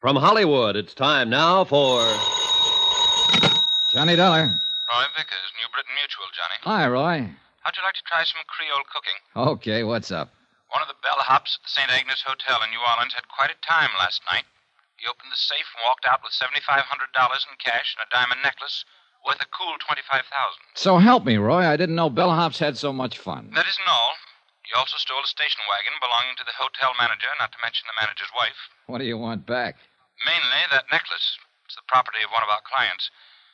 From 0.00 0.16
Hollywood, 0.16 0.76
it's 0.76 0.94
time 0.94 1.30
now 1.30 1.64
for. 1.64 2.00
Johnny 3.92 4.16
Dollar. 4.16 4.42
Roy 4.42 5.04
Vickers, 5.16 5.50
New 5.56 5.68
Britain 5.72 5.94
Mutual, 5.96 6.26
Johnny. 6.34 6.58
Hi, 6.62 6.86
Roy. 6.86 7.30
How'd 7.62 7.76
you 7.76 7.82
like 7.82 7.94
to 7.94 8.02
try 8.06 8.24
some 8.24 8.40
Creole 8.46 8.84
cooking? 8.92 9.50
Okay, 9.52 9.84
what's 9.84 10.10
up? 10.10 10.30
One 10.70 10.82
of 10.82 10.88
the 10.88 10.98
bellhops 11.02 11.58
at 11.58 11.62
the 11.66 11.72
St. 11.74 11.90
Agnes 11.90 12.22
Hotel 12.22 12.62
in 12.62 12.70
New 12.70 12.82
Orleans 12.82 13.14
had 13.14 13.26
quite 13.26 13.50
a 13.50 13.58
time 13.66 13.90
last 13.98 14.22
night. 14.30 14.46
He 14.96 15.08
opened 15.10 15.32
the 15.32 15.40
safe 15.40 15.66
and 15.74 15.82
walked 15.82 16.06
out 16.06 16.22
with 16.22 16.30
$7,500 16.36 16.62
in 16.62 17.56
cash 17.58 17.96
and 17.98 18.06
a 18.06 18.12
diamond 18.14 18.42
necklace 18.44 18.84
worth 19.26 19.40
a 19.42 19.48
cool 19.50 19.74
25000 19.82 20.30
So 20.78 20.98
help 21.02 21.24
me, 21.24 21.36
Roy. 21.36 21.66
I 21.66 21.76
didn't 21.76 21.96
know 21.98 22.08
bellhops 22.08 22.58
had 22.62 22.78
so 22.78 22.92
much 22.92 23.18
fun. 23.18 23.50
That 23.54 23.66
isn't 23.66 23.88
all. 23.90 24.14
He 24.62 24.78
also 24.78 24.96
stole 25.02 25.24
a 25.24 25.26
station 25.26 25.60
wagon 25.66 25.98
belonging 25.98 26.38
to 26.38 26.46
the 26.46 26.54
hotel 26.54 26.94
manager, 26.94 27.26
not 27.42 27.50
to 27.50 27.58
mention 27.58 27.90
the 27.90 27.98
manager's 27.98 28.30
wife. 28.38 28.60
What 28.86 29.02
do 29.02 29.08
you 29.08 29.18
want 29.18 29.42
back? 29.48 29.74
Mainly 30.22 30.62
that 30.70 30.86
necklace. 30.92 31.34
It's 31.66 31.74
the 31.74 31.82
property 31.90 32.22
of 32.22 32.30
one 32.30 32.46
of 32.46 32.52
our 32.52 32.62
clients. 32.62 33.10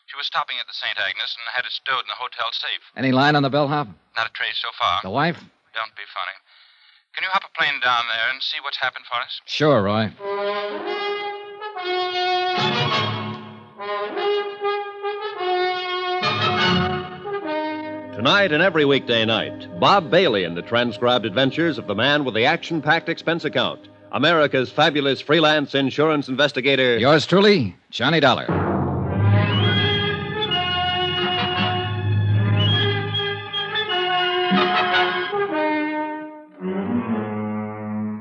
She 0.06 0.16
was 0.20 0.28
stopping 0.28 0.60
at 0.60 0.68
the 0.68 0.76
St. 0.76 0.94
Agnes 1.00 1.32
and 1.34 1.48
had 1.56 1.64
it 1.64 1.72
stowed 1.72 2.04
in 2.04 2.10
the 2.12 2.20
hotel 2.20 2.52
safe. 2.52 2.84
Any 2.94 3.10
line 3.16 3.34
on 3.34 3.42
the 3.42 3.50
bellhop? 3.50 3.88
Not 4.14 4.28
a 4.28 4.34
trace 4.36 4.60
so 4.60 4.70
far. 4.76 5.00
The 5.02 5.10
wife? 5.10 5.40
Don't 5.74 5.94
be 5.96 6.06
funny. 6.12 6.36
Can 7.16 7.24
you 7.24 7.30
hop 7.30 7.44
a 7.44 7.58
plane 7.58 7.80
down 7.82 8.04
there 8.14 8.30
and 8.30 8.42
see 8.42 8.58
what's 8.62 8.76
happened 8.76 9.06
for 9.06 9.18
us? 9.18 9.40
Sure, 9.46 9.82
Roy. 9.82 10.12
Tonight 18.14 18.52
and 18.52 18.62
every 18.62 18.84
weekday 18.84 19.24
night, 19.24 19.80
Bob 19.80 20.10
Bailey 20.10 20.44
in 20.44 20.54
the 20.54 20.62
transcribed 20.62 21.24
adventures 21.24 21.78
of 21.78 21.86
the 21.86 21.94
man 21.94 22.26
with 22.26 22.34
the 22.34 22.44
action 22.44 22.82
packed 22.82 23.08
expense 23.08 23.46
account, 23.46 23.88
America's 24.12 24.70
fabulous 24.70 25.22
freelance 25.22 25.74
insurance 25.74 26.28
investigator. 26.28 26.98
Yours 26.98 27.24
truly, 27.24 27.74
Johnny 27.90 28.20
Dollar. 28.20 28.65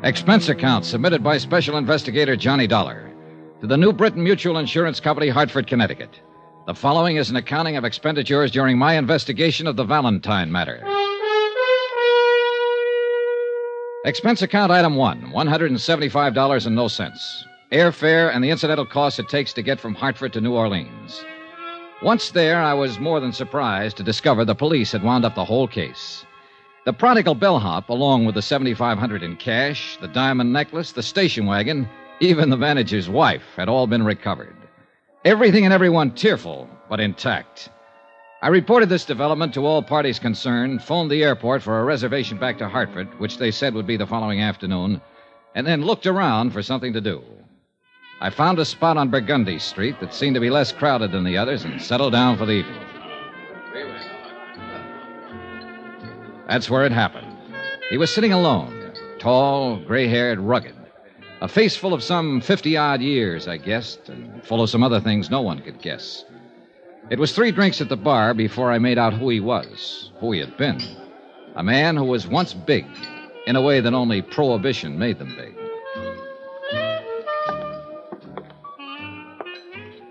Expense 0.06 0.50
account 0.50 0.86
submitted 0.86 1.24
by 1.24 1.40
Special 1.40 1.78
Investigator 1.78 2.36
Johnny 2.36 2.68
Dollar 2.68 3.12
to 3.60 3.66
the 3.66 3.76
New 3.76 3.92
Britain 3.92 4.24
Mutual 4.24 4.60
Insurance 4.60 5.00
Company, 5.00 5.30
Hartford, 5.30 5.66
Connecticut. 5.66 6.22
The 6.68 6.76
following 6.76 7.16
is 7.16 7.32
an 7.32 7.38
accounting 7.38 7.76
of 7.76 7.86
expenditures 7.86 8.52
during 8.52 8.78
my 8.78 8.98
investigation 8.98 9.66
of 9.66 9.78
the 9.78 9.84
Valentine 9.84 10.52
matter. 10.52 10.76
Expense 14.06 14.44
account 14.44 14.72
item 14.72 14.96
one 14.96 15.24
$175 15.34 16.68
and 16.68 16.76
no 16.76 16.88
cents. 16.88 17.44
Airfare 17.72 18.32
and 18.32 18.44
the 18.44 18.52
incidental 18.52 18.86
costs 18.86 19.18
it 19.18 19.28
takes 19.28 19.54
to 19.54 19.64
get 19.64 19.80
from 19.80 19.96
Hartford 19.96 20.34
to 20.34 20.40
New 20.40 20.54
Orleans. 20.54 21.26
Once 22.04 22.30
there, 22.30 22.62
I 22.62 22.76
was 22.76 23.00
more 23.00 23.20
than 23.20 23.34
surprised 23.34 23.98
to 23.98 24.04
discover 24.04 24.46
the 24.46 24.54
police 24.54 24.92
had 24.92 25.02
wound 25.02 25.26
up 25.26 25.34
the 25.34 25.46
whole 25.46 25.68
case. 25.68 26.28
The 26.86 26.94
prodigal 26.94 27.34
bellhop, 27.34 27.90
along 27.90 28.26
with 28.26 28.36
the 28.36 28.44
7500 28.44 29.24
in 29.24 29.38
cash, 29.38 29.98
the 30.02 30.08
diamond 30.08 30.54
necklace, 30.54 30.92
the 30.92 31.02
station 31.02 31.48
wagon, 31.48 31.90
even 32.20 32.52
the 32.52 32.58
manager's 32.58 33.10
wife, 33.10 33.42
had 33.56 33.68
all 33.68 33.88
been 33.88 34.06
recovered. 34.06 34.56
Everything 35.26 35.66
and 35.66 35.74
everyone 35.74 36.12
tearful, 36.12 36.70
but 36.88 37.00
intact. 37.00 37.70
I 38.44 38.50
reported 38.50 38.88
this 38.88 39.04
development 39.04 39.52
to 39.56 39.66
all 39.66 39.82
parties 39.82 40.20
concerned, 40.20 40.84
phoned 40.84 41.10
the 41.10 41.24
airport 41.24 41.64
for 41.64 41.80
a 41.80 41.84
reservation 41.84 42.38
back 42.38 42.60
to 42.60 42.70
Hartford, 42.70 43.20
which 43.20 43.40
they 43.40 43.50
said 43.50 43.74
would 43.74 43.88
be 43.88 43.98
the 43.98 44.06
following 44.06 44.42
afternoon, 44.42 45.02
and 45.56 45.66
then 45.66 45.82
looked 45.82 46.06
around 46.06 46.52
for 46.52 46.62
something 46.62 46.94
to 46.94 47.02
do. 47.02 47.24
I 48.22 48.30
found 48.30 48.60
a 48.60 48.66
spot 48.66 48.96
on 48.96 49.10
Burgundy 49.10 49.58
Street 49.58 50.00
that 50.02 50.14
seemed 50.14 50.36
to 50.36 50.40
be 50.40 50.52
less 50.52 50.72
crowded 50.72 51.12
than 51.12 51.24
the 51.24 51.36
others 51.36 51.64
and 51.64 51.82
settled 51.82 52.14
down 52.14 52.38
for 52.38 52.46
the 52.46 52.52
evening. 52.52 52.95
That's 56.48 56.70
where 56.70 56.86
it 56.86 56.92
happened. 56.92 57.28
He 57.90 57.98
was 57.98 58.14
sitting 58.14 58.34
alone, 58.34 58.94
tall, 59.20 59.78
gray 59.78 60.08
haired, 60.08 60.40
rugged. 60.40 60.76
A 61.42 61.48
face 61.48 61.76
full 61.76 61.94
of 61.94 62.04
some 62.04 62.42
50 62.42 62.78
odd 62.78 63.02
years, 63.02 63.48
I 63.48 63.58
guessed, 63.58 64.10
and 64.10 64.44
full 64.44 64.62
of 64.62 64.70
some 64.70 64.84
other 64.84 65.00
things 65.00 65.30
no 65.30 65.42
one 65.42 65.60
could 65.60 65.82
guess. 65.82 66.26
It 67.10 67.20
was 67.20 67.34
three 67.34 67.52
drinks 67.52 67.82
at 67.82 67.90
the 67.90 67.98
bar 67.98 68.34
before 68.34 68.72
I 68.72 68.80
made 68.80 68.98
out 68.98 69.14
who 69.14 69.30
he 69.30 69.40
was, 69.40 70.12
who 70.20 70.32
he 70.32 70.40
had 70.40 70.58
been. 70.58 70.82
A 71.56 71.64
man 71.64 71.96
who 71.96 72.06
was 72.06 72.28
once 72.28 72.54
big, 72.54 72.86
in 73.46 73.56
a 73.56 73.62
way 73.62 73.80
that 73.80 73.94
only 73.94 74.22
prohibition 74.22 74.98
made 74.98 75.20
them 75.20 75.36
big. 75.36 75.56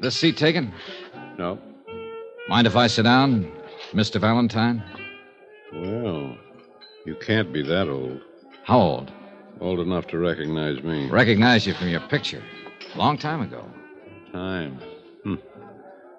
This 0.01 0.15
seat 0.15 0.37
taken? 0.37 0.73
No. 1.39 1.59
Mind 2.49 2.67
if 2.67 2.77
I 2.77 2.87
sit 2.87 3.05
down, 3.05 3.51
Mr. 3.93 4.21
Valentine? 4.21 4.83
Well, 5.75 6.37
you 7.05 7.17
can't 7.17 7.53
be 7.53 7.63
that 7.63 7.89
old. 7.89 8.21
How 8.63 8.79
old? 8.79 9.13
Old 9.61 9.81
enough 9.81 10.07
to 10.09 10.19
recognize 10.19 10.83
me. 10.83 11.09
Recognize 11.11 11.67
you 11.67 11.75
from 11.75 11.89
your 11.89 12.01
picture. 12.01 12.43
Long 12.97 13.19
time 13.19 13.41
ago. 13.41 13.65
Time. 14.33 14.79
Hmm. 15.25 15.35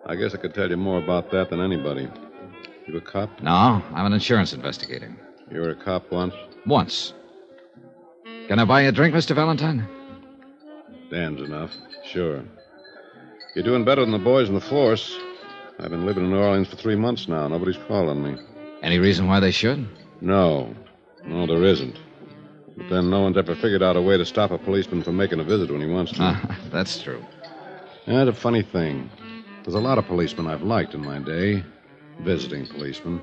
I 0.05 0.15
guess 0.15 0.33
I 0.33 0.37
could 0.37 0.53
tell 0.53 0.69
you 0.69 0.77
more 0.77 1.01
about 1.01 1.31
that 1.31 1.49
than 1.49 1.61
anybody. 1.61 2.09
You 2.87 2.97
a 2.97 3.01
cop? 3.01 3.41
No, 3.41 3.81
I'm 3.93 4.05
an 4.05 4.13
insurance 4.13 4.53
investigator. 4.53 5.15
You 5.51 5.61
were 5.61 5.71
a 5.71 5.75
cop 5.75 6.11
once? 6.11 6.33
Once. 6.65 7.13
Can 8.47 8.59
I 8.59 8.65
buy 8.65 8.81
you 8.81 8.89
a 8.89 8.91
drink, 8.91 9.15
Mr. 9.15 9.35
Valentine? 9.35 9.87
Dan's 11.09 11.41
enough. 11.41 11.71
Sure. 12.03 12.43
You're 13.55 13.63
doing 13.63 13.85
better 13.85 14.01
than 14.01 14.11
the 14.11 14.19
boys 14.19 14.49
in 14.49 14.55
the 14.55 14.61
force. 14.61 15.17
I've 15.79 15.89
been 15.89 16.05
living 16.05 16.25
in 16.25 16.31
New 16.31 16.39
Orleans 16.39 16.67
for 16.67 16.75
three 16.75 16.95
months 16.95 17.27
now. 17.27 17.47
Nobody's 17.47 17.77
calling 17.87 18.21
me. 18.21 18.37
Any 18.85 18.99
reason 18.99 19.25
why 19.27 19.39
they 19.39 19.49
should? 19.49 19.87
No. 20.21 20.75
No, 21.25 21.47
there 21.47 21.63
isn't. 21.63 21.97
But 22.77 22.89
then 22.91 23.09
no 23.09 23.21
one's 23.21 23.35
ever 23.35 23.55
figured 23.55 23.81
out 23.81 23.97
a 23.97 24.01
way 24.01 24.15
to 24.15 24.25
stop 24.25 24.51
a 24.51 24.59
policeman 24.59 25.01
from 25.01 25.17
making 25.17 25.39
a 25.39 25.43
visit 25.43 25.71
when 25.71 25.81
he 25.81 25.87
wants 25.87 26.11
to. 26.11 26.17
Ah, 26.21 26.59
that's 26.71 27.01
true. 27.01 27.23
That's 28.05 28.29
a 28.29 28.33
funny 28.33 28.61
thing. 28.61 29.09
There's 29.63 29.73
a 29.73 29.79
lot 29.79 29.97
of 29.97 30.05
policemen 30.05 30.45
I've 30.45 30.61
liked 30.61 30.93
in 30.93 31.01
my 31.03 31.17
day. 31.17 31.63
Visiting 32.19 32.67
policemen. 32.67 33.21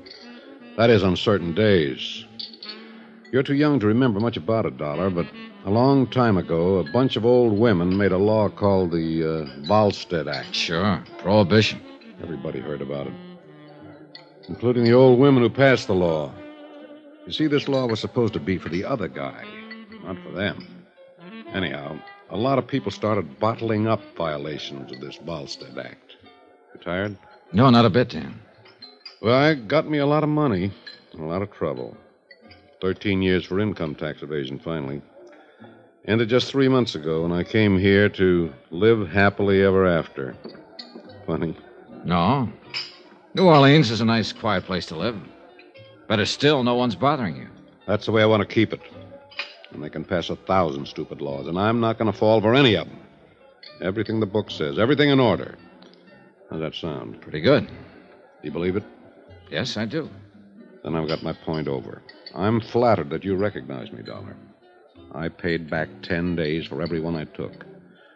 That 0.75 0.89
is, 0.89 1.01
on 1.01 1.15
certain 1.15 1.55
days. 1.55 2.25
You're 3.31 3.43
too 3.43 3.55
young 3.55 3.79
to 3.79 3.87
remember 3.87 4.19
much 4.19 4.35
about 4.35 4.65
a 4.65 4.71
dollar, 4.71 5.09
but 5.09 5.27
A 5.65 5.69
long 5.69 6.07
time 6.07 6.35
ago, 6.37 6.79
a 6.79 6.91
bunch 6.91 7.15
of 7.15 7.23
old 7.25 7.57
women 7.57 7.97
made 7.97 8.11
a 8.11 8.17
law 8.17 8.49
called 8.49 8.91
the 8.91 9.23
uh, 9.23 9.65
Volstead 9.65 10.27
Act. 10.27 10.53
Sure. 10.53 11.01
Prohibition. 11.19 11.79
Everybody 12.21 12.59
heard 12.59 12.81
about 12.81 13.07
it, 13.07 13.13
including 14.47 14.83
the 14.83 14.93
old 14.93 15.19
women 15.19 15.43
who 15.43 15.49
passed 15.49 15.87
the 15.87 15.95
law. 15.95 16.31
You 17.25 17.31
see, 17.31 17.47
this 17.47 17.67
law 17.67 17.87
was 17.87 17.99
supposed 17.99 18.33
to 18.33 18.39
be 18.39 18.57
for 18.57 18.69
the 18.69 18.83
other 18.83 19.07
guy, 19.07 19.45
not 20.03 20.17
for 20.23 20.31
them. 20.31 20.67
Anyhow, 21.53 21.97
a 22.29 22.37
lot 22.37 22.57
of 22.57 22.67
people 22.67 22.91
started 22.91 23.39
bottling 23.39 23.87
up 23.87 24.01
violations 24.17 24.91
of 24.91 24.99
this 24.99 25.17
Volstead 25.17 25.77
Act. 25.77 26.17
You 26.73 26.79
tired? 26.81 27.17
No, 27.53 27.69
not 27.69 27.85
a 27.85 27.89
bit, 27.89 28.09
Dan. 28.09 28.39
Well, 29.21 29.51
it 29.51 29.67
got 29.67 29.89
me 29.89 29.99
a 29.99 30.05
lot 30.05 30.23
of 30.23 30.29
money 30.29 30.71
and 31.13 31.21
a 31.21 31.25
lot 31.25 31.41
of 31.41 31.51
trouble. 31.51 31.95
Thirteen 32.81 33.21
years 33.21 33.45
for 33.45 33.59
income 33.59 33.95
tax 33.95 34.21
evasion, 34.23 34.59
finally. 34.59 35.01
Ended 36.05 36.27
just 36.27 36.51
three 36.51 36.67
months 36.67 36.95
ago 36.95 37.23
and 37.23 37.33
I 37.33 37.45
came 37.45 37.79
here 37.79 38.09
to 38.09 38.53
live 38.71 39.07
happily 39.09 39.63
ever 39.63 39.87
after. 39.87 40.35
Funny. 41.25 41.55
No. 42.03 42.51
New 43.35 43.47
Orleans 43.47 43.89
is 43.89 43.99
a 43.99 44.05
nice, 44.05 44.31
quiet 44.31 44.63
place 44.63 44.85
to 44.87 44.95
live. 44.95 45.17
Better 46.07 46.25
still, 46.25 46.63
no 46.63 46.75
one's 46.75 46.95
bothering 46.95 47.35
you. 47.35 47.47
That's 47.87 48.05
the 48.05 48.11
way 48.11 48.21
I 48.21 48.27
want 48.27 48.47
to 48.47 48.53
keep 48.53 48.71
it. 48.73 48.81
And 49.71 49.83
they 49.83 49.89
can 49.89 50.05
pass 50.05 50.29
a 50.29 50.35
thousand 50.35 50.87
stupid 50.87 51.19
laws, 51.19 51.47
and 51.47 51.57
I'm 51.57 51.79
not 51.79 51.97
going 51.97 52.11
to 52.11 52.17
fall 52.17 52.39
for 52.41 52.53
any 52.53 52.75
of 52.75 52.87
them. 52.87 52.99
Everything 53.81 54.19
the 54.19 54.27
book 54.27 54.51
says, 54.51 54.77
everything 54.77 55.09
in 55.09 55.19
order. 55.19 55.55
How's 56.51 56.59
that 56.59 56.75
sound? 56.75 57.21
Pretty 57.21 57.41
good. 57.41 57.67
You 58.43 58.51
believe 58.51 58.75
it? 58.75 58.83
Yes, 59.49 59.77
I 59.77 59.85
do. 59.85 60.07
Then 60.83 60.95
I've 60.95 61.07
got 61.07 61.23
my 61.23 61.33
point 61.33 61.67
over. 61.67 62.03
I'm 62.35 62.61
flattered 62.61 63.09
that 63.09 63.23
you 63.23 63.35
recognize 63.35 63.91
me, 63.91 64.03
Dollar. 64.03 64.35
I 65.11 65.29
paid 65.29 65.71
back 65.71 65.89
ten 66.03 66.35
days 66.35 66.67
for 66.67 66.83
every 66.83 66.99
one 66.99 67.15
I 67.15 67.25
took. 67.25 67.65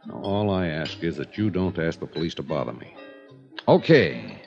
Now, 0.05 0.21
all 0.21 0.51
I 0.51 0.67
ask 0.67 1.01
is 1.01 1.17
that 1.17 1.39
you 1.39 1.49
don't 1.49 1.79
ask 1.79 1.99
the 1.99 2.05
police 2.05 2.35
to 2.35 2.43
bother 2.43 2.73
me. 2.73 2.95
Okay. 3.67 4.41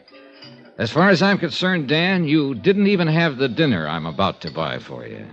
As 0.81 0.91
far 0.91 1.11
as 1.11 1.21
I'm 1.21 1.37
concerned, 1.37 1.88
Dan, 1.88 2.25
you 2.25 2.55
didn't 2.55 2.87
even 2.87 3.06
have 3.06 3.37
the 3.37 3.50
dinner 3.50 3.87
I'm 3.87 4.06
about 4.06 4.41
to 4.41 4.50
buy 4.50 4.79
for 4.79 5.06
you. 5.06 5.27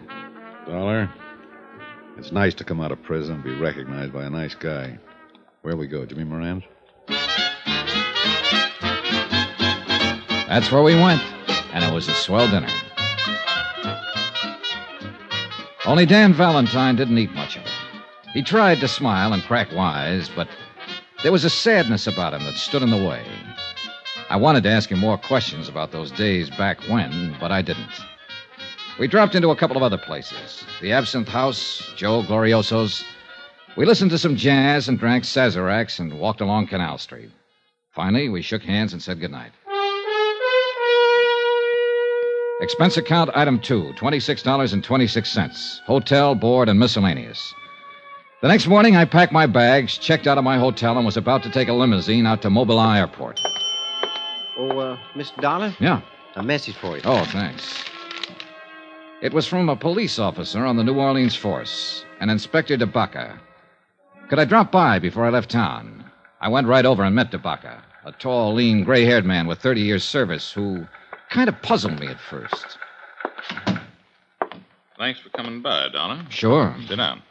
Dollar, 0.68 1.10
it's 2.18 2.34
nice 2.34 2.54
to 2.56 2.66
come 2.66 2.82
out 2.82 2.92
of 2.92 3.02
prison 3.02 3.36
and 3.36 3.44
be 3.46 3.54
recognized 3.54 4.12
by 4.12 4.26
a 4.26 4.30
nice 4.30 4.56
guy. 4.56 5.00
Where 5.62 5.78
we 5.78 5.88
go, 5.88 6.06
Jimmy 6.06 6.26
Moran's? 6.26 6.66
That's 10.50 10.70
where 10.70 10.84
we 10.84 10.96
went, 10.96 11.22
and 11.72 11.82
it 11.82 11.94
was 11.94 12.10
a 12.10 12.14
swell 12.14 12.52
dinner. 12.52 12.68
Only 15.86 16.06
Dan 16.06 16.34
Valentine 16.34 16.98
didn't 16.98 17.20
eat 17.20 17.32
much 17.32 17.56
of 17.56 17.62
it. 17.62 17.72
He 18.34 18.44
tried 18.44 18.82
to 18.82 18.88
smile 18.90 19.32
and 19.32 19.42
crack 19.44 19.72
wise, 19.72 20.28
but 20.28 20.50
there 21.24 21.32
was 21.32 21.46
a 21.46 21.50
sadness 21.50 22.06
about 22.06 22.34
him 22.34 22.44
that 22.44 22.56
stood 22.56 22.84
in 22.84 22.90
the 22.90 22.98
way. 22.98 23.24
I 24.30 24.36
wanted 24.36 24.64
to 24.64 24.70
ask 24.70 24.90
him 24.92 25.00
more 25.00 25.18
questions 25.18 25.70
about 25.70 25.92
those 25.92 26.12
days 26.12 26.50
back 26.50 26.82
when, 26.90 27.36
but 27.40 27.52
I 27.52 27.62
didn't. 27.62 27.90
We 29.00 29.08
dropped 29.08 29.36
into 29.36 29.52
a 29.52 29.56
couple 29.56 29.78
of 29.78 29.84
other 29.84 29.98
places 29.98 30.66
the 30.82 30.92
Absinthe 30.92 31.30
House, 31.30 31.90
Joe 31.96 32.24
Glorioso's. 32.24 33.06
We 33.78 33.86
listened 33.86 34.12
to 34.12 34.18
some 34.18 34.36
jazz 34.36 34.90
and 34.90 35.00
drank 35.00 35.24
Sazeracs 35.24 36.00
and 36.00 36.20
walked 36.20 36.42
along 36.42 36.68
Canal 36.68 36.98
Street. 36.98 37.30
Finally, 37.94 38.28
we 38.30 38.42
shook 38.42 38.64
hands 38.64 38.92
and 38.92 39.02
said 39.02 39.20
goodnight. 39.20 39.52
Expense 42.60 42.98
account 42.98 43.30
item 43.36 43.60
two, 43.60 43.94
$26.26. 43.98 45.80
Hotel, 45.86 46.36
board, 46.36 46.70
and 46.70 46.80
miscellaneous. 46.80 47.54
The 48.42 48.48
next 48.48 48.68
morning, 48.68 48.96
I 48.96 49.06
packed 49.06 49.32
my 49.32 49.46
bags, 49.46 49.98
checked 49.98 50.28
out 50.28 50.38
of 50.38 50.44
my 50.44 50.58
hotel, 50.58 50.98
and 50.98 51.06
was 51.06 51.18
about 51.18 51.44
to 51.44 51.52
take 51.52 51.70
a 51.70 51.74
limousine 51.74 52.26
out 52.26 52.42
to 52.42 52.50
Mobile 52.50 52.82
Airport. 52.82 53.40
Oh, 54.58 54.80
uh, 54.80 54.98
Mr. 55.16 55.40
Dollar? 55.42 55.76
Yeah. 55.80 56.02
A 56.36 56.44
message 56.44 56.76
for 56.76 56.96
you. 56.96 57.02
Oh, 57.06 57.24
thanks. 57.26 57.84
It 59.22 59.34
was 59.34 59.48
from 59.48 59.70
a 59.70 59.76
police 59.76 60.20
officer 60.20 60.66
on 60.66 60.78
the 60.78 60.84
New 60.84 60.96
Orleans 61.00 61.36
force, 61.36 62.06
an 62.20 62.30
Inspector 62.30 62.76
DeBaca. 62.78 63.40
Could 64.30 64.40
I 64.40 64.46
drop 64.46 64.72
by 64.72 65.00
before 65.00 65.26
I 65.26 65.30
left 65.30 65.50
town? 65.50 66.06
I 66.40 66.50
went 66.50 66.68
right 66.68 66.86
over 66.86 67.04
and 67.04 67.16
met 67.16 67.32
DeBaca, 67.32 67.82
a 68.06 68.12
tall, 68.14 68.54
lean, 68.54 68.84
gray 68.84 69.06
haired 69.06 69.26
man 69.26 69.48
with 69.48 69.60
30 69.60 69.82
years' 69.82 70.04
service 70.04 70.52
who 70.52 70.86
kind 71.30 71.50
of 71.50 71.60
puzzled 71.62 72.00
me 72.00 72.08
at 72.08 72.20
first. 72.20 72.78
Thanks 74.98 75.20
for 75.20 75.30
coming 75.30 75.62
by, 75.62 75.90
Dollar. 75.90 76.24
Sure. 76.30 76.76
Sit 76.88 76.98
down. 76.98 77.22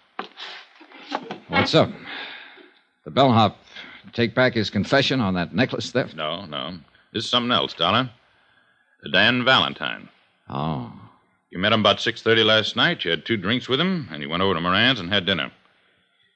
What's 1.49 1.75
up? 1.75 1.91
The 3.05 3.11
bellhop 3.11 3.57
take 4.13 4.35
back 4.35 4.55
his 4.55 4.71
confession 4.71 5.21
on 5.21 5.35
that 5.35 5.55
necklace 5.55 5.91
theft? 5.91 6.17
No, 6.17 6.47
no. 6.47 6.79
This 7.17 7.25
is 7.25 7.31
something 7.31 7.51
else, 7.51 7.73
Dollar. 7.73 8.11
Dan 9.11 9.43
Valentine. 9.43 10.11
Oh. 10.51 10.93
You 11.49 11.59
met 11.59 11.73
him 11.73 11.81
about 11.81 11.97
6.30 11.97 12.45
last 12.45 12.77
night. 12.77 13.07
You 13.07 13.11
had 13.11 13.25
two 13.25 13.39
drinks 13.39 13.71
with 13.71 13.81
him, 13.81 14.07
and 14.13 14.21
you 14.21 14.29
went 14.29 14.43
over 14.43 14.53
to 14.53 14.61
Moran's 14.61 15.01
and 15.01 15.09
had 15.09 15.25
dinner. 15.25 15.51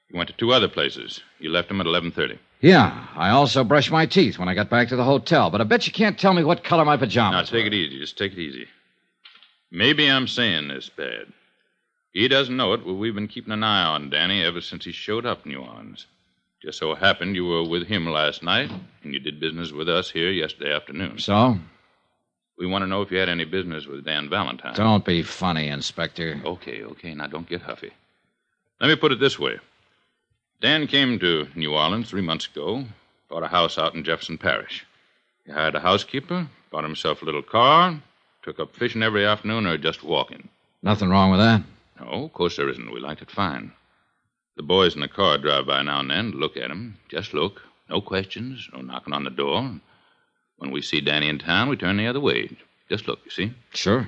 You 0.09 0.17
went 0.17 0.31
to 0.31 0.37
two 0.37 0.55
other 0.55 0.69
places. 0.69 1.21
You 1.38 1.50
left 1.50 1.71
him 1.71 1.82
at 1.82 1.87
11.30. 1.87 2.38
Yeah, 2.62 3.09
I 3.15 3.29
also 3.29 3.62
brushed 3.62 3.91
my 3.91 4.06
teeth 4.06 4.38
when 4.38 4.49
I 4.49 4.55
got 4.55 4.71
back 4.71 4.88
to 4.88 4.97
the 4.97 5.05
hotel, 5.05 5.50
but 5.50 5.61
I 5.61 5.65
bet 5.65 5.87
you 5.87 5.93
can't 5.93 6.19
tell 6.19 6.32
me 6.32 6.44
what 6.44 6.65
color 6.65 6.87
my 6.87 6.97
pajamas 6.97 7.35
are. 7.35 7.43
Now, 7.43 7.44
take 7.44 7.65
were. 7.65 7.67
it 7.67 7.75
easy. 7.75 7.99
Just 7.99 8.17
take 8.17 8.33
it 8.33 8.38
easy. 8.38 8.67
Maybe 9.71 10.11
I'm 10.11 10.26
saying 10.26 10.69
this 10.69 10.88
bad. 10.88 11.26
He 12.15 12.26
doesn't 12.26 12.56
know 12.56 12.73
it, 12.73 12.87
but 12.87 12.94
we've 12.94 13.15
been 13.15 13.29
keeping 13.29 13.53
an 13.53 13.65
eye 13.65 13.85
on 13.85 14.09
Danny 14.09 14.43
ever 14.43 14.62
since 14.62 14.87
he 14.87 14.93
showed 14.93 15.26
up 15.26 15.44
in 15.44 15.53
New 15.53 15.61
Orleans. 15.61 16.06
Just 16.62 16.79
so 16.79 16.95
happened 16.95 17.37
you 17.37 17.47
were 17.47 17.67
with 17.67 17.87
him 17.87 18.07
last 18.07 18.43
night, 18.43 18.71
and 19.02 19.14
you 19.14 19.21
did 19.21 19.40
business 19.40 19.73
with 19.73 19.88
us 19.88 20.11
here 20.11 20.31
yesterday 20.31 20.75
afternoon. 20.75 21.19
So? 21.19 21.57
We 22.59 22.67
want 22.67 22.83
to 22.83 22.87
know 22.87 23.00
if 23.00 23.11
you 23.11 23.17
had 23.17 23.31
any 23.31 23.47
business 23.47 23.87
with 23.87 24.05
Dan 24.05 24.29
Valentine. 24.29 24.75
Don't 24.75 25.05
be 25.05 25.23
funny, 25.23 25.69
Inspector. 25.69 26.43
Okay, 26.45 26.83
okay. 26.83 27.14
Now 27.14 27.26
don't 27.29 27.49
get 27.49 27.62
huffy. 27.62 27.93
Let 28.79 28.88
me 28.88 28.97
put 28.97 29.12
it 29.12 29.21
this 29.21 29.38
way. 29.38 29.59
Dan 30.61 30.87
came 30.87 31.19
to 31.21 31.49
New 31.55 31.73
Orleans 31.73 32.11
three 32.11 32.21
months 32.21 32.47
ago, 32.47 32.85
bought 33.31 33.43
a 33.43 33.49
house 33.49 33.79
out 33.79 33.95
in 33.95 34.05
Jefferson 34.05 34.37
Parish. 34.37 34.85
He 35.47 35.52
hired 35.52 35.75
a 35.75 35.81
housekeeper, 35.81 36.47
bought 36.71 36.85
himself 36.85 37.23
a 37.23 37.25
little 37.25 37.43
car, 37.43 37.99
took 38.43 38.61
up 38.61 38.76
fishing 38.76 39.02
every 39.02 39.25
afternoon 39.25 39.67
or 39.67 39.79
just 39.79 40.05
walking. 40.05 40.50
Nothing 40.83 41.09
wrong 41.09 41.31
with 41.31 41.40
that. 41.40 41.62
No, 41.99 42.25
of 42.25 42.33
course 42.35 42.57
there 42.57 42.69
isn't. 42.69 42.93
We 42.93 43.00
liked 43.00 43.23
it 43.23 43.31
fine. 43.31 43.73
The 44.61 44.67
boys 44.67 44.95
in 44.95 45.00
the 45.00 45.09
car 45.09 45.38
drive 45.38 45.69
by 45.69 45.81
now 45.81 46.00
and 46.00 46.11
then 46.11 46.33
to 46.33 46.37
look 46.37 46.59
at 46.59 46.71
him. 46.71 46.99
Just 47.09 47.33
look. 47.33 47.62
No 47.88 48.02
questions, 48.02 48.69
no 48.75 48.83
knocking 48.83 49.14
on 49.14 49.25
the 49.25 49.31
door. 49.31 49.81
When 50.59 50.71
we 50.71 50.83
see 50.83 51.00
Danny 51.00 51.31
in 51.31 51.38
town, 51.38 51.71
we 51.71 51.79
turn 51.79 51.97
the 51.97 52.07
other 52.07 52.21
way. 52.21 52.59
Just 52.90 53.09
look, 53.09 53.21
you 53.25 53.31
see? 53.31 53.55
Sure. 53.73 54.07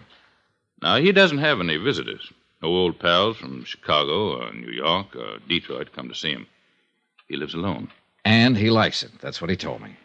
Now, 0.82 0.96
he 0.96 1.10
doesn't 1.10 1.38
have 1.38 1.58
any 1.58 1.78
visitors. 1.78 2.30
No 2.60 2.68
old 2.68 2.98
pals 2.98 3.38
from 3.38 3.64
Chicago 3.64 4.42
or 4.42 4.52
New 4.52 4.70
York 4.70 5.16
or 5.16 5.38
Detroit 5.48 5.94
come 5.96 6.10
to 6.10 6.14
see 6.14 6.32
him. 6.32 6.46
He 7.28 7.36
lives 7.36 7.54
alone. 7.54 7.90
And 8.22 8.54
he 8.54 8.68
likes 8.68 9.02
it. 9.02 9.12
That's 9.22 9.40
what 9.40 9.48
he 9.48 9.56
told 9.56 9.80
me. 9.80 9.96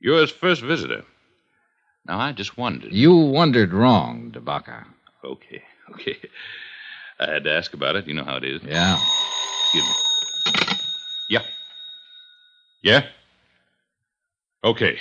You're 0.00 0.20
his 0.20 0.32
first 0.32 0.62
visitor. 0.62 1.04
Now, 2.08 2.18
I 2.18 2.32
just 2.32 2.58
wondered. 2.58 2.92
You 2.92 3.14
wondered 3.14 3.72
wrong, 3.72 4.32
DeBaca. 4.32 4.84
Okay, 5.24 5.62
okay. 5.92 6.16
I 7.20 7.30
had 7.30 7.44
to 7.44 7.52
ask 7.52 7.72
about 7.72 7.94
it. 7.94 8.08
You 8.08 8.14
know 8.14 8.24
how 8.24 8.38
it 8.38 8.44
is. 8.44 8.62
Yeah. 8.64 8.98
Excuse 9.72 9.84
me. 9.84 9.94
Yeah. 11.28 11.42
Yeah? 12.82 13.06
Okay. 14.64 14.98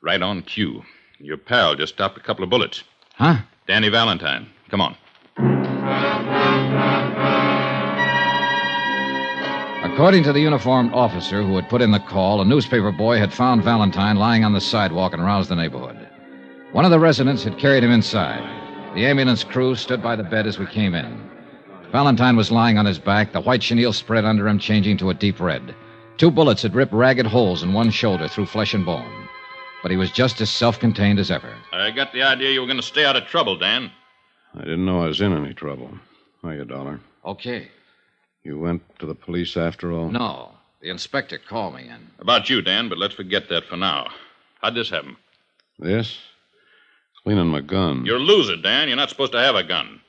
Right 0.00 0.22
on 0.22 0.42
cue. 0.42 0.84
Your 1.18 1.36
pal 1.36 1.74
just 1.74 1.94
stopped 1.94 2.16
a 2.16 2.20
couple 2.20 2.44
of 2.44 2.50
bullets. 2.50 2.84
Huh? 3.14 3.38
Danny 3.66 3.88
Valentine. 3.88 4.48
Come 4.68 4.80
on. 4.80 4.96
According 9.82 10.22
to 10.24 10.32
the 10.32 10.40
uniformed 10.40 10.92
officer 10.94 11.42
who 11.42 11.56
had 11.56 11.68
put 11.68 11.82
in 11.82 11.90
the 11.90 11.98
call, 11.98 12.40
a 12.40 12.44
newspaper 12.44 12.92
boy 12.92 13.18
had 13.18 13.34
found 13.34 13.64
Valentine 13.64 14.14
lying 14.14 14.44
on 14.44 14.52
the 14.52 14.60
sidewalk 14.60 15.12
and 15.12 15.24
roused 15.24 15.50
the 15.50 15.56
neighborhood. 15.56 15.98
One 16.70 16.84
of 16.84 16.92
the 16.92 17.00
residents 17.00 17.42
had 17.42 17.58
carried 17.58 17.82
him 17.82 17.90
inside. 17.90 18.44
The 18.94 19.06
ambulance 19.06 19.42
crew 19.42 19.74
stood 19.74 20.00
by 20.00 20.14
the 20.14 20.22
bed 20.22 20.46
as 20.46 20.56
we 20.56 20.66
came 20.66 20.94
in. 20.94 21.28
Valentine 21.92 22.36
was 22.36 22.52
lying 22.52 22.78
on 22.78 22.86
his 22.86 23.00
back, 23.00 23.32
the 23.32 23.40
white 23.40 23.62
chenille 23.62 23.92
spread 23.92 24.24
under 24.24 24.46
him 24.46 24.58
changing 24.60 24.96
to 24.98 25.10
a 25.10 25.14
deep 25.14 25.40
red. 25.40 25.74
Two 26.18 26.30
bullets 26.30 26.62
had 26.62 26.74
ripped 26.74 26.92
ragged 26.92 27.26
holes 27.26 27.62
in 27.62 27.72
one 27.72 27.90
shoulder 27.90 28.28
through 28.28 28.46
flesh 28.46 28.74
and 28.74 28.86
bone. 28.86 29.28
But 29.82 29.90
he 29.90 29.96
was 29.96 30.12
just 30.12 30.40
as 30.40 30.50
self 30.50 30.78
contained 30.78 31.18
as 31.18 31.30
ever. 31.30 31.52
I 31.72 31.90
got 31.90 32.12
the 32.12 32.22
idea 32.22 32.50
you 32.52 32.60
were 32.60 32.66
going 32.66 32.76
to 32.76 32.82
stay 32.82 33.04
out 33.04 33.16
of 33.16 33.24
trouble, 33.26 33.56
Dan. 33.56 33.90
I 34.54 34.60
didn't 34.60 34.84
know 34.84 35.02
I 35.02 35.06
was 35.06 35.20
in 35.20 35.32
any 35.32 35.52
trouble. 35.54 35.90
Hiya, 36.42 36.66
Dollar. 36.66 37.00
Okay. 37.24 37.68
You 38.44 38.58
went 38.58 38.82
to 39.00 39.06
the 39.06 39.14
police 39.14 39.56
after 39.56 39.92
all? 39.92 40.10
No. 40.10 40.52
The 40.80 40.90
inspector 40.90 41.38
called 41.38 41.74
me 41.74 41.88
in. 41.88 42.10
About 42.20 42.48
you, 42.48 42.62
Dan, 42.62 42.88
but 42.88 42.98
let's 42.98 43.14
forget 43.14 43.48
that 43.48 43.64
for 43.64 43.76
now. 43.76 44.10
How'd 44.60 44.74
this 44.74 44.90
happen? 44.90 45.16
This? 45.78 46.18
Cleaning 47.24 47.48
my 47.48 47.60
gun. 47.60 48.04
You're 48.06 48.16
a 48.16 48.20
loser, 48.20 48.56
Dan. 48.56 48.88
You're 48.88 48.96
not 48.96 49.10
supposed 49.10 49.32
to 49.32 49.40
have 49.40 49.56
a 49.56 49.64
gun. 49.64 50.00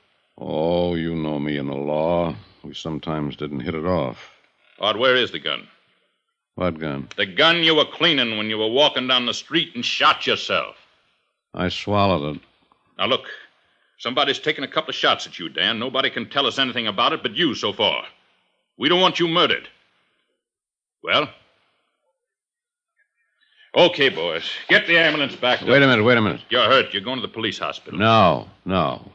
Oh, 0.44 0.94
you 0.96 1.14
know 1.14 1.38
me 1.38 1.56
and 1.56 1.68
the 1.68 1.74
law. 1.74 2.34
we 2.64 2.74
sometimes 2.74 3.36
didn't 3.36 3.60
hit 3.60 3.76
it 3.76 3.86
off. 3.86 4.30
Art, 4.80 4.98
where 4.98 5.14
is 5.14 5.30
the 5.30 5.38
gun? 5.38 5.68
What 6.56 6.80
gun? 6.80 7.08
The 7.16 7.26
gun 7.26 7.58
you 7.62 7.76
were 7.76 7.84
cleaning 7.84 8.36
when 8.36 8.50
you 8.50 8.58
were 8.58 8.68
walking 8.68 9.06
down 9.06 9.26
the 9.26 9.34
street 9.34 9.70
and 9.76 9.84
shot 9.84 10.26
yourself. 10.26 10.74
I 11.54 11.68
swallowed 11.68 12.36
it. 12.36 12.42
Now, 12.98 13.06
look. 13.06 13.26
Somebody's 13.98 14.40
taken 14.40 14.64
a 14.64 14.68
couple 14.68 14.90
of 14.90 14.96
shots 14.96 15.28
at 15.28 15.38
you, 15.38 15.48
Dan. 15.48 15.78
Nobody 15.78 16.10
can 16.10 16.28
tell 16.28 16.48
us 16.48 16.58
anything 16.58 16.88
about 16.88 17.12
it 17.12 17.22
but 17.22 17.36
you 17.36 17.54
so 17.54 17.72
far. 17.72 18.02
We 18.76 18.88
don't 18.88 19.00
want 19.00 19.20
you 19.20 19.28
murdered. 19.28 19.68
Well? 21.04 21.28
Okay, 23.76 24.08
boys. 24.08 24.50
Get 24.68 24.88
the 24.88 24.98
ambulance 24.98 25.36
back. 25.36 25.60
Wait 25.60 25.82
a 25.82 25.86
minute, 25.86 26.02
wait 26.02 26.18
a 26.18 26.20
minute. 26.20 26.40
You're 26.48 26.64
hurt. 26.64 26.92
You're 26.92 27.02
going 27.02 27.20
to 27.20 27.26
the 27.26 27.32
police 27.32 27.60
hospital. 27.60 27.96
No, 27.96 28.48
no. 28.64 29.08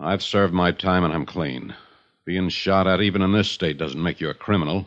I've 0.00 0.22
served 0.22 0.54
my 0.54 0.72
time 0.72 1.04
and 1.04 1.12
I'm 1.12 1.26
clean. 1.26 1.74
Being 2.24 2.48
shot 2.48 2.86
at, 2.86 3.00
even 3.02 3.22
in 3.22 3.32
this 3.32 3.50
state, 3.50 3.76
doesn't 3.78 4.02
make 4.02 4.20
you 4.20 4.30
a 4.30 4.34
criminal. 4.34 4.86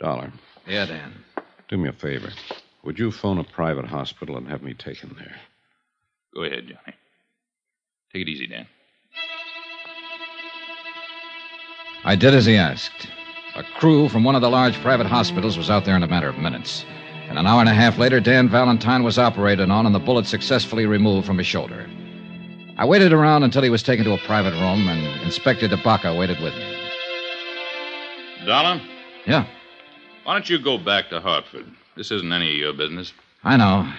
Dollar, 0.00 0.32
Yeah, 0.66 0.86
Dan. 0.86 1.12
do 1.68 1.76
me 1.76 1.88
a 1.88 1.92
favor. 1.92 2.30
Would 2.84 2.98
you 2.98 3.10
phone 3.10 3.38
a 3.38 3.44
private 3.44 3.86
hospital 3.86 4.36
and 4.36 4.48
have 4.48 4.62
me 4.62 4.74
taken 4.74 5.14
there? 5.18 5.36
Go 6.34 6.42
ahead, 6.42 6.66
Johnny. 6.66 6.96
Take 8.12 8.22
it 8.22 8.28
easy, 8.28 8.46
Dan. 8.46 8.66
I 12.04 12.16
did 12.16 12.34
as 12.34 12.44
he 12.44 12.56
asked. 12.56 13.08
A 13.56 13.62
crew 13.78 14.08
from 14.08 14.24
one 14.24 14.34
of 14.34 14.42
the 14.42 14.50
large 14.50 14.74
private 14.80 15.06
hospitals 15.06 15.56
was 15.56 15.70
out 15.70 15.84
there 15.84 15.96
in 15.96 16.02
a 16.02 16.08
matter 16.08 16.28
of 16.28 16.38
minutes. 16.38 16.84
And 17.28 17.38
an 17.38 17.46
hour 17.46 17.60
and 17.60 17.68
a 17.68 17.74
half 17.74 17.98
later, 17.98 18.20
Dan 18.20 18.48
Valentine 18.48 19.02
was 19.02 19.18
operated 19.18 19.70
on 19.70 19.86
and 19.86 19.94
the 19.94 19.98
bullet 20.00 20.26
successfully 20.26 20.86
removed 20.86 21.26
from 21.26 21.38
his 21.38 21.46
shoulder. 21.46 21.88
I 22.76 22.84
waited 22.84 23.12
around 23.12 23.44
until 23.44 23.62
he 23.62 23.70
was 23.70 23.82
taken 23.82 24.04
to 24.04 24.14
a 24.14 24.18
private 24.18 24.52
room, 24.52 24.88
and 24.88 25.22
Inspector 25.22 25.66
DeBaca 25.68 26.18
waited 26.18 26.40
with 26.40 26.54
me. 26.54 26.76
Dollar, 28.46 28.80
Yeah, 29.26 29.46
why 30.24 30.34
don't 30.34 30.50
you 30.50 30.58
go 30.58 30.76
back 30.76 31.08
to 31.10 31.20
Hartford? 31.20 31.66
This 31.96 32.10
isn't 32.10 32.32
any 32.32 32.50
of 32.52 32.58
your 32.58 32.72
business. 32.72 33.12
I 33.44 33.56
know. 33.56 33.90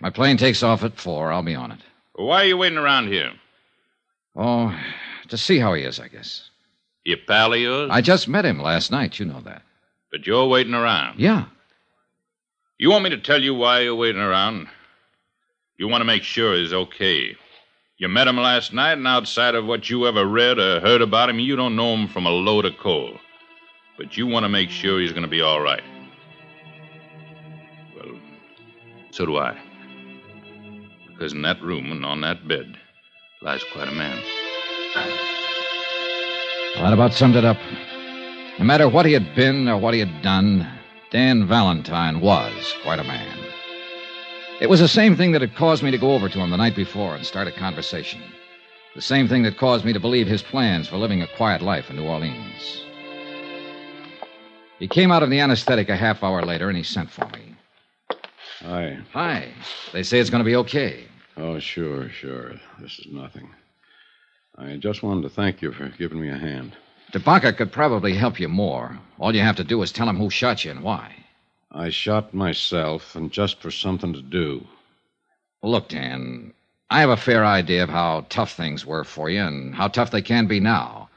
My 0.00 0.10
plane 0.10 0.36
takes 0.36 0.62
off 0.62 0.82
at 0.82 0.98
four. 0.98 1.32
I'll 1.32 1.42
be 1.42 1.54
on 1.54 1.70
it. 1.72 1.78
Why 2.14 2.42
are 2.42 2.46
you 2.46 2.56
waiting 2.56 2.78
around 2.78 3.08
here? 3.08 3.32
Oh, 4.36 4.76
to 5.28 5.36
see 5.38 5.58
how 5.58 5.74
he 5.74 5.82
is, 5.84 6.00
I 6.00 6.08
guess. 6.08 6.50
Your 7.04 7.18
pal 7.26 7.52
of 7.52 7.60
yours? 7.60 7.90
I 7.92 8.00
just 8.00 8.28
met 8.28 8.44
him 8.44 8.60
last 8.60 8.90
night. 8.90 9.18
You 9.18 9.26
know 9.26 9.40
that. 9.40 9.62
But 10.10 10.26
you're 10.26 10.46
waiting 10.46 10.74
around. 10.74 11.20
Yeah. 11.20 11.46
You 12.78 12.90
want 12.90 13.04
me 13.04 13.10
to 13.10 13.18
tell 13.18 13.42
you 13.42 13.54
why 13.54 13.80
you're 13.80 13.94
waiting 13.94 14.20
around? 14.20 14.68
You 15.78 15.88
want 15.88 16.00
to 16.00 16.06
make 16.06 16.22
sure 16.22 16.56
he's 16.56 16.72
okay. 16.72 17.36
You 17.98 18.08
met 18.08 18.28
him 18.28 18.36
last 18.36 18.72
night, 18.72 18.92
and 18.92 19.08
outside 19.08 19.56
of 19.56 19.66
what 19.66 19.90
you 19.90 20.06
ever 20.06 20.24
read 20.24 20.60
or 20.60 20.78
heard 20.78 21.02
about 21.02 21.28
him, 21.28 21.40
you 21.40 21.56
don't 21.56 21.74
know 21.74 21.94
him 21.94 22.06
from 22.06 22.26
a 22.26 22.30
load 22.30 22.64
of 22.64 22.78
coal. 22.78 23.18
But 23.96 24.16
you 24.16 24.24
want 24.28 24.44
to 24.44 24.48
make 24.48 24.70
sure 24.70 25.00
he's 25.00 25.10
going 25.10 25.24
to 25.24 25.28
be 25.28 25.40
all 25.40 25.60
right. 25.60 25.82
Well, 27.96 28.14
so 29.10 29.26
do 29.26 29.36
I. 29.38 29.58
Because 31.08 31.32
in 31.32 31.42
that 31.42 31.60
room 31.60 31.90
and 31.90 32.06
on 32.06 32.20
that 32.20 32.46
bed 32.46 32.76
lies 33.42 33.64
quite 33.72 33.88
a 33.88 33.92
man. 33.92 34.22
Well, 36.76 36.84
that 36.84 36.92
about 36.92 37.14
summed 37.14 37.34
it 37.34 37.44
up. 37.44 37.58
No 38.60 38.64
matter 38.64 38.88
what 38.88 39.06
he 39.06 39.12
had 39.12 39.34
been 39.34 39.66
or 39.66 39.76
what 39.76 39.94
he 39.94 39.98
had 39.98 40.22
done, 40.22 40.68
Dan 41.10 41.48
Valentine 41.48 42.20
was 42.20 42.76
quite 42.84 43.00
a 43.00 43.04
man. 43.04 43.37
It 44.60 44.68
was 44.68 44.80
the 44.80 44.88
same 44.88 45.14
thing 45.14 45.30
that 45.32 45.40
had 45.40 45.54
caused 45.54 45.84
me 45.84 45.92
to 45.92 45.98
go 45.98 46.14
over 46.14 46.28
to 46.28 46.40
him 46.40 46.50
the 46.50 46.56
night 46.56 46.74
before 46.74 47.14
and 47.14 47.24
start 47.24 47.46
a 47.46 47.52
conversation. 47.52 48.20
The 48.96 49.00
same 49.00 49.28
thing 49.28 49.44
that 49.44 49.56
caused 49.56 49.84
me 49.84 49.92
to 49.92 50.00
believe 50.00 50.26
his 50.26 50.42
plans 50.42 50.88
for 50.88 50.96
living 50.96 51.22
a 51.22 51.28
quiet 51.36 51.62
life 51.62 51.90
in 51.90 51.96
New 51.96 52.06
Orleans. 52.06 52.82
He 54.80 54.88
came 54.88 55.12
out 55.12 55.22
of 55.22 55.30
the 55.30 55.38
anesthetic 55.38 55.88
a 55.88 55.96
half 55.96 56.24
hour 56.24 56.42
later 56.42 56.68
and 56.68 56.76
he 56.76 56.82
sent 56.82 57.08
for 57.08 57.26
me. 57.26 57.54
Hi. 58.60 58.98
Hi. 59.12 59.52
They 59.92 60.02
say 60.02 60.18
it's 60.18 60.30
going 60.30 60.42
to 60.42 60.48
be 60.50 60.56
okay. 60.56 61.04
Oh, 61.36 61.60
sure, 61.60 62.08
sure. 62.10 62.54
This 62.80 62.98
is 62.98 63.06
nothing. 63.12 63.48
I 64.56 64.74
just 64.76 65.04
wanted 65.04 65.22
to 65.22 65.28
thank 65.28 65.62
you 65.62 65.70
for 65.70 65.88
giving 65.90 66.20
me 66.20 66.30
a 66.30 66.36
hand. 66.36 66.76
DeBaca 67.12 67.56
could 67.56 67.70
probably 67.70 68.14
help 68.14 68.40
you 68.40 68.48
more. 68.48 68.98
All 69.20 69.32
you 69.32 69.40
have 69.40 69.56
to 69.56 69.64
do 69.64 69.80
is 69.82 69.92
tell 69.92 70.08
him 70.08 70.16
who 70.16 70.30
shot 70.30 70.64
you 70.64 70.72
and 70.72 70.82
why. 70.82 71.14
I 71.70 71.90
shot 71.90 72.32
myself, 72.32 73.14
and 73.14 73.30
just 73.30 73.60
for 73.60 73.70
something 73.70 74.12
to 74.14 74.22
do. 74.22 74.66
Look, 75.62 75.88
Dan, 75.88 76.54
I 76.90 77.00
have 77.00 77.10
a 77.10 77.16
fair 77.16 77.44
idea 77.44 77.82
of 77.82 77.90
how 77.90 78.24
tough 78.30 78.52
things 78.52 78.86
were 78.86 79.04
for 79.04 79.28
you 79.28 79.42
and 79.42 79.74
how 79.74 79.88
tough 79.88 80.10
they 80.10 80.22
can 80.22 80.46
be 80.46 80.60
now. 80.60 81.10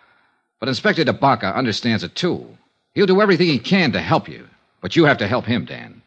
But 0.60 0.70
Inspector 0.70 1.04
DeBaca 1.04 1.56
understands 1.56 2.04
it, 2.04 2.16
too. 2.16 2.46
He'll 2.94 3.06
do 3.06 3.22
everything 3.22 3.48
he 3.48 3.60
can 3.60 3.92
to 3.94 4.02
help 4.02 4.28
you. 4.28 4.48
But 4.82 4.96
you 4.96 5.06
have 5.06 5.18
to 5.20 5.28
help 5.28 5.46
him, 5.46 5.66
Dan. 5.66 6.02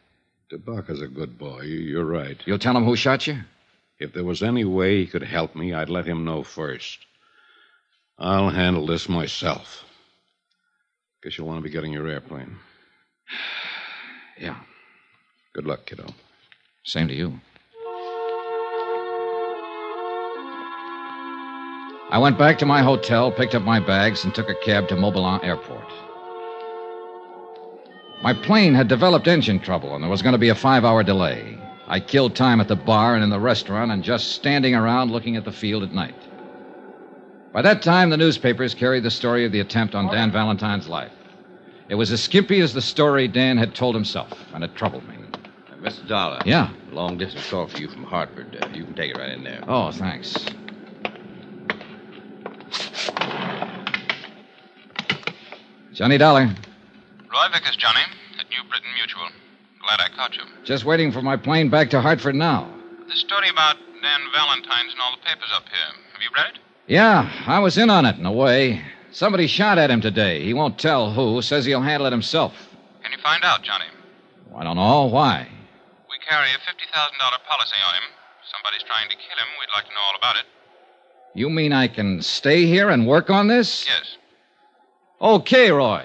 DeBaca's 0.51 1.01
a 1.01 1.07
good 1.07 1.37
boy. 1.39 1.61
You- 1.61 1.79
You're 1.79 2.05
right. 2.05 2.39
You'll 2.45 2.59
tell 2.59 2.77
him 2.77 2.85
who 2.85 2.95
shot 2.95 3.25
you? 3.25 3.39
If 3.99 4.13
there 4.13 4.23
was 4.25 4.43
any 4.43 4.65
way 4.65 4.97
he 4.99 5.07
could 5.07 5.23
help 5.23 5.55
me, 5.55 5.73
I'd 5.73 5.89
let 5.89 6.05
him 6.05 6.23
know 6.25 6.43
first. 6.43 6.99
I'll 8.19 8.49
handle 8.49 8.85
this 8.85 9.09
myself. 9.09 9.83
Guess 11.23 11.37
you'll 11.37 11.47
want 11.47 11.59
to 11.59 11.63
be 11.63 11.69
getting 11.71 11.93
your 11.93 12.07
airplane. 12.07 12.57
Yeah. 14.39 14.57
Good 15.53 15.65
luck, 15.65 15.85
kiddo. 15.85 16.07
Same 16.83 17.07
to 17.07 17.13
you. 17.13 17.39
I 22.11 22.19
went 22.19 22.37
back 22.37 22.59
to 22.59 22.65
my 22.65 22.81
hotel, 22.81 23.31
picked 23.31 23.55
up 23.55 23.63
my 23.63 23.79
bags, 23.79 24.23
and 24.23 24.33
took 24.33 24.49
a 24.49 24.55
cab 24.55 24.87
to 24.89 24.95
Mobilon 24.95 25.43
Airport. 25.43 25.91
My 28.21 28.33
plane 28.33 28.73
had 28.73 28.87
developed 28.87 29.27
engine 29.27 29.59
trouble, 29.59 29.95
and 29.95 30.03
there 30.03 30.09
was 30.09 30.21
going 30.21 30.33
to 30.33 30.39
be 30.39 30.49
a 30.49 30.55
five 30.55 30.85
hour 30.85 31.03
delay. 31.03 31.57
I 31.87 31.99
killed 31.99 32.35
time 32.35 32.59
at 32.59 32.67
the 32.67 32.75
bar 32.75 33.15
and 33.15 33.23
in 33.23 33.29
the 33.29 33.39
restaurant 33.39 33.91
and 33.91 34.03
just 34.03 34.31
standing 34.31 34.75
around 34.75 35.11
looking 35.11 35.35
at 35.35 35.45
the 35.45 35.51
field 35.51 35.83
at 35.83 35.93
night. 35.93 36.15
By 37.53 37.61
that 37.61 37.81
time, 37.81 38.09
the 38.09 38.17
newspapers 38.17 38.73
carried 38.73 39.03
the 39.03 39.11
story 39.11 39.45
of 39.45 39.51
the 39.51 39.59
attempt 39.59 39.95
on 39.95 40.11
Dan 40.11 40.31
Valentine's 40.31 40.87
life. 40.87 41.11
It 41.87 41.95
was 41.95 42.11
as 42.11 42.21
skimpy 42.21 42.61
as 42.61 42.73
the 42.73 42.81
story 42.81 43.27
Dan 43.27 43.57
had 43.57 43.75
told 43.75 43.93
himself, 43.93 44.31
and 44.53 44.63
it 44.63 44.75
troubled 44.75 45.07
me. 45.07 45.15
Uh, 45.71 45.75
Mr. 45.77 46.07
Dollar. 46.07 46.39
Yeah. 46.45 46.71
Long 46.91 47.17
distance 47.17 47.47
call 47.49 47.67
for 47.67 47.77
you 47.77 47.87
from 47.87 48.03
Hartford. 48.03 48.57
Uh, 48.59 48.67
you 48.73 48.85
can 48.85 48.95
take 48.95 49.11
it 49.11 49.17
right 49.17 49.29
in 49.31 49.43
there. 49.43 49.63
Oh, 49.67 49.91
thanks. 49.91 50.33
Johnny 55.93 56.17
Dollar. 56.17 56.47
Roy 57.31 57.47
Vickers, 57.53 57.75
Johnny, 57.77 58.01
at 58.39 58.49
New 58.49 58.67
Britain 58.69 58.89
Mutual. 58.95 59.27
Glad 59.81 59.99
I 60.01 60.09
caught 60.15 60.35
you. 60.35 60.43
Just 60.63 60.85
waiting 60.85 61.11
for 61.11 61.21
my 61.21 61.37
plane 61.37 61.69
back 61.69 61.89
to 61.91 62.01
Hartford 62.01 62.35
now. 62.35 62.67
This 63.07 63.19
story 63.19 63.49
about 63.49 63.77
Dan 64.01 64.19
Valentine's 64.33 64.93
in 64.93 64.99
all 64.99 65.15
the 65.15 65.23
papers 65.23 65.49
up 65.55 65.63
here. 65.69 66.01
Have 66.13 66.21
you 66.21 66.29
read 66.35 66.55
it? 66.55 66.59
Yeah, 66.87 67.31
I 67.45 67.59
was 67.59 67.77
in 67.77 67.89
on 67.89 68.05
it 68.05 68.17
in 68.17 68.25
a 68.25 68.31
way. 68.31 68.83
Somebody 69.15 69.47
shot 69.47 69.77
at 69.77 69.89
him 69.89 70.01
today. 70.01 70.43
He 70.43 70.53
won't 70.53 70.77
tell 70.77 71.09
who. 71.09 71.41
Says 71.41 71.63
he'll 71.63 71.81
handle 71.81 72.05
it 72.05 72.11
himself. 72.11 72.51
Can 73.01 73.13
you 73.13 73.17
find 73.19 73.45
out, 73.45 73.63
Johnny? 73.63 73.85
I 74.53 74.65
don't 74.65 74.75
know. 74.75 75.05
Why? 75.05 75.47
We 76.09 76.17
carry 76.27 76.49
a 76.49 76.55
$50,000 76.55 76.59
policy 77.47 77.77
on 77.87 77.95
him. 77.95 78.03
Somebody's 78.51 78.83
trying 78.83 79.07
to 79.09 79.15
kill 79.15 79.37
him. 79.37 79.47
We'd 79.57 79.73
like 79.73 79.85
to 79.85 79.91
know 79.91 80.01
all 80.05 80.17
about 80.17 80.35
it. 80.35 80.43
You 81.33 81.49
mean 81.49 81.71
I 81.71 81.87
can 81.87 82.21
stay 82.21 82.65
here 82.65 82.89
and 82.89 83.07
work 83.07 83.29
on 83.29 83.47
this? 83.47 83.85
Yes. 83.87 84.17
Okay, 85.21 85.71
Roy. 85.71 86.03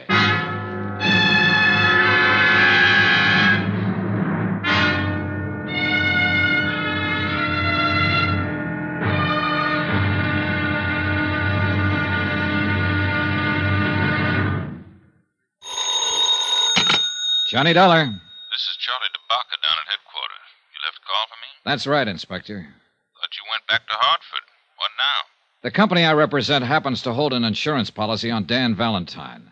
Johnny 17.51 17.73
Dollar. 17.73 18.07
This 18.07 18.63
is 18.63 18.79
Charlie 18.79 19.11
DeBaca 19.11 19.59
down 19.59 19.75
at 19.83 19.91
headquarters. 19.91 20.47
You 20.71 20.79
left 20.87 21.03
a 21.03 21.05
call 21.05 21.27
for 21.27 21.35
me? 21.43 21.51
That's 21.67 21.85
right, 21.85 22.07
Inspector. 22.07 22.55
Thought 22.55 23.35
you 23.35 23.43
went 23.51 23.67
back 23.67 23.89
to 23.89 23.95
Hartford. 23.99 24.47
What 24.79 24.95
now? 24.95 25.27
The 25.67 25.75
company 25.75 26.05
I 26.05 26.13
represent 26.13 26.65
happens 26.65 27.03
to 27.03 27.13
hold 27.13 27.33
an 27.33 27.43
insurance 27.43 27.91
policy 27.91 28.31
on 28.31 28.47
Dan 28.47 28.77
Valentine. 28.77 29.51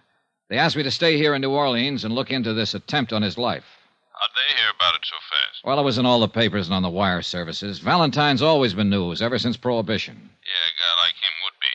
They 0.48 0.58
asked 0.58 0.76
me 0.76 0.84
to 0.84 0.92
stay 0.92 1.16
here 1.16 1.34
in 1.34 1.42
New 1.42 1.50
Orleans 1.50 2.04
and 2.04 2.14
look 2.14 2.30
into 2.30 2.54
this 2.54 2.72
attempt 2.72 3.12
on 3.12 3.22
his 3.22 3.36
life. 3.36 3.66
How'd 4.14 4.30
they 4.30 4.54
hear 4.54 4.70
about 4.78 4.94
it 4.94 5.02
so 5.02 5.18
fast? 5.18 5.64
Well, 5.64 5.80
it 5.80 5.82
was 5.82 5.98
in 5.98 6.06
all 6.06 6.20
the 6.20 6.28
papers 6.28 6.68
and 6.68 6.76
on 6.76 6.86
the 6.86 6.94
wire 6.94 7.22
services. 7.22 7.80
Valentine's 7.80 8.42
always 8.42 8.74
been 8.74 8.90
news 8.90 9.20
ever 9.20 9.40
since 9.40 9.56
Prohibition. 9.56 10.14
Yeah, 10.14 10.70
a 10.70 10.74
guy 10.78 10.94
like 11.02 11.18
him 11.18 11.34
would 11.42 11.58
be. 11.58 11.74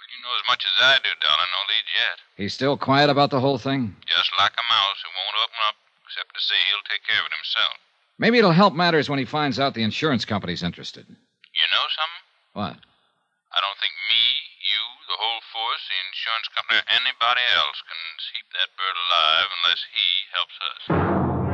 Well, 0.00 0.08
you 0.08 0.18
know 0.24 0.32
as 0.32 0.48
much 0.48 0.64
as 0.64 0.72
I 0.80 0.96
do, 1.04 1.12
darling. 1.20 1.52
No 1.52 1.60
lead 1.68 1.84
yet. 1.92 2.25
He's 2.36 2.52
still 2.52 2.76
quiet 2.76 3.08
about 3.08 3.30
the 3.32 3.40
whole 3.40 3.56
thing? 3.56 3.96
Just 4.04 4.30
like 4.38 4.52
a 4.52 4.66
mouse 4.68 5.00
who 5.00 5.08
won't 5.16 5.40
open 5.40 5.60
up, 5.72 5.76
except 6.04 6.36
to 6.36 6.40
say 6.44 6.54
he'll 6.68 6.84
take 6.84 7.00
care 7.08 7.16
of 7.16 7.26
it 7.26 7.32
himself. 7.32 7.80
Maybe 8.20 8.36
it'll 8.36 8.52
help 8.52 8.76
matters 8.76 9.08
when 9.08 9.18
he 9.18 9.24
finds 9.24 9.58
out 9.58 9.72
the 9.72 9.82
insurance 9.82 10.24
company's 10.28 10.62
interested. 10.62 11.08
You 11.08 11.66
know 11.72 11.86
something? 11.96 12.24
What? 12.52 12.76
I 12.76 13.58
don't 13.64 13.78
think 13.80 13.96
me, 14.12 14.24
you, 14.68 14.80
the 15.08 15.16
whole 15.16 15.40
force, 15.48 15.80
the 15.88 15.96
insurance 16.12 16.48
company 16.52 16.76
or 16.76 16.86
anybody 16.92 17.44
else 17.56 17.80
can 17.88 18.00
keep 18.28 18.46
that 18.52 18.68
bird 18.76 18.96
alive 19.08 19.48
unless 19.56 19.80
he 19.96 20.08
helps 20.36 20.56
us. 20.60 21.45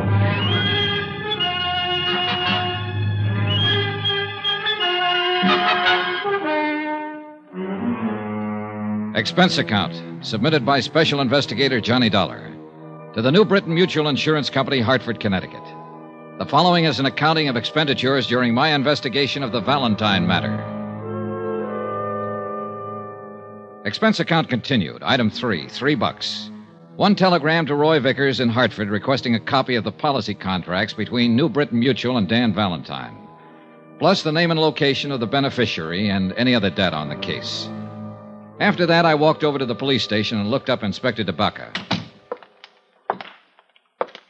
Expense 9.22 9.58
account 9.58 10.26
submitted 10.26 10.66
by 10.66 10.80
Special 10.80 11.20
Investigator 11.20 11.80
Johnny 11.80 12.10
Dollar 12.10 12.52
to 13.14 13.22
the 13.22 13.30
New 13.30 13.44
Britain 13.44 13.72
Mutual 13.72 14.08
Insurance 14.08 14.50
Company, 14.50 14.80
Hartford, 14.80 15.20
Connecticut. 15.20 15.62
The 16.40 16.46
following 16.46 16.86
is 16.86 16.98
an 16.98 17.06
accounting 17.06 17.46
of 17.46 17.56
expenditures 17.56 18.26
during 18.26 18.52
my 18.52 18.74
investigation 18.74 19.44
of 19.44 19.52
the 19.52 19.60
Valentine 19.60 20.26
matter. 20.26 20.58
Expense 23.84 24.18
account 24.18 24.48
continued. 24.48 25.04
Item 25.04 25.30
three, 25.30 25.68
three 25.68 25.94
bucks. 25.94 26.50
One 26.96 27.14
telegram 27.14 27.64
to 27.66 27.76
Roy 27.76 28.00
Vickers 28.00 28.40
in 28.40 28.48
Hartford 28.48 28.90
requesting 28.90 29.36
a 29.36 29.40
copy 29.40 29.76
of 29.76 29.84
the 29.84 29.92
policy 29.92 30.34
contracts 30.34 30.94
between 30.94 31.36
New 31.36 31.48
Britain 31.48 31.78
Mutual 31.78 32.16
and 32.16 32.28
Dan 32.28 32.52
Valentine, 32.52 33.16
plus 34.00 34.24
the 34.24 34.32
name 34.32 34.50
and 34.50 34.58
location 34.58 35.12
of 35.12 35.20
the 35.20 35.28
beneficiary 35.28 36.08
and 36.08 36.32
any 36.32 36.56
other 36.56 36.70
data 36.70 36.96
on 36.96 37.08
the 37.08 37.14
case. 37.14 37.68
After 38.60 38.86
that, 38.86 39.04
I 39.04 39.14
walked 39.14 39.44
over 39.44 39.58
to 39.58 39.66
the 39.66 39.74
police 39.74 40.04
station 40.04 40.38
and 40.38 40.50
looked 40.50 40.70
up 40.70 40.82
Inspector 40.82 41.22
DeBaca. 41.24 42.00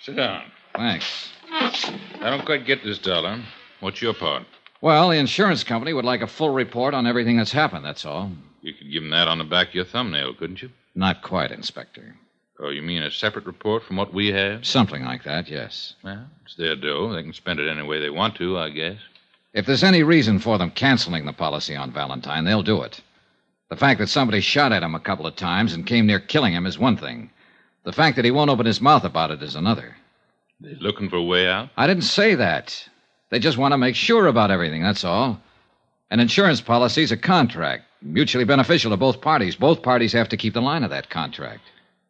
Sit 0.00 0.16
down. 0.16 0.42
Thanks. 0.74 1.28
I 1.50 2.30
don't 2.30 2.44
quite 2.44 2.66
get 2.66 2.82
this, 2.82 2.98
Dollar. 2.98 3.40
What's 3.80 4.00
your 4.00 4.14
part? 4.14 4.44
Well, 4.80 5.10
the 5.10 5.16
insurance 5.16 5.62
company 5.64 5.92
would 5.92 6.04
like 6.04 6.22
a 6.22 6.26
full 6.26 6.50
report 6.50 6.94
on 6.94 7.06
everything 7.06 7.36
that's 7.36 7.52
happened, 7.52 7.84
that's 7.84 8.04
all. 8.04 8.32
You 8.62 8.74
could 8.74 8.90
give 8.90 9.02
them 9.02 9.10
that 9.10 9.28
on 9.28 9.38
the 9.38 9.44
back 9.44 9.68
of 9.68 9.74
your 9.74 9.84
thumbnail, 9.84 10.34
couldn't 10.34 10.62
you? 10.62 10.70
Not 10.94 11.22
quite, 11.22 11.50
Inspector. 11.50 12.16
Oh, 12.58 12.70
you 12.70 12.82
mean 12.82 13.02
a 13.02 13.10
separate 13.10 13.46
report 13.46 13.82
from 13.82 13.96
what 13.96 14.14
we 14.14 14.28
have? 14.32 14.64
Something 14.64 15.04
like 15.04 15.24
that, 15.24 15.48
yes. 15.48 15.94
Well, 16.02 16.26
it's 16.44 16.54
their 16.54 16.76
dough. 16.76 17.12
They 17.12 17.22
can 17.22 17.32
spend 17.32 17.60
it 17.60 17.68
any 17.68 17.82
way 17.86 18.00
they 18.00 18.10
want 18.10 18.36
to, 18.36 18.58
I 18.58 18.70
guess. 18.70 18.98
If 19.52 19.66
there's 19.66 19.84
any 19.84 20.02
reason 20.02 20.38
for 20.38 20.58
them 20.58 20.70
canceling 20.70 21.26
the 21.26 21.32
policy 21.32 21.76
on 21.76 21.92
Valentine, 21.92 22.44
they'll 22.44 22.62
do 22.62 22.82
it. 22.82 23.00
The 23.72 23.78
fact 23.78 24.00
that 24.00 24.10
somebody 24.10 24.42
shot 24.42 24.70
at 24.70 24.82
him 24.82 24.94
a 24.94 25.00
couple 25.00 25.26
of 25.26 25.34
times 25.34 25.72
and 25.72 25.86
came 25.86 26.04
near 26.04 26.20
killing 26.20 26.52
him 26.52 26.66
is 26.66 26.78
one 26.78 26.98
thing. 26.98 27.30
The 27.84 27.92
fact 27.92 28.16
that 28.16 28.24
he 28.26 28.30
won't 28.30 28.50
open 28.50 28.66
his 28.66 28.82
mouth 28.82 29.02
about 29.02 29.30
it 29.30 29.42
is 29.42 29.56
another. 29.56 29.96
They're 30.60 30.74
looking 30.74 31.08
for 31.08 31.16
a 31.16 31.22
way 31.22 31.48
out? 31.48 31.70
I 31.74 31.86
didn't 31.86 32.02
say 32.02 32.34
that. 32.34 32.86
They 33.30 33.38
just 33.38 33.56
want 33.56 33.72
to 33.72 33.78
make 33.78 33.96
sure 33.96 34.26
about 34.26 34.50
everything, 34.50 34.82
that's 34.82 35.04
all. 35.04 35.40
An 36.10 36.20
insurance 36.20 36.60
policy's 36.60 37.12
a 37.12 37.16
contract, 37.16 37.84
mutually 38.02 38.44
beneficial 38.44 38.90
to 38.90 38.98
both 38.98 39.22
parties. 39.22 39.56
Both 39.56 39.82
parties 39.82 40.12
have 40.12 40.28
to 40.28 40.36
keep 40.36 40.52
the 40.52 40.60
line 40.60 40.84
of 40.84 40.90
that 40.90 41.08
contract. 41.08 41.62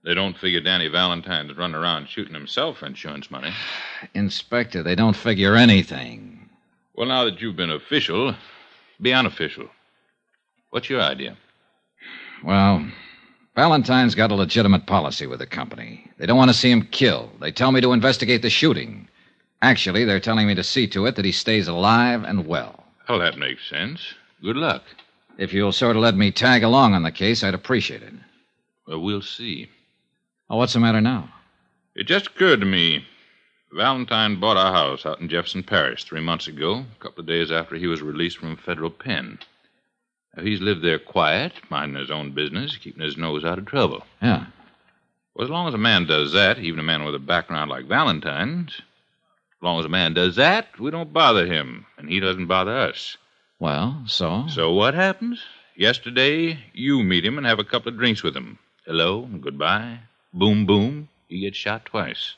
They 0.05 0.15
don't 0.15 0.37
figure 0.37 0.61
Danny 0.61 0.89
Valentine's 0.89 1.57
run 1.57 1.77
around 1.77 2.09
shooting 2.09 2.35
himself 2.35 2.79
for 2.79 2.87
insurance 2.87 3.31
money. 3.31 3.53
Inspector, 4.15 4.83
they 4.83 4.97
don't 4.97 5.15
figure 5.15 5.55
anything. 5.55 6.51
Well, 6.95 7.07
now 7.07 7.25
that 7.25 7.41
you've 7.41 7.55
been 7.55 7.71
official, 7.71 8.35
be 9.01 9.13
unofficial. 9.13 9.69
What's 10.71 10.91
your 10.91 11.01
idea? 11.01 11.37
Well, 12.43 12.87
Valentine's 13.55 14.15
got 14.15 14.33
a 14.33 14.35
legitimate 14.35 14.87
policy 14.87 15.27
with 15.27 15.39
the 15.39 15.47
company. 15.47 16.11
They 16.19 16.27
don't 16.27 16.39
want 16.39 16.51
to 16.51 16.57
see 16.57 16.71
him 16.71 16.83
killed. 16.91 17.31
They 17.41 17.53
tell 17.53 17.71
me 17.71 17.81
to 17.81 17.93
investigate 17.93 18.43
the 18.43 18.51
shooting. 18.51 19.09
Actually, 19.61 20.05
they're 20.05 20.21
telling 20.21 20.47
me 20.47 20.55
to 20.55 20.65
see 20.65 20.87
to 20.89 21.07
it 21.07 21.17
that 21.17 21.25
he 21.25 21.33
stays 21.33 21.69
alive 21.69 22.25
and 22.25 22.47
well. 22.47 22.85
Well, 23.09 23.19
that 23.19 23.39
makes 23.39 23.69
sense. 23.69 24.15
Good 24.43 24.57
luck. 24.57 24.83
If 25.39 25.53
you'll 25.53 25.73
sort 25.73 25.97
of 25.97 26.03
let 26.03 26.17
me 26.17 26.31
tag 26.31 26.63
along 26.63 26.95
on 26.95 27.03
the 27.03 27.13
case, 27.13 27.45
I'd 27.45 27.55
appreciate 27.55 28.03
it. 28.03 28.13
Well, 28.87 29.01
we'll 29.01 29.23
see. 29.23 29.69
Oh, 30.51 30.57
what's 30.57 30.73
the 30.73 30.81
matter 30.81 31.01
now? 31.01 31.33
It 31.95 32.05
just 32.05 32.29
occurred 32.29 32.61
to 32.61 32.67
me. 32.67 33.05
Valentine 33.73 34.41
bought 34.41 34.57
a 34.57 34.73
house 34.73 35.07
out 35.07 35.21
in 35.21 35.29
Jefferson 35.29 35.63
Parish 35.63 36.05
three 36.05 36.21
months 36.21 36.47
ago, 36.47 36.85
a 36.99 37.03
couple 37.03 37.21
of 37.21 37.27
days 37.27 37.51
after 37.51 37.77
he 37.77 37.87
was 37.87 38.03
released 38.03 38.39
from 38.39 38.53
a 38.53 38.57
federal 38.57 38.91
pen. 38.91 39.39
He's 40.41 40.61
lived 40.63 40.83
there 40.83 40.99
quiet, 40.99 41.53
minding 41.69 42.01
his 42.01 42.11
own 42.11 42.33
business, 42.33 42.77
keeping 42.77 43.03
his 43.05 43.19
nose 43.19 43.45
out 43.45 43.59
of 43.59 43.67
trouble. 43.67 44.03
Yeah. 44.23 44.47
Well, 45.35 45.45
as 45.45 45.51
long 45.51 45.69
as 45.69 45.75
a 45.75 45.79
man 45.79 46.07
does 46.07 46.33
that, 46.33 46.59
even 46.59 46.81
a 46.81 46.83
man 46.83 47.05
with 47.05 47.15
a 47.15 47.19
background 47.19 47.71
like 47.71 47.87
Valentine's, 47.87 48.73
as 48.73 49.63
long 49.63 49.79
as 49.79 49.85
a 49.85 49.91
man 49.91 50.15
does 50.15 50.37
that, 50.37 50.79
we 50.81 50.91
don't 50.91 51.13
bother 51.13 51.47
him, 51.47 51.87
and 51.99 52.09
he 52.09 52.19
doesn't 52.19 52.47
bother 52.47 52.77
us. 52.77 53.17
Well, 53.59 54.03
so? 54.07 54.47
So 54.49 54.73
what 54.73 54.95
happens? 54.95 55.43
Yesterday, 55.77 56.59
you 56.73 57.03
meet 57.03 57.25
him 57.25 57.39
and 57.39 57.47
have 57.47 57.59
a 57.59 57.65
couple 57.65 57.93
of 57.93 57.99
drinks 57.99 58.23
with 58.23 58.37
him. 58.37 58.59
Hello 58.87 59.25
and 59.25 59.43
goodbye. 59.43 60.01
Boom, 60.35 60.67
boom. 60.67 61.09
He 61.29 61.41
gets 61.41 61.57
shot 61.57 61.85
twice. 61.85 62.35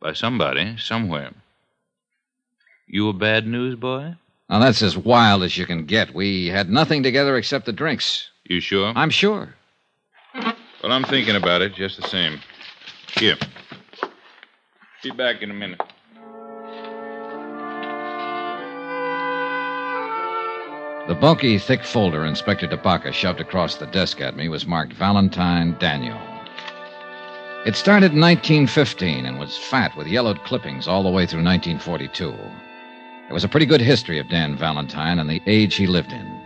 By 0.00 0.14
somebody, 0.14 0.76
somewhere. 0.78 1.32
You 2.86 3.08
a 3.08 3.12
bad 3.12 3.46
news 3.46 3.76
boy? 3.76 4.14
Now, 4.52 4.58
that's 4.58 4.82
as 4.82 4.98
wild 4.98 5.42
as 5.44 5.56
you 5.56 5.64
can 5.64 5.86
get. 5.86 6.12
We 6.12 6.48
had 6.48 6.68
nothing 6.68 7.02
together 7.02 7.38
except 7.38 7.64
the 7.64 7.72
drinks. 7.72 8.28
You 8.44 8.60
sure? 8.60 8.92
I'm 8.94 9.08
sure. 9.08 9.54
Well, 10.34 10.92
I'm 10.92 11.04
thinking 11.04 11.36
about 11.36 11.62
it 11.62 11.74
just 11.74 11.98
the 11.98 12.06
same. 12.06 12.38
Here. 13.16 13.38
Be 15.02 15.10
back 15.12 15.40
in 15.40 15.50
a 15.50 15.54
minute. 15.54 15.80
The 21.08 21.14
bulky, 21.14 21.58
thick 21.58 21.82
folder 21.82 22.26
Inspector 22.26 22.68
DeBaca 22.68 23.14
shoved 23.14 23.40
across 23.40 23.76
the 23.76 23.86
desk 23.86 24.20
at 24.20 24.36
me 24.36 24.50
was 24.50 24.66
marked 24.66 24.92
Valentine 24.92 25.78
Daniel. 25.78 26.20
It 27.64 27.74
started 27.74 28.12
in 28.12 28.20
1915 28.20 29.24
and 29.24 29.38
was 29.38 29.56
fat 29.56 29.96
with 29.96 30.08
yellowed 30.08 30.44
clippings 30.44 30.86
all 30.86 31.02
the 31.02 31.08
way 31.08 31.24
through 31.24 31.42
1942. 31.42 32.34
There 33.26 33.34
was 33.34 33.44
a 33.44 33.48
pretty 33.48 33.66
good 33.66 33.80
history 33.80 34.18
of 34.18 34.28
Dan 34.28 34.56
Valentine 34.56 35.18
and 35.18 35.30
the 35.30 35.40
age 35.46 35.76
he 35.76 35.86
lived 35.86 36.12
in. 36.12 36.40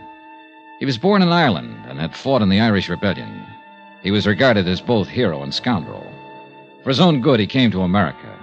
He 0.79 0.85
was 0.85 0.97
born 0.97 1.21
in 1.21 1.29
Ireland 1.29 1.75
and 1.87 1.99
had 1.99 2.15
fought 2.15 2.41
in 2.41 2.49
the 2.49 2.59
Irish 2.59 2.87
Rebellion. 2.87 3.45
He 4.03 4.11
was 4.11 4.27
regarded 4.27 4.67
as 4.67 4.79
both 4.79 5.09
hero 5.09 5.43
and 5.43 5.53
scoundrel. 5.53 6.05
For 6.83 6.89
his 6.89 6.99
own 6.99 7.19
good, 7.21 7.39
he 7.39 7.47
came 7.47 7.71
to 7.71 7.81
America. 7.81 8.33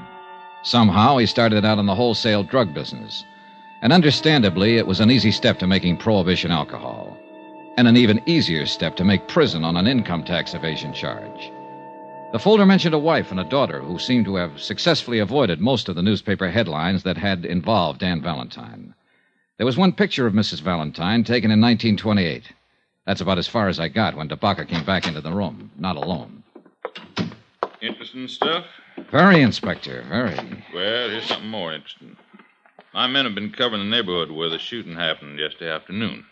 Somehow, 0.63 1.17
he 1.19 1.27
started 1.27 1.65
out 1.65 1.79
in 1.79 1.87
the 1.87 1.95
wholesale 1.95 2.43
drug 2.43 2.75
business. 2.75 3.25
And 3.83 3.93
understandably, 3.93 4.77
it 4.79 4.87
was 4.87 5.01
an 5.01 5.11
easy 5.11 5.31
step 5.31 5.59
to 5.61 5.67
making 5.67 5.99
prohibition 5.99 6.51
alcohol, 6.51 7.17
and 7.77 7.87
an 7.87 7.97
even 7.97 8.21
easier 8.27 8.67
step 8.67 8.97
to 8.97 9.05
make 9.05 9.29
prison 9.29 9.65
on 9.65 9.77
an 9.77 9.87
income 9.87 10.25
tax 10.25 10.55
evasion 10.55 10.93
charge. 10.93 11.53
The 12.35 12.41
folder 12.41 12.67
mentioned 12.67 12.97
a 12.97 12.99
wife 12.99 13.31
and 13.31 13.39
a 13.39 13.45
daughter 13.45 13.79
who 13.79 13.97
seemed 13.97 14.25
to 14.25 14.35
have 14.35 14.61
successfully 14.61 15.21
avoided 15.21 15.61
most 15.61 15.89
of 15.89 15.95
the 15.95 16.03
newspaper 16.03 16.51
headlines 16.51 17.05
that 17.05 17.17
had 17.17 17.45
involved 17.45 18.01
Dan 18.01 18.21
Valentine. 18.21 18.93
There 19.57 19.65
was 19.65 19.77
one 19.77 19.93
picture 19.93 20.27
of 20.27 20.33
Mrs. 20.33 20.61
Valentine 20.61 21.23
taken 21.23 21.53
in 21.53 21.61
1928. 21.61 22.53
That's 23.07 23.21
about 23.21 23.39
as 23.39 23.47
far 23.47 23.69
as 23.69 23.79
I 23.79 23.87
got 23.87 24.17
when 24.17 24.29
DeBaca 24.29 24.67
came 24.67 24.85
back 24.85 25.07
into 25.07 25.21
the 25.21 25.31
room, 25.31 25.71
not 25.79 25.95
alone. 25.95 26.43
Interesting 27.81 28.27
stuff? 28.27 28.65
Very, 29.13 29.41
Inspector, 29.41 30.05
very. 30.09 30.35
Well, 30.75 31.11
here's 31.11 31.27
something 31.27 31.49
more 31.49 31.73
interesting. 31.73 32.17
My 32.93 33.07
men 33.07 33.27
have 33.27 33.37
been 33.37 33.53
covering 33.53 33.89
the 33.89 33.97
neighborhood 33.97 34.33
where 34.33 34.49
the 34.49 34.59
shooting 34.59 34.97
happened 34.97 35.39
yesterday 35.39 35.71
afternoon. 35.71 36.27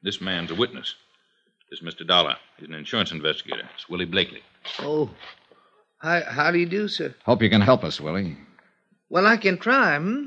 This 0.00 0.20
man's 0.20 0.52
a 0.52 0.54
witness. 0.54 0.94
This 1.68 1.80
is 1.80 1.84
Mr. 1.84 2.06
Dollar. 2.06 2.36
He's 2.56 2.68
an 2.68 2.74
insurance 2.74 3.10
investigator. 3.10 3.68
It's 3.74 3.88
Willie 3.88 4.04
Blakely. 4.04 4.42
Oh, 4.78 5.10
how, 6.00 6.22
how 6.22 6.50
do 6.50 6.58
you 6.58 6.66
do, 6.66 6.88
sir? 6.88 7.14
Hope 7.24 7.42
you 7.42 7.50
can 7.50 7.60
help 7.60 7.84
us, 7.84 8.00
Willie. 8.00 8.36
Well, 9.08 9.26
I 9.26 9.36
can 9.36 9.58
try, 9.58 9.98
hmm? 9.98 10.26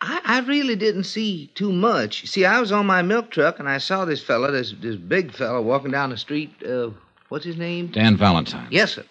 I, 0.00 0.20
I 0.24 0.40
really 0.40 0.76
didn't 0.76 1.04
see 1.04 1.50
too 1.54 1.72
much. 1.72 2.26
See, 2.26 2.44
I 2.44 2.60
was 2.60 2.72
on 2.72 2.86
my 2.86 3.02
milk 3.02 3.30
truck 3.30 3.58
and 3.58 3.68
I 3.68 3.78
saw 3.78 4.04
this 4.04 4.22
fella, 4.22 4.52
this 4.52 4.74
this 4.80 4.96
big 4.96 5.32
fella, 5.32 5.62
walking 5.62 5.90
down 5.90 6.10
the 6.10 6.16
street. 6.16 6.50
Uh, 6.62 6.90
what's 7.30 7.44
his 7.44 7.56
name? 7.56 7.88
Dan 7.88 8.16
Valentine. 8.16 8.68
Yes, 8.70 8.92
sir. 8.92 9.04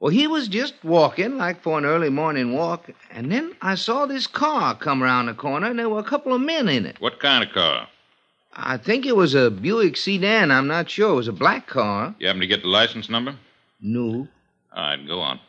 Well, 0.00 0.10
he 0.10 0.26
was 0.26 0.48
just 0.48 0.74
walking, 0.82 1.38
like 1.38 1.62
for 1.62 1.78
an 1.78 1.84
early 1.84 2.10
morning 2.10 2.54
walk, 2.54 2.90
and 3.10 3.30
then 3.30 3.54
I 3.62 3.74
saw 3.74 4.06
this 4.06 4.26
car 4.26 4.74
come 4.74 5.02
around 5.02 5.26
the 5.26 5.34
corner, 5.34 5.68
and 5.68 5.78
there 5.78 5.88
were 5.88 6.00
a 6.00 6.04
couple 6.04 6.34
of 6.34 6.40
men 6.40 6.68
in 6.68 6.84
it. 6.86 6.96
What 7.00 7.20
kind 7.20 7.44
of 7.44 7.52
car? 7.52 7.88
I 8.54 8.76
think 8.76 9.06
it 9.06 9.16
was 9.16 9.34
a 9.34 9.50
Buick 9.50 9.96
sedan. 9.96 10.50
I'm 10.50 10.66
not 10.66 10.90
sure. 10.90 11.12
It 11.12 11.16
was 11.16 11.28
a 11.28 11.32
black 11.32 11.66
car. 11.66 12.14
You 12.18 12.26
happen 12.26 12.40
to 12.40 12.46
get 12.46 12.62
the 12.62 12.68
license 12.68 13.08
number? 13.08 13.36
No. 13.80 14.28
All 14.74 14.82
right, 14.82 15.06
go 15.06 15.20
on. 15.20 15.40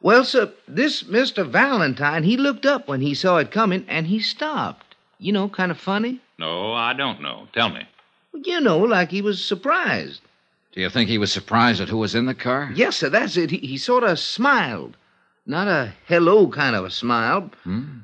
Well, 0.00 0.24
sir, 0.24 0.52
this 0.66 1.02
Mr. 1.02 1.46
Valentine, 1.46 2.22
he 2.22 2.36
looked 2.36 2.66
up 2.66 2.86
when 2.88 3.00
he 3.00 3.14
saw 3.14 3.38
it 3.38 3.50
coming, 3.50 3.84
and 3.88 4.06
he 4.06 4.20
stopped. 4.20 4.94
You 5.18 5.32
know, 5.32 5.48
kind 5.48 5.70
of 5.72 5.78
funny. 5.78 6.20
No, 6.38 6.72
I 6.72 6.92
don't 6.92 7.20
know. 7.20 7.48
Tell 7.52 7.68
me. 7.68 7.86
You 8.32 8.60
know, 8.60 8.78
like 8.78 9.10
he 9.10 9.22
was 9.22 9.44
surprised. 9.44 10.20
Do 10.72 10.80
you 10.80 10.90
think 10.90 11.08
he 11.08 11.18
was 11.18 11.32
surprised 11.32 11.80
at 11.80 11.88
who 11.88 11.96
was 11.98 12.14
in 12.14 12.26
the 12.26 12.34
car? 12.34 12.70
Yes, 12.74 12.98
sir, 12.98 13.08
that's 13.08 13.36
it. 13.36 13.50
He, 13.50 13.58
he 13.58 13.78
sort 13.78 14.04
of 14.04 14.18
smiled. 14.18 14.96
Not 15.46 15.66
a 15.66 15.92
hello 16.06 16.48
kind 16.48 16.76
of 16.76 16.84
a 16.84 16.90
smile. 16.90 17.50
Hmm? 17.64 18.00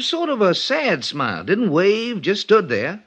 Sort 0.00 0.28
of 0.28 0.42
a 0.42 0.54
sad 0.54 1.04
smile. 1.04 1.44
Didn't 1.44 1.70
wave, 1.70 2.20
just 2.20 2.42
stood 2.42 2.68
there. 2.68 3.02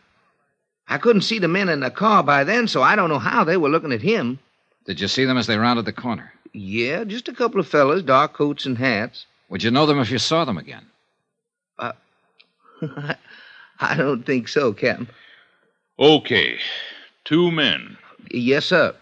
I 0.87 0.97
couldn't 0.97 1.21
see 1.23 1.37
the 1.39 1.47
men 1.47 1.69
in 1.69 1.81
the 1.81 1.91
car 1.91 2.23
by 2.23 2.43
then, 2.43 2.67
so 2.67 2.81
I 2.81 2.95
don't 2.95 3.09
know 3.09 3.19
how 3.19 3.43
they 3.43 3.57
were 3.57 3.69
looking 3.69 3.91
at 3.91 4.01
him. 4.01 4.39
Did 4.85 4.99
you 4.99 5.07
see 5.07 5.25
them 5.25 5.37
as 5.37 5.47
they 5.47 5.57
rounded 5.57 5.85
the 5.85 5.93
corner? 5.93 6.33
Yeah, 6.53 7.03
just 7.03 7.27
a 7.27 7.33
couple 7.33 7.59
of 7.59 7.67
fellas, 7.67 8.03
dark 8.03 8.33
coats 8.33 8.65
and 8.65 8.77
hats. 8.77 9.25
Would 9.49 9.63
you 9.63 9.71
know 9.71 9.85
them 9.85 9.99
if 9.99 10.11
you 10.11 10.17
saw 10.17 10.45
them 10.45 10.57
again? 10.57 10.85
Uh, 11.77 11.93
I 13.79 13.95
don't 13.95 14.23
think 14.23 14.47
so, 14.47 14.73
Captain. 14.73 15.07
Okay. 15.99 16.57
Two 17.25 17.51
men. 17.51 17.97
Yes, 18.31 18.65
sir. 18.65 18.95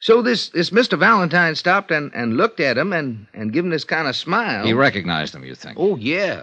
So 0.00 0.20
this, 0.20 0.48
this 0.48 0.70
Mr. 0.70 0.98
Valentine 0.98 1.54
stopped 1.54 1.90
and, 1.90 2.10
and 2.14 2.36
looked 2.36 2.60
at 2.60 2.76
him 2.76 2.92
and, 2.92 3.26
and 3.34 3.52
give 3.52 3.64
him 3.64 3.70
this 3.70 3.84
kind 3.84 4.08
of 4.08 4.16
smile. 4.16 4.64
He 4.64 4.72
recognized 4.72 5.32
them, 5.32 5.44
you 5.44 5.54
think? 5.54 5.78
Oh, 5.78 5.96
yeah. 5.96 6.42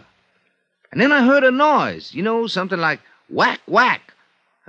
And 0.92 1.02
then 1.02 1.12
I 1.12 1.26
heard 1.26 1.44
a 1.44 1.52
noise, 1.52 2.14
you 2.14 2.24
know, 2.24 2.48
something 2.48 2.80
like 2.80 3.02
whack, 3.30 3.60
whack. 3.68 4.14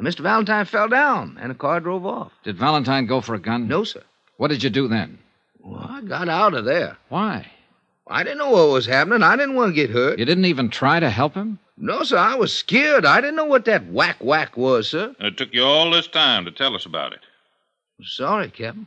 And 0.01 0.09
Mr. 0.09 0.21
Valentine 0.21 0.65
fell 0.65 0.89
down, 0.89 1.37
and 1.43 1.51
the 1.51 1.55
car 1.55 1.79
drove 1.79 2.07
off. 2.07 2.33
Did 2.43 2.57
Valentine 2.57 3.05
go 3.05 3.21
for 3.21 3.35
a 3.35 3.39
gun? 3.39 3.69
No, 3.69 3.85
sir. 3.85 4.03
What 4.39 4.49
did 4.49 4.63
you 4.63 4.71
do 4.71 4.89
then? 4.89 5.19
Well, 5.59 5.85
I 5.87 6.01
got 6.01 6.27
out 6.27 6.55
of 6.55 6.65
there. 6.65 6.97
Why? 7.11 7.47
I 8.09 8.23
didn't 8.23 8.39
know 8.39 8.49
what 8.49 8.71
was 8.73 8.87
happening. 8.87 9.23
I 9.23 9.37
didn't 9.37 9.57
want 9.57 9.73
to 9.73 9.75
get 9.75 9.91
hurt. 9.91 10.19
You 10.19 10.25
didn't 10.25 10.47
even 10.47 10.71
try 10.71 11.01
to 11.01 11.11
help 11.11 11.35
him? 11.35 11.59
No, 11.77 12.03
sir. 12.03 12.17
I 12.17 12.35
was 12.35 12.51
scared. 12.51 13.05
I 13.05 13.21
didn't 13.21 13.37
know 13.37 13.45
what 13.45 13.67
that 13.67 13.89
whack, 13.89 14.17
whack 14.21 14.57
was, 14.57 14.89
sir. 14.89 15.15
And 15.19 15.29
It 15.29 15.37
took 15.37 15.53
you 15.53 15.65
all 15.65 15.91
this 15.91 16.07
time 16.07 16.47
to 16.47 16.51
tell 16.51 16.75
us 16.75 16.87
about 16.87 17.13
it. 17.13 17.21
Sorry, 18.03 18.49
Captain. 18.49 18.87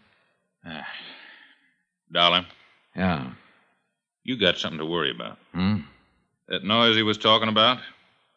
Dollar, 2.12 2.48
Yeah. 2.96 3.28
you 4.24 4.36
got 4.36 4.58
something 4.58 4.80
to 4.80 4.86
worry 4.88 5.12
about. 5.12 5.38
Hmm? 5.54 5.82
That 6.48 6.64
noise 6.64 6.96
he 6.96 7.04
was 7.04 7.20
talking 7.20 7.50
about 7.50 7.78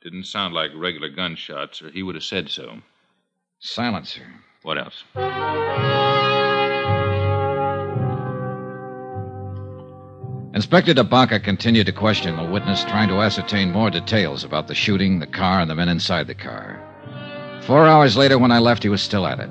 didn't 0.07 0.23
sound 0.23 0.55
like 0.55 0.71
regular 0.73 1.09
gunshots, 1.09 1.83
or 1.83 1.91
he 1.91 2.01
would 2.01 2.15
have 2.15 2.23
said 2.23 2.49
so. 2.49 2.79
Silencer. 3.59 4.23
What 4.63 4.79
else? 4.79 5.03
Inspector 10.55 10.95
DeBaca 10.95 11.43
continued 11.43 11.87
to 11.87 11.93
question 11.93 12.37
the 12.37 12.45
witness, 12.45 12.85
trying 12.85 13.09
to 13.09 13.21
ascertain 13.21 13.73
more 13.73 13.91
details 13.91 14.45
about 14.45 14.69
the 14.69 14.77
shooting, 14.77 15.19
the 15.19 15.27
car, 15.27 15.59
and 15.59 15.69
the 15.69 15.75
men 15.75 15.89
inside 15.89 16.29
the 16.29 16.37
car. 16.37 16.81
Four 17.63 17.89
hours 17.89 18.17
later, 18.17 18.39
when 18.39 18.53
I 18.53 18.61
left, 18.61 18.85
he 18.85 18.89
was 18.89 19.03
still 19.03 19.27
at 19.27 19.41
it. 19.41 19.51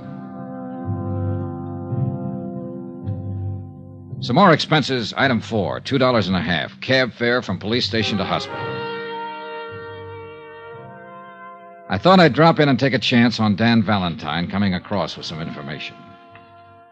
Some 4.23 4.37
more 4.37 4.53
expenses. 4.53 5.13
Item 5.17 5.41
four, 5.41 5.81
two 5.81 5.97
dollars 5.97 6.27
and 6.27 6.37
a 6.37 6.41
half. 6.41 6.79
Cab 6.79 7.11
fare 7.11 7.41
from 7.41 7.59
police 7.59 7.85
station 7.85 8.17
to 8.19 8.23
hospital. 8.23 8.84
I 11.87 11.99
thought 11.99 12.19
I'd 12.19 12.33
drop 12.33 12.59
in 12.59 12.67
and 12.67 12.79
take 12.79 12.93
a 12.93 12.99
chance 12.99 13.39
on 13.39 13.55
Dan 13.55 13.83
Valentine 13.83 14.49
coming 14.49 14.73
across 14.73 15.15
with 15.15 15.25
some 15.25 15.39
information. 15.39 15.95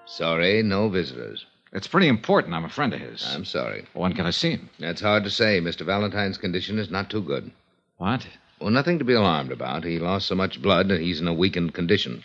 Sorry, 0.06 0.62
no 0.62 0.88
visitors. 0.88 1.46
It's 1.72 1.88
pretty 1.88 2.08
important. 2.08 2.54
I'm 2.54 2.66
a 2.66 2.70
friend 2.70 2.94
of 2.94 3.00
his. 3.00 3.26
I'm 3.34 3.46
sorry. 3.46 3.86
When 3.94 4.14
can 4.14 4.28
I 4.28 4.32
see 4.32 4.52
him? 4.52 4.70
That's 4.80 5.02
hard 5.02 5.24
to 5.24 5.32
say. 5.32 5.60
Mr. 5.60 5.84
Valentine's 5.84 6.38
condition 6.38 6.78
is 6.78 6.92
not 6.92 7.10
too 7.10 7.24
good. 7.24 7.52
What? 7.98 8.28
Well, 8.62 8.70
nothing 8.70 9.00
to 9.00 9.06
be 9.06 9.14
alarmed 9.14 9.52
about. 9.52 9.84
He 9.84 9.98
lost 9.98 10.28
so 10.28 10.36
much 10.36 10.62
blood 10.62 10.90
that 10.90 11.02
he's 11.02 11.20
in 11.20 11.28
a 11.28 11.34
weakened 11.34 11.74
condition. 11.74 12.24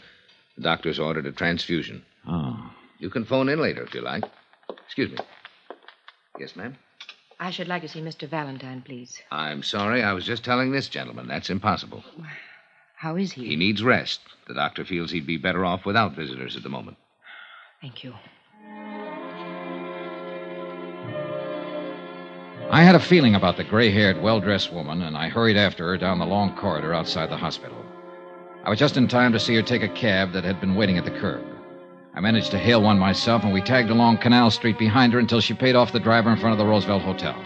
The 0.56 0.62
doctor's 0.62 0.98
ordered 0.98 1.24
a 1.24 1.32
transfusion. 1.32 2.02
Oh. 2.26 2.70
You 2.98 3.08
can 3.08 3.24
phone 3.24 3.48
in 3.48 3.60
later 3.60 3.82
if 3.82 3.94
you 3.94 4.02
like. 4.02 4.24
Excuse 4.84 5.10
me. 5.10 5.18
Yes, 6.38 6.54
ma'am? 6.54 6.76
I 7.40 7.50
should 7.50 7.68
like 7.68 7.82
to 7.82 7.88
see 7.88 8.02
Mr. 8.02 8.28
Valentine, 8.28 8.82
please. 8.82 9.22
I'm 9.30 9.62
sorry. 9.62 10.02
I 10.02 10.12
was 10.12 10.26
just 10.26 10.44
telling 10.44 10.70
this 10.72 10.88
gentleman. 10.88 11.28
That's 11.28 11.48
impossible. 11.48 12.04
How 12.98 13.14
is 13.14 13.30
he? 13.30 13.46
He 13.46 13.54
needs 13.54 13.80
rest. 13.80 14.20
The 14.48 14.54
doctor 14.54 14.84
feels 14.84 15.12
he'd 15.12 15.24
be 15.24 15.36
better 15.36 15.64
off 15.64 15.86
without 15.86 16.16
visitors 16.16 16.56
at 16.56 16.64
the 16.64 16.68
moment. 16.68 16.96
Thank 17.80 18.02
you. 18.02 18.12
I 22.70 22.82
had 22.82 22.96
a 22.96 23.00
feeling 23.00 23.36
about 23.36 23.56
the 23.56 23.62
gray 23.62 23.92
haired, 23.92 24.20
well 24.20 24.40
dressed 24.40 24.72
woman, 24.72 25.02
and 25.02 25.16
I 25.16 25.28
hurried 25.28 25.56
after 25.56 25.86
her 25.86 25.96
down 25.96 26.18
the 26.18 26.26
long 26.26 26.56
corridor 26.56 26.92
outside 26.92 27.30
the 27.30 27.36
hospital. 27.36 27.78
I 28.64 28.70
was 28.70 28.80
just 28.80 28.96
in 28.96 29.06
time 29.06 29.32
to 29.32 29.38
see 29.38 29.54
her 29.54 29.62
take 29.62 29.84
a 29.84 29.88
cab 29.88 30.32
that 30.32 30.42
had 30.42 30.60
been 30.60 30.74
waiting 30.74 30.98
at 30.98 31.04
the 31.04 31.18
curb. 31.20 31.46
I 32.14 32.20
managed 32.20 32.50
to 32.50 32.58
hail 32.58 32.82
one 32.82 32.98
myself, 32.98 33.44
and 33.44 33.52
we 33.52 33.60
tagged 33.60 33.90
along 33.90 34.18
Canal 34.18 34.50
Street 34.50 34.76
behind 34.76 35.12
her 35.12 35.20
until 35.20 35.40
she 35.40 35.54
paid 35.54 35.76
off 35.76 35.92
the 35.92 36.00
driver 36.00 36.30
in 36.30 36.36
front 36.36 36.52
of 36.52 36.58
the 36.58 36.66
Roosevelt 36.66 37.02
Hotel. 37.02 37.36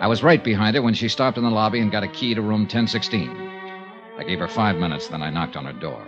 I 0.00 0.06
was 0.06 0.22
right 0.22 0.42
behind 0.42 0.76
her 0.76 0.82
when 0.82 0.94
she 0.94 1.08
stopped 1.08 1.36
in 1.36 1.42
the 1.42 1.50
lobby 1.50 1.80
and 1.80 1.90
got 1.90 2.04
a 2.04 2.08
key 2.08 2.32
to 2.34 2.40
room 2.40 2.60
1016. 2.60 3.47
I 4.18 4.24
gave 4.24 4.40
her 4.40 4.48
five 4.48 4.76
minutes, 4.76 5.06
then 5.06 5.22
I 5.22 5.30
knocked 5.30 5.56
on 5.56 5.64
her 5.64 5.72
door. 5.72 6.04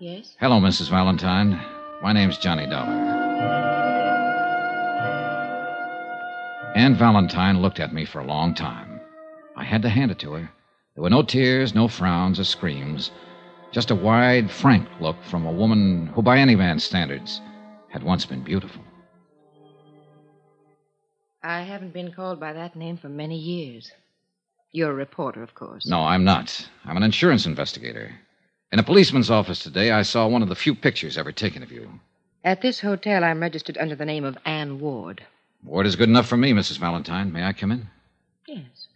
Yes? 0.00 0.36
Hello, 0.40 0.58
Mrs. 0.60 0.90
Valentine. 0.90 1.60
My 2.02 2.12
name's 2.12 2.38
Johnny 2.38 2.66
Dollar. 2.66 2.90
Anne 6.74 6.96
Valentine 6.96 7.62
looked 7.62 7.78
at 7.78 7.94
me 7.94 8.04
for 8.04 8.20
a 8.20 8.26
long 8.26 8.54
time. 8.54 9.00
I 9.56 9.62
had 9.62 9.82
to 9.82 9.88
hand 9.88 10.10
it 10.10 10.18
to 10.20 10.32
her. 10.32 10.50
There 10.94 11.02
were 11.02 11.10
no 11.10 11.22
tears, 11.22 11.74
no 11.74 11.86
frowns 11.86 12.40
or 12.40 12.44
screams, 12.44 13.12
just 13.70 13.92
a 13.92 13.94
wide, 13.94 14.50
frank 14.50 14.88
look 15.00 15.22
from 15.22 15.46
a 15.46 15.52
woman 15.52 16.08
who, 16.08 16.22
by 16.22 16.38
any 16.38 16.56
man's 16.56 16.82
standards, 16.82 17.40
had 17.90 18.02
once 18.02 18.26
been 18.26 18.42
beautiful. 18.42 18.82
I 21.42 21.62
haven't 21.62 21.92
been 21.94 22.12
called 22.12 22.38
by 22.38 22.52
that 22.52 22.76
name 22.76 22.96
for 22.98 23.08
many 23.08 23.36
years. 23.36 23.92
You're 24.72 24.90
a 24.90 24.94
reporter, 24.94 25.42
of 25.42 25.54
course. 25.54 25.86
No, 25.86 26.00
I'm 26.00 26.22
not. 26.24 26.68
I'm 26.84 26.96
an 26.96 27.02
insurance 27.02 27.46
investigator. 27.46 28.12
In 28.72 28.78
a 28.78 28.84
policeman's 28.84 29.30
office 29.30 29.62
today, 29.62 29.90
I 29.90 30.02
saw 30.02 30.28
one 30.28 30.42
of 30.42 30.48
the 30.48 30.54
few 30.54 30.74
pictures 30.74 31.18
ever 31.18 31.32
taken 31.32 31.62
of 31.62 31.72
you. 31.72 32.00
At 32.44 32.62
this 32.62 32.80
hotel, 32.80 33.24
I'm 33.24 33.40
registered 33.40 33.78
under 33.78 33.96
the 33.96 34.04
name 34.04 34.24
of 34.24 34.38
Anne 34.44 34.80
Ward. 34.80 35.24
Ward 35.64 35.86
is 35.86 35.96
good 35.96 36.08
enough 36.08 36.28
for 36.28 36.36
me, 36.36 36.52
Mrs. 36.52 36.78
Valentine. 36.78 37.32
May 37.32 37.44
I 37.44 37.52
come 37.52 37.72
in? 37.72 37.88
Yes. 38.46 38.86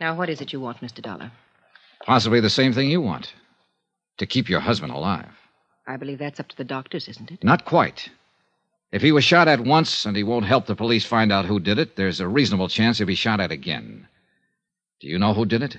Now, 0.00 0.16
what 0.16 0.30
is 0.30 0.40
it 0.40 0.52
you 0.52 0.60
want, 0.60 0.80
Mr. 0.80 1.02
Dollar? 1.02 1.30
Possibly 2.06 2.40
the 2.40 2.50
same 2.50 2.72
thing 2.72 2.88
you 2.88 3.00
want 3.00 3.34
to 4.16 4.26
keep 4.26 4.48
your 4.48 4.60
husband 4.60 4.92
alive. 4.92 5.28
I 5.86 5.96
believe 5.96 6.18
that's 6.18 6.40
up 6.40 6.48
to 6.48 6.56
the 6.56 6.64
doctors, 6.64 7.08
isn't 7.08 7.30
it? 7.30 7.44
Not 7.44 7.64
quite. 7.64 8.08
If 8.92 9.02
he 9.02 9.12
was 9.12 9.24
shot 9.24 9.46
at 9.46 9.60
once 9.60 10.04
and 10.04 10.16
he 10.16 10.24
won't 10.24 10.46
help 10.46 10.66
the 10.66 10.74
police 10.74 11.04
find 11.04 11.30
out 11.30 11.44
who 11.44 11.60
did 11.60 11.78
it, 11.78 11.94
there's 11.96 12.20
a 12.20 12.26
reasonable 12.28 12.68
chance 12.68 12.98
he'll 12.98 13.06
be 13.06 13.14
shot 13.14 13.40
at 13.40 13.52
again. 13.52 14.08
Do 14.98 15.06
you 15.06 15.18
know 15.18 15.32
who 15.32 15.46
did 15.46 15.62
it? 15.62 15.76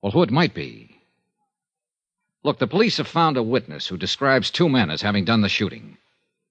Well, 0.00 0.12
who 0.12 0.22
it 0.22 0.30
might 0.30 0.54
be. 0.54 0.96
Look, 2.44 2.58
the 2.58 2.66
police 2.66 2.96
have 2.96 3.08
found 3.08 3.36
a 3.36 3.42
witness 3.42 3.88
who 3.88 3.96
describes 3.96 4.50
two 4.50 4.68
men 4.68 4.90
as 4.90 5.02
having 5.02 5.24
done 5.24 5.42
the 5.42 5.48
shooting. 5.48 5.98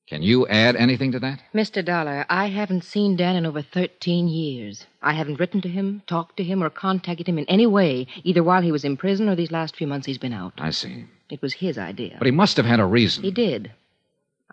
Can 0.05 0.21
you 0.21 0.47
add 0.47 0.75
anything 0.75 1.11
to 1.13 1.19
that? 1.19 1.41
Mr. 1.53 1.83
Dollar, 1.83 2.25
I 2.29 2.47
haven't 2.47 2.83
seen 2.83 3.17
Dan 3.17 3.35
in 3.35 3.45
over 3.45 3.61
13 3.61 4.27
years. 4.27 4.85
I 5.01 5.13
haven't 5.13 5.39
written 5.39 5.59
to 5.61 5.69
him, 5.69 6.01
talked 6.07 6.37
to 6.37 6.43
him, 6.43 6.63
or 6.63 6.69
contacted 6.69 7.27
him 7.27 7.37
in 7.37 7.45
any 7.45 7.65
way, 7.65 8.07
either 8.23 8.43
while 8.43 8.61
he 8.61 8.71
was 8.71 8.85
in 8.85 8.95
prison 8.95 9.27
or 9.27 9.35
these 9.35 9.51
last 9.51 9.75
few 9.75 9.87
months 9.87 10.05
he's 10.05 10.17
been 10.17 10.33
out. 10.33 10.53
I 10.59 10.69
see. 10.69 11.05
It 11.29 11.41
was 11.41 11.55
his 11.55 11.77
idea. 11.77 12.15
But 12.19 12.27
he 12.27 12.31
must 12.31 12.55
have 12.55 12.65
had 12.65 12.79
a 12.79 12.85
reason. 12.85 13.23
He 13.23 13.31
did. 13.31 13.71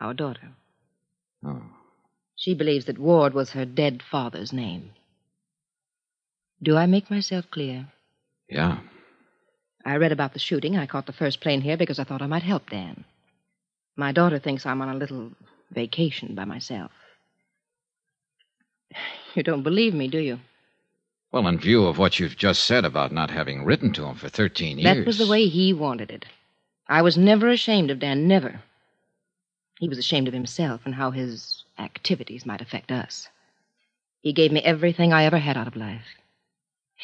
Our 0.00 0.14
daughter. 0.14 0.50
Oh. 1.44 1.62
She 2.37 2.54
believes 2.54 2.87
that 2.87 2.98
Ward 2.98 3.33
was 3.35 3.50
her 3.50 3.64
dead 3.64 4.02
father's 4.02 4.52
name. 4.52 4.90
Do 6.62 6.76
I 6.76 6.87
make 6.87 7.11
myself 7.11 7.50
clear? 7.50 7.87
Yeah. 8.48 8.78
I 9.85 9.96
read 9.96 10.12
about 10.12 10.33
the 10.33 10.38
shooting. 10.38 10.76
I 10.76 10.87
caught 10.87 11.07
the 11.07 11.12
first 11.12 11.40
plane 11.40 11.61
here 11.61 11.76
because 11.76 11.98
I 11.98 12.04
thought 12.04 12.22
I 12.22 12.26
might 12.26 12.42
help 12.42 12.70
Dan. 12.70 13.04
My 13.96 14.12
daughter 14.12 14.38
thinks 14.38 14.66
I'm 14.66 14.83
on 14.83 14.88
a 14.88 14.98
little 14.98 15.30
vacation 15.70 16.35
by 16.35 16.44
myself. 16.44 16.90
You 19.35 19.42
don't 19.42 19.64
believe 19.64 19.94
me, 19.94 20.07
do 20.07 20.18
you? 20.18 20.38
Well, 21.33 21.48
in 21.48 21.59
view 21.59 21.87
of 21.87 21.98
what 21.98 22.20
you've 22.20 22.37
just 22.37 22.62
said 22.62 22.85
about 22.85 23.11
not 23.11 23.33
having 23.33 23.64
written 23.64 23.92
to 23.94 24.04
him 24.04 24.14
for 24.14 24.28
13 24.28 24.78
years. 24.78 24.96
That 24.96 25.04
was 25.04 25.18
the 25.18 25.26
way 25.26 25.48
he 25.48 25.72
wanted 25.72 26.12
it. 26.12 26.24
I 26.87 27.02
was 27.02 27.18
never 27.18 27.48
ashamed 27.48 27.90
of 27.90 27.98
Dan, 27.98 28.28
never. 28.28 28.62
He 29.78 29.88
was 29.88 29.98
ashamed 29.98 30.28
of 30.28 30.34
himself 30.34 30.82
and 30.84 30.94
how 30.94 31.10
his 31.10 31.64
activities 31.78 32.46
might 32.46 32.60
affect 32.60 32.92
us. 32.92 33.28
He 34.20 34.32
gave 34.32 34.52
me 34.52 34.62
everything 34.62 35.12
I 35.12 35.24
ever 35.24 35.38
had 35.38 35.56
out 35.56 35.66
of 35.66 35.76
life. 35.76 36.06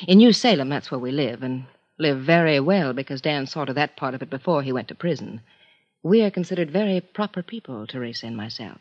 In 0.07 0.19
New 0.19 0.33
Salem, 0.33 0.69
that's 0.69 0.91
where 0.91 1.01
we 1.01 1.11
live, 1.11 1.43
and 1.43 1.67
live 1.99 2.21
very 2.21 2.61
well 2.61 2.93
because 2.93 3.21
Dan 3.21 3.47
saw 3.47 3.65
to 3.65 3.75
that 3.75 3.97
part 3.97 4.15
of 4.15 4.23
it 4.23 4.31
before 4.31 4.63
he 4.63 4.73
went 4.73 4.89
to 4.89 4.95
prison. 4.95 5.41
We 6.03 6.23
are 6.23 6.31
considered 6.31 6.71
very 6.71 7.01
proper 7.01 7.43
people, 7.43 7.87
Teresa 7.87 8.27
and 8.27 8.37
myself. 8.37 8.81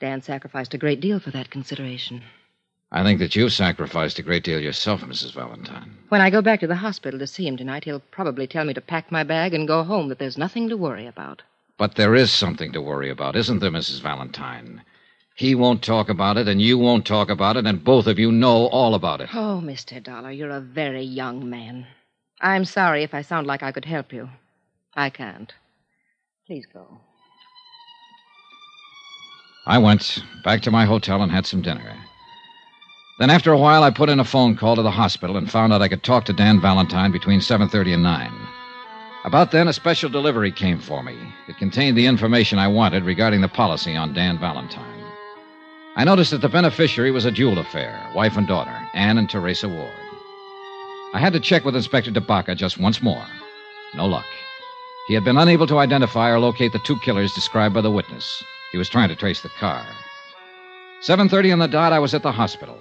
Dan 0.00 0.22
sacrificed 0.22 0.74
a 0.74 0.78
great 0.78 1.00
deal 1.00 1.20
for 1.20 1.30
that 1.30 1.50
consideration. 1.50 2.22
I 2.90 3.04
think 3.04 3.20
that 3.20 3.36
you've 3.36 3.52
sacrificed 3.52 4.18
a 4.18 4.22
great 4.22 4.42
deal 4.42 4.58
yourself, 4.58 5.02
Mrs. 5.02 5.32
Valentine. 5.32 5.96
When 6.08 6.20
I 6.20 6.30
go 6.30 6.42
back 6.42 6.58
to 6.60 6.66
the 6.66 6.74
hospital 6.74 7.20
to 7.20 7.26
see 7.26 7.46
him 7.46 7.56
tonight, 7.56 7.84
he'll 7.84 8.00
probably 8.00 8.48
tell 8.48 8.64
me 8.64 8.74
to 8.74 8.80
pack 8.80 9.12
my 9.12 9.22
bag 9.22 9.54
and 9.54 9.68
go 9.68 9.84
home, 9.84 10.08
that 10.08 10.18
there's 10.18 10.38
nothing 10.38 10.68
to 10.70 10.76
worry 10.76 11.06
about. 11.06 11.42
But 11.80 11.94
there 11.94 12.14
is 12.14 12.30
something 12.30 12.72
to 12.72 12.82
worry 12.82 13.08
about, 13.08 13.36
isn't 13.36 13.60
there, 13.60 13.70
Mrs. 13.70 14.02
Valentine? 14.02 14.82
He 15.34 15.54
won't 15.54 15.82
talk 15.82 16.10
about 16.10 16.36
it, 16.36 16.46
and 16.46 16.60
you 16.60 16.76
won't 16.76 17.06
talk 17.06 17.30
about 17.30 17.56
it, 17.56 17.66
and 17.66 17.82
both 17.82 18.06
of 18.06 18.18
you 18.18 18.30
know 18.30 18.66
all 18.66 18.94
about 18.94 19.22
it. 19.22 19.30
Oh, 19.32 19.62
Mr. 19.64 20.02
Dollar, 20.02 20.30
you're 20.30 20.50
a 20.50 20.60
very 20.60 21.00
young 21.00 21.48
man. 21.48 21.86
I'm 22.42 22.66
sorry 22.66 23.02
if 23.02 23.14
I 23.14 23.22
sound 23.22 23.46
like 23.46 23.62
I 23.62 23.72
could 23.72 23.86
help 23.86 24.12
you. 24.12 24.28
I 24.94 25.08
can't. 25.08 25.54
Please 26.46 26.66
go. 26.70 27.00
I 29.66 29.78
went 29.78 30.22
back 30.44 30.60
to 30.64 30.70
my 30.70 30.84
hotel 30.84 31.22
and 31.22 31.32
had 31.32 31.46
some 31.46 31.62
dinner. 31.62 31.96
Then 33.18 33.30
after 33.30 33.54
a 33.54 33.58
while 33.58 33.84
I 33.84 33.90
put 33.90 34.10
in 34.10 34.20
a 34.20 34.24
phone 34.24 34.54
call 34.54 34.76
to 34.76 34.82
the 34.82 34.90
hospital 34.90 35.38
and 35.38 35.50
found 35.50 35.72
out 35.72 35.80
I 35.80 35.88
could 35.88 36.02
talk 36.02 36.26
to 36.26 36.34
Dan 36.34 36.60
Valentine 36.60 37.10
between 37.10 37.40
7:30 37.40 37.94
and 37.94 38.02
9. 38.02 38.49
About 39.22 39.50
then 39.50 39.68
a 39.68 39.72
special 39.72 40.08
delivery 40.08 40.50
came 40.50 40.78
for 40.78 41.02
me. 41.02 41.14
It 41.46 41.58
contained 41.58 41.96
the 41.96 42.06
information 42.06 42.58
I 42.58 42.68
wanted 42.68 43.04
regarding 43.04 43.42
the 43.42 43.48
policy 43.48 43.94
on 43.94 44.14
Dan 44.14 44.38
Valentine. 44.38 45.04
I 45.94 46.04
noticed 46.04 46.30
that 46.30 46.40
the 46.40 46.48
beneficiary 46.48 47.10
was 47.10 47.26
a 47.26 47.30
dual 47.30 47.58
affair, 47.58 48.00
wife 48.14 48.38
and 48.38 48.46
daughter, 48.46 48.74
Anne 48.94 49.18
and 49.18 49.28
Teresa 49.28 49.68
Ward. 49.68 49.92
I 51.12 51.18
had 51.18 51.34
to 51.34 51.40
check 51.40 51.66
with 51.66 51.76
Inspector 51.76 52.10
DeBaca 52.10 52.56
just 52.56 52.78
once 52.78 53.02
more. 53.02 53.26
No 53.94 54.06
luck. 54.06 54.24
He 55.06 55.14
had 55.14 55.24
been 55.24 55.36
unable 55.36 55.66
to 55.66 55.78
identify 55.78 56.30
or 56.30 56.38
locate 56.38 56.72
the 56.72 56.78
two 56.78 56.98
killers 57.00 57.34
described 57.34 57.74
by 57.74 57.82
the 57.82 57.90
witness. 57.90 58.42
He 58.72 58.78
was 58.78 58.88
trying 58.88 59.08
to 59.10 59.16
trace 59.16 59.42
the 59.42 59.50
car. 59.50 59.84
7:30 61.02 61.52
on 61.52 61.58
the 61.58 61.68
dot 61.68 61.92
I 61.92 61.98
was 61.98 62.14
at 62.14 62.22
the 62.22 62.32
hospital. 62.32 62.78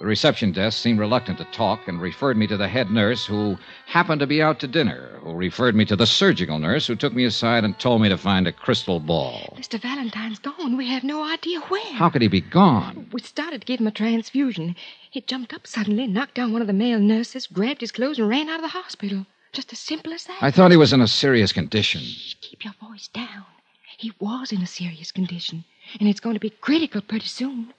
The 0.00 0.06
reception 0.06 0.52
desk 0.52 0.78
seemed 0.78 0.98
reluctant 0.98 1.36
to 1.38 1.44
talk 1.44 1.86
and 1.86 2.00
referred 2.00 2.38
me 2.38 2.46
to 2.46 2.56
the 2.56 2.68
head 2.68 2.90
nurse 2.90 3.26
who 3.26 3.58
happened 3.84 4.20
to 4.20 4.26
be 4.26 4.40
out 4.40 4.58
to 4.60 4.66
dinner, 4.66 5.18
who 5.20 5.34
referred 5.34 5.74
me 5.74 5.84
to 5.84 5.94
the 5.94 6.06
surgical 6.06 6.58
nurse 6.58 6.86
who 6.86 6.96
took 6.96 7.12
me 7.12 7.24
aside 7.24 7.64
and 7.64 7.78
told 7.78 8.00
me 8.00 8.08
to 8.08 8.16
find 8.16 8.48
a 8.48 8.52
crystal 8.52 8.98
ball. 8.98 9.54
Mr. 9.58 9.78
Valentine's 9.78 10.38
gone. 10.38 10.78
We 10.78 10.88
have 10.88 11.04
no 11.04 11.22
idea 11.22 11.60
where. 11.60 11.92
How 11.92 12.08
could 12.08 12.22
he 12.22 12.28
be 12.28 12.40
gone? 12.40 13.10
We 13.12 13.20
started 13.20 13.60
to 13.60 13.66
give 13.66 13.78
him 13.78 13.88
a 13.88 13.90
transfusion. 13.90 14.74
He 15.10 15.20
jumped 15.20 15.52
up 15.52 15.66
suddenly, 15.66 16.06
knocked 16.06 16.36
down 16.36 16.54
one 16.54 16.62
of 16.62 16.66
the 16.66 16.72
male 16.72 16.98
nurses, 16.98 17.46
grabbed 17.46 17.82
his 17.82 17.92
clothes, 17.92 18.18
and 18.18 18.26
ran 18.26 18.48
out 18.48 18.60
of 18.60 18.62
the 18.62 18.68
hospital. 18.68 19.26
Just 19.52 19.70
as 19.70 19.80
simple 19.80 20.14
as 20.14 20.24
that. 20.24 20.38
I 20.40 20.50
thought 20.50 20.70
he 20.70 20.78
was 20.78 20.94
in 20.94 21.02
a 21.02 21.08
serious 21.08 21.52
condition. 21.52 22.00
Shh, 22.00 22.36
keep 22.40 22.64
your 22.64 22.74
voice 22.80 23.08
down. 23.08 23.44
He 23.98 24.12
was 24.18 24.50
in 24.50 24.62
a 24.62 24.66
serious 24.66 25.12
condition, 25.12 25.64
and 25.98 26.08
it's 26.08 26.20
going 26.20 26.36
to 26.36 26.40
be 26.40 26.48
critical 26.48 27.02
pretty 27.02 27.26
soon. 27.26 27.74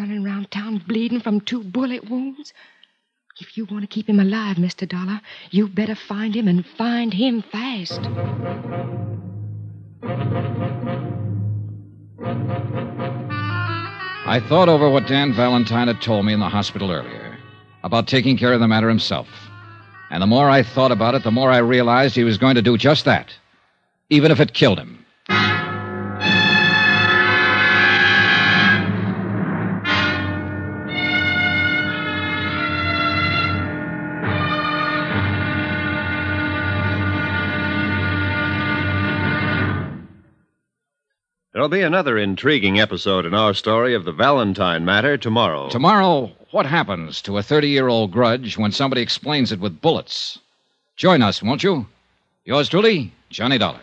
Running 0.00 0.24
around 0.24 0.50
town 0.50 0.82
bleeding 0.88 1.20
from 1.20 1.42
two 1.42 1.62
bullet 1.62 2.08
wounds. 2.08 2.54
If 3.38 3.58
you 3.58 3.66
want 3.66 3.82
to 3.82 3.86
keep 3.86 4.08
him 4.08 4.18
alive, 4.18 4.56
Mr. 4.56 4.88
Dollar, 4.88 5.20
you 5.50 5.68
better 5.68 5.94
find 5.94 6.34
him 6.34 6.48
and 6.48 6.64
find 6.64 7.12
him 7.12 7.42
fast. 7.42 8.00
I 14.26 14.42
thought 14.48 14.70
over 14.70 14.88
what 14.88 15.06
Dan 15.06 15.34
Valentine 15.34 15.88
had 15.88 16.00
told 16.00 16.24
me 16.24 16.32
in 16.32 16.40
the 16.40 16.48
hospital 16.48 16.90
earlier 16.90 17.36
about 17.82 18.08
taking 18.08 18.38
care 18.38 18.54
of 18.54 18.60
the 18.60 18.68
matter 18.68 18.88
himself. 18.88 19.28
And 20.10 20.22
the 20.22 20.26
more 20.26 20.48
I 20.48 20.62
thought 20.62 20.92
about 20.92 21.14
it, 21.14 21.24
the 21.24 21.30
more 21.30 21.50
I 21.50 21.58
realized 21.58 22.14
he 22.14 22.24
was 22.24 22.38
going 22.38 22.54
to 22.54 22.62
do 22.62 22.78
just 22.78 23.04
that, 23.04 23.34
even 24.08 24.30
if 24.30 24.40
it 24.40 24.54
killed 24.54 24.78
him. 24.78 24.99
There'll 41.60 41.68
be 41.68 41.82
another 41.82 42.16
intriguing 42.16 42.80
episode 42.80 43.26
in 43.26 43.34
our 43.34 43.52
story 43.52 43.94
of 43.94 44.06
the 44.06 44.12
Valentine 44.12 44.82
matter 44.82 45.18
tomorrow. 45.18 45.68
Tomorrow, 45.68 46.32
what 46.52 46.64
happens 46.64 47.20
to 47.20 47.36
a 47.36 47.42
30 47.42 47.68
year 47.68 47.86
old 47.86 48.12
grudge 48.12 48.56
when 48.56 48.72
somebody 48.72 49.02
explains 49.02 49.52
it 49.52 49.60
with 49.60 49.82
bullets? 49.82 50.38
Join 50.96 51.20
us, 51.20 51.42
won't 51.42 51.62
you? 51.62 51.84
Yours 52.46 52.70
truly, 52.70 53.12
Johnny 53.28 53.58
Dollar. 53.58 53.78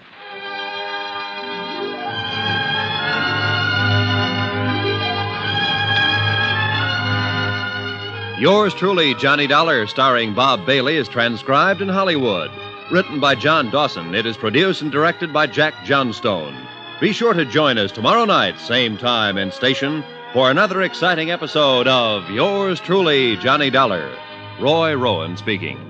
Yours 8.40 8.74
truly, 8.74 9.14
Johnny 9.14 9.46
Dollar, 9.46 9.86
starring 9.86 10.34
Bob 10.34 10.66
Bailey, 10.66 10.98
is 10.98 11.08
transcribed 11.08 11.84
in 11.84 11.90
Hollywood. 11.90 12.50
Written 12.92 13.20
by 13.20 13.36
John 13.36 13.70
Dawson, 13.70 14.16
it 14.16 14.26
is 14.26 14.36
produced 14.36 14.82
and 14.82 14.92
directed 14.92 15.32
by 15.32 15.46
Jack 15.46 15.76
Johnstone. 15.86 16.67
Be 17.00 17.14
sure 17.14 17.34
to 17.34 17.46
join 17.46 17.78
us 17.78 17.92
tomorrow 17.92 18.26
night, 18.26 18.60
same 18.60 18.98
time 18.98 19.38
and 19.38 19.54
station, 19.54 20.04
for 20.34 20.50
another 20.50 20.82
exciting 20.82 21.30
episode 21.30 21.88
of 21.88 22.28
Yours 22.32 22.80
truly, 22.80 23.38
Johnny 23.38 23.70
Dollar. 23.70 24.12
Roy 24.60 24.96
Rowan 24.96 25.38
speaking. 25.38 25.87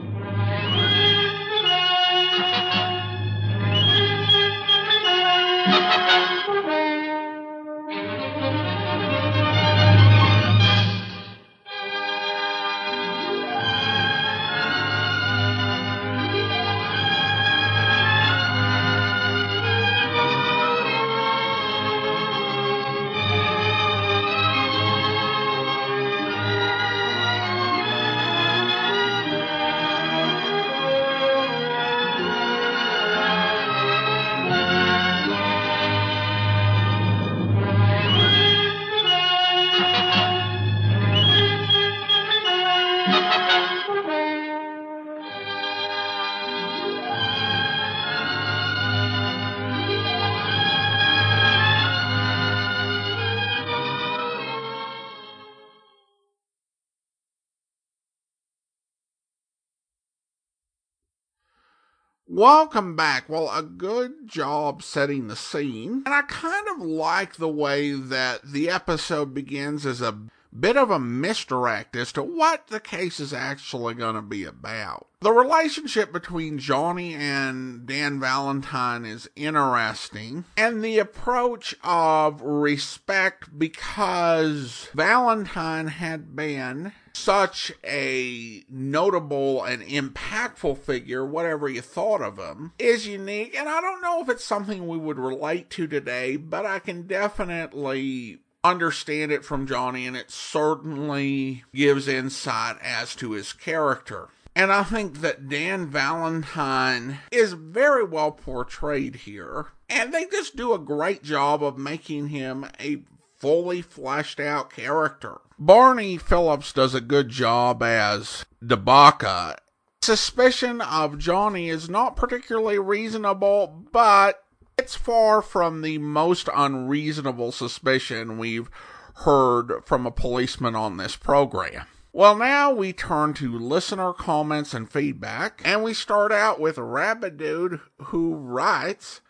Welcome 62.38 62.96
back. 62.96 63.28
Well, 63.28 63.50
a 63.52 63.64
good 63.64 64.28
job 64.28 64.84
setting 64.84 65.28
the 65.28 65.36
scene. 65.36 66.04
And 66.06 66.14
I 66.14 66.22
kind 66.22 66.68
of 66.68 66.86
like 66.86 67.38
the 67.38 67.50
way 67.50 67.94
that 67.94 68.44
the 68.44 68.70
episode 68.70 69.34
begins 69.34 69.88
as 69.88 70.04
a 70.04 70.20
bit 70.58 70.78
of 70.78 70.92
a 70.92 71.00
misdirect 71.00 71.96
as 71.96 72.12
to 72.12 72.22
what 72.22 72.68
the 72.68 72.80
case 72.80 73.20
is 73.20 73.34
actually 73.34 73.96
going 73.96 74.14
to 74.14 74.22
be 74.22 74.44
about. 74.44 75.08
The 75.22 75.32
relationship 75.32 76.14
between 76.14 76.60
Johnny 76.60 77.16
and 77.16 77.88
Dan 77.88 78.20
Valentine 78.20 79.04
is 79.04 79.28
interesting, 79.36 80.46
and 80.56 80.84
the 80.84 81.00
approach 81.00 81.74
of 81.84 82.40
respect 82.44 83.58
because 83.58 84.90
Valentine 84.94 85.88
had 85.88 86.36
been 86.36 86.92
such 87.18 87.72
a 87.84 88.64
notable 88.70 89.64
and 89.64 89.82
impactful 89.84 90.78
figure, 90.78 91.26
whatever 91.26 91.68
you 91.68 91.82
thought 91.82 92.22
of 92.22 92.38
him, 92.38 92.74
is 92.80 93.08
unique. 93.08 93.56
And 93.58 93.68
I 93.68 93.82
don't 93.82 94.02
know 94.02 94.22
if 94.22 94.30
it's 94.30 94.46
something 94.46 94.88
we 94.88 94.98
would 94.98 95.20
relate 95.20 95.70
to 95.72 95.88
today, 95.88 96.38
but 96.38 96.66
I 96.66 96.80
can 96.80 97.08
definitely 97.08 98.40
understand 98.64 99.32
it 99.32 99.46
from 99.46 99.68
Johnny, 99.68 100.06
and 100.06 100.16
it 100.16 100.32
certainly 100.32 101.64
gives 101.74 102.08
insight 102.08 102.78
as 102.82 103.16
to 103.16 103.32
his 103.32 103.54
character. 103.54 104.30
And 104.56 104.72
I 104.74 104.84
think 104.84 105.22
that 105.22 105.48
Dan 105.50 105.86
Valentine 105.86 107.20
is 107.32 107.54
very 107.54 108.04
well 108.04 108.32
portrayed 108.32 109.18
here. 109.18 109.68
And 109.88 110.12
they 110.12 110.26
just 110.26 110.56
do 110.56 110.74
a 110.74 110.80
great 110.80 111.24
job 111.24 111.64
of 111.64 111.78
making 111.78 112.30
him 112.30 112.66
a 112.80 113.04
fully 113.38 113.82
fleshed 113.82 114.40
out 114.40 114.72
character. 114.72 115.40
Barney 115.60 116.18
Phillips 116.18 116.74
does 116.74 116.94
a 116.94 117.02
good 117.02 117.30
job 117.30 117.82
as 117.82 118.46
DeBaca. 118.64 119.58
Suspicion 120.02 120.82
of 120.82 121.18
Johnny 121.18 121.70
is 121.70 121.90
not 121.90 122.16
particularly 122.16 122.80
reasonable, 122.80 123.86
but 123.92 124.44
it's 124.78 124.96
far 124.96 125.42
from 125.42 125.82
the 125.82 125.98
most 125.98 126.50
unreasonable 126.56 127.52
suspicion 127.52 128.38
we've 128.38 128.70
heard 129.16 129.84
from 129.86 130.06
a 130.06 130.12
policeman 130.12 130.76
on 130.76 130.98
this 130.98 131.16
program. 131.16 131.88
Well, 132.14 132.36
now 132.36 132.72
we 132.72 132.94
turn 132.94 133.34
to 133.36 133.58
listener 133.58 134.14
comments 134.14 134.74
and 134.74 134.90
feedback, 134.90 135.62
and 135.66 135.84
we 135.84 135.94
start 135.94 136.32
out 136.32 136.60
with 136.60 136.78
Rabbit 136.78 137.38
Dude 137.38 137.80
who 138.06 138.36
writes, 138.36 139.22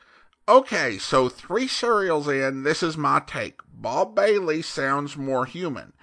Okay, 0.49 0.97
so 0.97 1.27
three 1.27 1.67
serials 1.67 2.29
in, 2.29 2.63
this 2.63 2.81
is 2.81 2.95
my 2.95 3.21
take. 3.25 3.59
Bob 3.79 4.15
Bailey 4.15 4.61
sounds 4.61 5.15
more 5.15 5.45
human. 5.45 5.93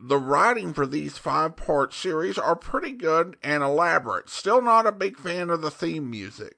The 0.00 0.16
writing 0.16 0.72
for 0.72 0.86
these 0.86 1.18
five 1.18 1.56
part 1.56 1.92
series 1.92 2.38
are 2.38 2.56
pretty 2.56 2.92
good 2.92 3.36
and 3.42 3.62
elaborate. 3.62 4.30
Still 4.30 4.62
not 4.62 4.86
a 4.86 4.92
big 4.92 5.18
fan 5.18 5.50
of 5.50 5.60
the 5.60 5.70
theme 5.70 6.08
music. 6.10 6.56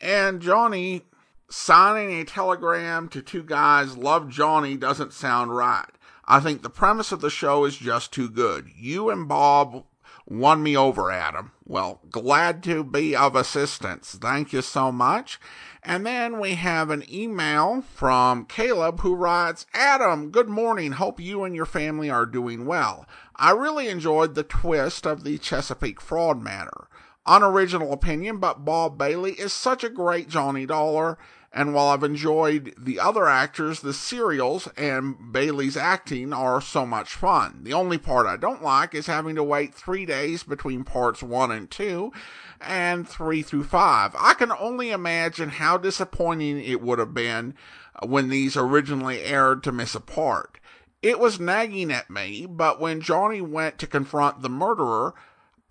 And 0.00 0.40
Johnny 0.40 1.02
signing 1.50 2.20
a 2.20 2.24
telegram 2.24 3.08
to 3.08 3.22
two 3.22 3.42
guys, 3.42 3.96
love 3.96 4.28
Johnny, 4.28 4.76
doesn't 4.76 5.12
sound 5.12 5.56
right. 5.56 5.90
I 6.24 6.40
think 6.40 6.62
the 6.62 6.70
premise 6.70 7.12
of 7.12 7.20
the 7.20 7.30
show 7.30 7.64
is 7.64 7.76
just 7.76 8.12
too 8.12 8.30
good. 8.30 8.68
You 8.76 9.10
and 9.10 9.26
Bob 9.26 9.84
won 10.26 10.62
me 10.62 10.76
over, 10.76 11.10
Adam. 11.10 11.52
Well, 11.66 12.00
glad 12.10 12.62
to 12.64 12.84
be 12.84 13.16
of 13.16 13.34
assistance. 13.34 14.16
Thank 14.20 14.52
you 14.52 14.62
so 14.62 14.92
much. 14.92 15.40
And 15.84 16.06
then 16.06 16.38
we 16.38 16.54
have 16.54 16.90
an 16.90 17.02
email 17.12 17.82
from 17.82 18.44
Caleb 18.44 19.00
who 19.00 19.16
writes, 19.16 19.66
Adam, 19.74 20.30
good 20.30 20.48
morning. 20.48 20.92
Hope 20.92 21.18
you 21.18 21.42
and 21.42 21.56
your 21.56 21.66
family 21.66 22.08
are 22.08 22.24
doing 22.24 22.66
well. 22.66 23.04
I 23.34 23.50
really 23.50 23.88
enjoyed 23.88 24.36
the 24.36 24.44
twist 24.44 25.06
of 25.06 25.24
the 25.24 25.38
Chesapeake 25.38 26.00
fraud 26.00 26.40
matter. 26.40 26.86
Unoriginal 27.26 27.92
opinion, 27.92 28.38
but 28.38 28.64
Bob 28.64 28.96
Bailey 28.96 29.32
is 29.32 29.52
such 29.52 29.82
a 29.82 29.88
great 29.88 30.28
Johnny 30.28 30.66
Dollar. 30.66 31.18
And 31.54 31.74
while 31.74 31.88
I've 31.88 32.02
enjoyed 32.02 32.74
the 32.78 32.98
other 32.98 33.28
actors, 33.28 33.80
the 33.80 33.92
serials 33.92 34.68
and 34.76 35.32
Bailey's 35.32 35.76
acting 35.76 36.32
are 36.32 36.62
so 36.62 36.86
much 36.86 37.14
fun. 37.14 37.60
The 37.62 37.74
only 37.74 37.98
part 37.98 38.26
I 38.26 38.38
don't 38.38 38.62
like 38.62 38.94
is 38.94 39.06
having 39.06 39.34
to 39.34 39.44
wait 39.44 39.74
three 39.74 40.06
days 40.06 40.44
between 40.44 40.82
parts 40.82 41.22
one 41.22 41.50
and 41.50 41.70
two 41.70 42.10
and 42.58 43.06
three 43.06 43.42
through 43.42 43.64
five. 43.64 44.14
I 44.18 44.32
can 44.32 44.50
only 44.52 44.90
imagine 44.92 45.50
how 45.50 45.76
disappointing 45.76 46.64
it 46.64 46.80
would 46.80 46.98
have 46.98 47.12
been 47.12 47.54
when 48.02 48.30
these 48.30 48.56
originally 48.56 49.22
aired 49.22 49.62
to 49.64 49.72
miss 49.72 49.94
a 49.94 50.00
part. 50.00 50.58
It 51.02 51.18
was 51.18 51.40
nagging 51.40 51.92
at 51.92 52.08
me, 52.08 52.46
but 52.46 52.80
when 52.80 53.00
Johnny 53.00 53.42
went 53.42 53.76
to 53.78 53.86
confront 53.86 54.40
the 54.40 54.48
murderer, 54.48 55.14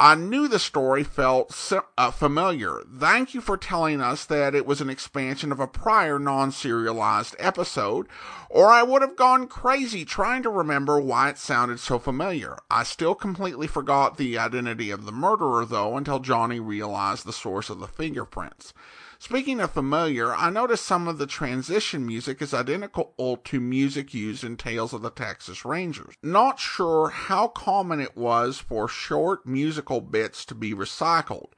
I 0.04 0.16
knew 0.16 0.48
the 0.48 0.58
story 0.58 1.04
felt 1.04 1.72
uh, 1.96 2.10
familiar. 2.10 2.82
Thank 2.92 3.36
you 3.36 3.40
for 3.40 3.56
telling 3.56 4.02
us 4.02 4.26
that 4.26 4.56
it 4.56 4.66
was 4.66 4.82
an 4.82 4.90
expansion 4.90 5.52
of 5.52 5.60
a 5.60 5.68
prior 5.68 6.18
non 6.18 6.52
serialized 6.52 7.36
episode, 7.38 8.08
or 8.50 8.72
I 8.72 8.82
would 8.82 9.04
have 9.04 9.16
gone 9.16 9.46
crazy 9.46 10.04
trying 10.04 10.42
to 10.42 10.50
remember 10.50 11.00
why 11.00 11.30
it 11.30 11.38
sounded 11.38 11.80
so 11.80 12.00
familiar. 12.00 12.58
I 12.72 12.82
still 12.82 13.14
completely 13.14 13.68
forgot 13.68 14.18
the 14.18 14.40
identity 14.40 14.90
of 14.90 15.06
the 15.06 15.12
murderer, 15.12 15.66
though, 15.66 15.96
until 15.96 16.18
Johnny 16.18 16.60
realized 16.60 17.28
the 17.28 17.32
source 17.32 17.70
of 17.70 17.80
the 17.80 17.88
fingerprints. 17.88 18.74
Speaking 19.22 19.60
of 19.60 19.70
familiar, 19.70 20.34
I 20.34 20.50
noticed 20.50 20.84
some 20.84 21.08
of 21.08 21.20
the 21.20 21.28
transition 21.28 22.08
music 22.08 22.42
is 22.42 22.56
identical 22.56 23.14
to 23.46 23.60
music 23.60 24.16
used 24.16 24.44
in 24.44 24.58
Tales 24.58 24.94
of 24.94 25.04
the 25.04 25.12
Texas 25.12 25.64
Rangers. 25.64 26.16
Not 26.24 26.60
sure 26.60 27.10
how 27.10 27.50
common 27.50 28.00
it 28.00 28.18
was 28.18 28.58
for 28.58 28.88
short 28.88 29.46
musical 29.46 30.02
bits 30.02 30.44
to 30.46 30.56
be 30.56 30.74
recycled. 30.74 31.52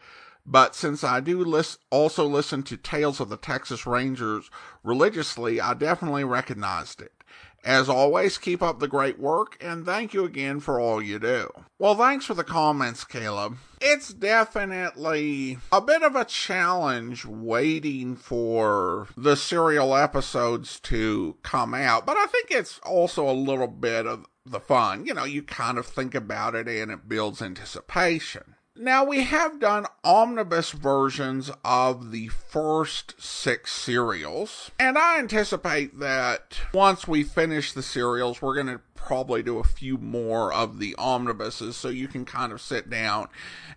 But 0.46 0.76
since 0.76 1.06
I 1.06 1.22
do 1.22 1.64
also 1.90 2.26
listen 2.26 2.64
to 2.64 2.76
Tales 2.76 3.22
of 3.22 3.30
the 3.30 3.38
Texas 3.38 3.88
Rangers 3.88 4.52
religiously, 4.84 5.62
I 5.62 5.74
definitely 5.74 6.26
recognized 6.26 7.02
it. 7.02 7.23
As 7.64 7.88
always, 7.88 8.38
keep 8.38 8.62
up 8.62 8.80
the 8.80 8.88
great 8.88 9.18
work 9.18 9.58
and 9.62 9.86
thank 9.86 10.14
you 10.14 10.26
again 10.26 10.60
for 10.60 10.80
all 10.80 11.02
you 11.02 11.18
do. 11.18 11.50
Well, 11.80 11.96
thanks 11.96 12.26
for 12.26 12.34
the 12.34 12.44
comments, 12.44 13.06
Caleb. 13.06 13.58
It's 13.80 14.14
definitely 14.14 15.58
a 15.72 15.80
bit 15.80 16.04
of 16.04 16.16
a 16.16 16.26
challenge 16.26 17.26
waiting 17.26 18.16
for 18.16 19.08
the 19.16 19.36
serial 19.36 19.96
episodes 19.96 20.80
to 20.82 21.38
come 21.42 21.74
out, 21.74 22.06
but 22.06 22.18
I 22.18 22.26
think 22.26 22.52
it's 22.52 22.80
also 22.80 23.30
a 23.30 23.32
little 23.32 23.68
bit 23.68 24.08
of 24.08 24.26
the 24.46 24.60
fun. 24.60 25.06
You 25.06 25.14
know, 25.14 25.24
you 25.24 25.42
kind 25.42 25.78
of 25.78 25.86
think 25.86 26.16
about 26.16 26.56
it 26.56 26.68
and 26.68 26.92
it 26.92 27.08
builds 27.08 27.42
anticipation. 27.42 28.56
Now, 28.76 29.04
we 29.04 29.24
have 29.24 29.60
done 29.60 29.86
omnibus 30.04 30.72
versions 30.72 31.52
of 31.64 32.10
the 32.10 32.30
first 32.30 33.14
six 33.22 33.72
serials, 33.72 34.72
and 34.80 34.98
I 34.98 35.20
anticipate 35.20 36.00
that 36.00 36.60
once 36.74 37.08
we 37.08 37.24
finish 37.24 37.72
the 37.72 37.84
serials, 37.84 38.42
we're 38.42 38.56
going 38.56 38.68
to 38.68 38.82
probably 38.96 39.44
do 39.44 39.60
a 39.60 39.64
few 39.64 39.98
more 39.98 40.54
of 40.54 40.80
the 40.80 40.96
omnibuses 40.98 41.76
so 41.76 41.90
you 41.90 42.08
can 42.08 42.26
kind 42.26 42.52
of 42.52 42.62
sit 42.62 42.90
down 42.90 43.28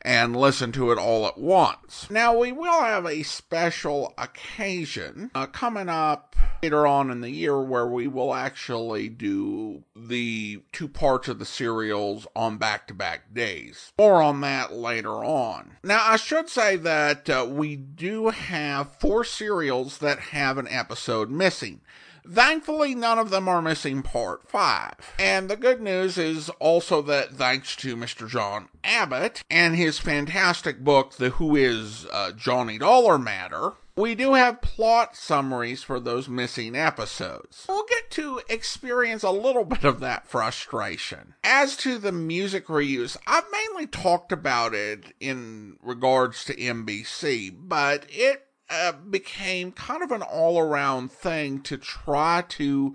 and 0.03 0.37
listen 0.37 0.73
to 0.73 0.93
it 0.93 0.99
all 0.99 1.27
at 1.27 1.39
once. 1.39 2.09
Now, 2.11 2.37
we 2.39 2.53
will 2.53 2.83
have 2.83 3.07
a 3.07 3.23
special 3.23 4.15
occasion 4.17 5.31
uh, 5.35 5.47
coming 5.47 5.89
up 5.89 6.37
later 6.63 6.87
on 6.87 7.11
in 7.11 7.21
the 7.21 7.31
year 7.31 7.61
where 7.61 7.87
we 7.87 8.07
will 8.07 8.35
actually 8.35 9.09
do 9.09 9.85
the 9.95 10.63
two 10.73 10.89
parts 10.89 11.29
of 11.29 11.39
the 11.39 11.45
serials 11.45 12.27
on 12.37 12.57
back 12.57 12.87
to 12.89 12.95
back 12.95 13.35
days. 13.35 13.93
More 13.99 14.23
on 14.23 14.41
that 14.43 14.73
later 14.73 15.25
on. 15.25 15.73
Now, 15.83 16.05
I 16.05 16.17
should 16.17 16.49
say 16.49 16.77
that 16.77 17.29
uh, 17.29 17.47
we 17.49 17.77
do 17.77 18.29
have 18.29 18.97
four 19.01 19.25
serials 19.25 19.99
that 19.99 20.19
have 20.19 20.59
an 20.59 20.69
episode 20.69 21.31
missing. 21.31 21.81
Thankfully, 22.29 22.95
none 22.95 23.19
of 23.19 23.31
them 23.31 23.49
are 23.49 23.63
missing 23.63 24.03
part 24.03 24.49
five. 24.49 24.95
And 25.19 25.49
the 25.49 25.57
good 25.57 25.81
news 25.81 26.19
is 26.19 26.51
also 26.61 27.03
that 27.03 27.33
thanks 27.33 27.77
to 27.77 27.97
Mr. 27.97 28.29
John 28.29 28.69
Abbott 28.85 29.43
and 29.51 29.77
his 29.77 29.99
fantastic 29.99 30.81
book, 30.83 31.15
The 31.17 31.31
Who 31.31 31.57
Is 31.57 32.07
uh, 32.13 32.33
Johnny 32.33 32.79
Dollar 32.79 33.19
Matter, 33.19 33.73
we 33.99 34.15
do 34.15 34.35
have 34.35 34.61
plot 34.61 35.17
summaries 35.17 35.83
for 35.83 35.99
those 35.99 36.29
missing 36.29 36.77
episodes. 36.77 37.65
We'll 37.67 37.87
get 37.89 38.11
to 38.11 38.43
experience 38.47 39.23
a 39.23 39.31
little 39.31 39.65
bit 39.65 39.85
of 39.85 40.01
that 40.01 40.27
frustration. 40.29 41.35
As 41.43 41.79
to 41.79 41.97
the 41.97 42.13
music 42.13 42.67
reuse, 42.67 43.17
I've 43.27 43.51
mainly 43.51 43.87
talked 43.87 44.33
about 44.33 44.75
it 44.75 45.15
in 45.19 45.79
regards 45.83 46.45
to 46.45 46.55
NBC, 46.55 47.57
but 47.59 48.05
it 48.11 48.46
uh, 48.69 48.93
became 48.93 49.73
kind 49.73 50.03
of 50.03 50.11
an 50.11 50.23
all 50.23 50.59
around 50.59 51.11
thing 51.11 51.61
to 51.63 51.77
try 51.77 52.45
to 52.49 52.95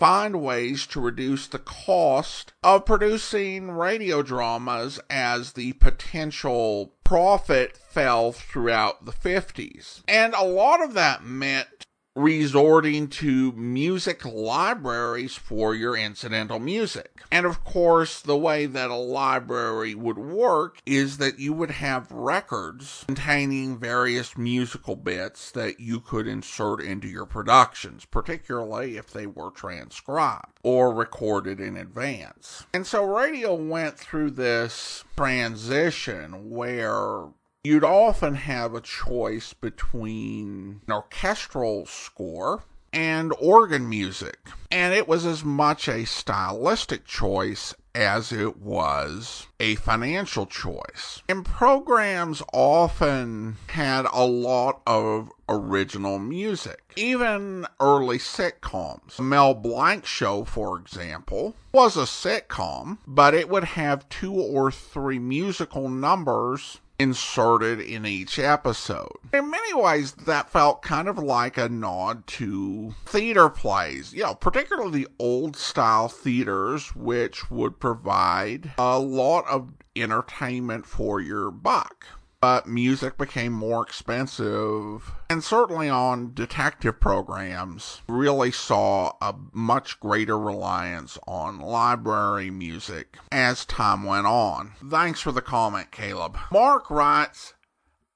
find 0.00 0.40
ways 0.40 0.86
to 0.86 0.98
reduce 0.98 1.46
the 1.46 1.58
cost 1.58 2.54
of 2.62 2.86
producing 2.86 3.70
radio 3.70 4.22
dramas 4.22 4.98
as 5.10 5.52
the 5.52 5.74
potential 5.74 6.94
profit 7.04 7.76
fell 7.76 8.32
throughout 8.32 9.04
the 9.04 9.12
50s. 9.12 10.00
And 10.08 10.32
a 10.32 10.44
lot 10.44 10.82
of 10.82 10.94
that 10.94 11.22
meant 11.22 11.84
resorting 12.16 13.08
to 13.08 13.52
music 13.52 14.24
libraries 14.24 15.34
for 15.36 15.74
your 15.74 15.96
incidental 15.96 16.58
music. 16.58 17.22
And 17.30 17.46
of 17.46 17.64
course, 17.64 18.20
the 18.20 18.36
way 18.36 18.66
that 18.66 18.90
a 18.90 18.96
library 18.96 19.94
would 19.94 20.18
work 20.18 20.78
is 20.84 21.18
that 21.18 21.38
you 21.38 21.52
would 21.52 21.70
have 21.70 22.10
records 22.10 23.04
containing 23.06 23.78
various 23.78 24.36
musical 24.36 24.96
bits 24.96 25.50
that 25.52 25.80
you 25.80 26.00
could 26.00 26.26
insert 26.26 26.80
into 26.80 27.08
your 27.08 27.26
productions, 27.26 28.04
particularly 28.04 28.96
if 28.96 29.12
they 29.12 29.26
were 29.26 29.50
transcribed 29.50 30.58
or 30.62 30.92
recorded 30.92 31.60
in 31.60 31.76
advance. 31.76 32.66
And 32.74 32.86
so 32.86 33.04
radio 33.04 33.54
went 33.54 33.98
through 33.98 34.32
this 34.32 35.04
transition 35.16 36.50
where 36.50 37.28
you'd 37.62 37.84
often 37.84 38.34
have 38.34 38.74
a 38.74 38.80
choice 38.80 39.52
between 39.52 40.80
an 40.86 40.92
orchestral 40.92 41.84
score 41.86 42.64
and 42.92 43.32
organ 43.38 43.88
music. 43.88 44.38
And 44.70 44.94
it 44.94 45.06
was 45.06 45.26
as 45.26 45.44
much 45.44 45.88
a 45.88 46.06
stylistic 46.06 47.04
choice 47.04 47.74
as 47.94 48.32
it 48.32 48.56
was 48.56 49.46
a 49.58 49.74
financial 49.76 50.46
choice. 50.46 51.22
And 51.28 51.44
programs 51.44 52.42
often 52.52 53.56
had 53.68 54.06
a 54.12 54.24
lot 54.24 54.80
of 54.86 55.30
original 55.48 56.18
music. 56.18 56.92
Even 56.96 57.66
early 57.80 58.18
sitcoms. 58.18 59.18
Mel 59.20 59.54
Blanc 59.54 60.06
show, 60.06 60.44
for 60.44 60.78
example, 60.78 61.56
was 61.72 61.96
a 61.96 62.04
sitcom, 62.04 62.98
but 63.06 63.34
it 63.34 63.48
would 63.48 63.64
have 63.64 64.08
two 64.08 64.34
or 64.34 64.70
three 64.70 65.18
musical 65.18 65.88
numbers 65.88 66.80
inserted 67.00 67.80
in 67.80 68.04
each 68.04 68.38
episode. 68.38 69.16
In 69.32 69.50
many 69.50 69.72
ways, 69.72 70.12
that 70.26 70.50
felt 70.50 70.82
kind 70.82 71.08
of 71.08 71.18
like 71.18 71.56
a 71.56 71.68
nod 71.68 72.26
to 72.26 72.94
theater 73.06 73.48
plays, 73.48 74.12
you 74.12 74.22
know, 74.22 74.34
particularly 74.34 75.06
old 75.18 75.56
style 75.56 76.08
theaters, 76.08 76.94
which 76.94 77.50
would 77.50 77.80
provide 77.80 78.72
a 78.76 78.98
lot 78.98 79.46
of 79.48 79.72
entertainment 79.96 80.84
for 80.84 81.20
your 81.20 81.50
buck 81.50 82.04
but 82.40 82.66
music 82.66 83.18
became 83.18 83.52
more 83.52 83.82
expensive. 83.82 85.12
And 85.28 85.44
certainly 85.44 85.88
on 85.88 86.32
detective 86.32 86.98
programs, 86.98 88.00
really 88.08 88.50
saw 88.50 89.12
a 89.20 89.34
much 89.52 90.00
greater 90.00 90.38
reliance 90.38 91.18
on 91.26 91.60
library 91.60 92.50
music 92.50 93.18
as 93.30 93.64
time 93.66 94.04
went 94.04 94.26
on. 94.26 94.72
Thanks 94.88 95.20
for 95.20 95.32
the 95.32 95.42
comment, 95.42 95.90
Caleb. 95.90 96.38
Mark 96.50 96.90
writes, 96.90 97.54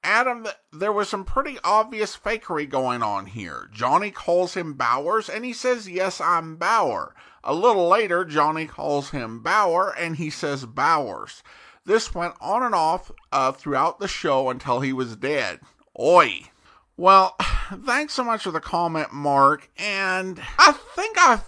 Adam, 0.02 0.46
there 0.70 0.92
was 0.92 1.08
some 1.08 1.24
pretty 1.24 1.58
obvious 1.64 2.16
fakery 2.16 2.68
going 2.68 3.02
on 3.02 3.26
here. 3.26 3.68
Johnny 3.72 4.10
calls 4.10 4.54
him 4.54 4.74
Bowers, 4.74 5.30
and 5.30 5.44
he 5.46 5.52
says, 5.52 5.88
Yes, 5.88 6.20
I'm 6.20 6.56
Bower. 6.56 7.14
A 7.42 7.54
little 7.54 7.88
later, 7.88 8.24
Johnny 8.24 8.66
calls 8.66 9.10
him 9.10 9.42
Bower, 9.42 9.94
and 9.98 10.16
he 10.16 10.28
says 10.28 10.66
Bowers. 10.66 11.42
This 11.86 12.14
went 12.14 12.34
on 12.40 12.62
and 12.62 12.74
off 12.74 13.10
uh, 13.30 13.52
throughout 13.52 14.00
the 14.00 14.08
show 14.08 14.48
until 14.48 14.80
he 14.80 14.92
was 14.92 15.16
dead. 15.16 15.60
Oi. 15.98 16.44
Well, 16.96 17.36
thanks 17.84 18.14
so 18.14 18.24
much 18.24 18.44
for 18.44 18.50
the 18.50 18.60
comment, 18.60 19.12
Mark. 19.12 19.70
And 19.76 20.40
I 20.58 20.72
think 20.72 21.18
I 21.18 21.40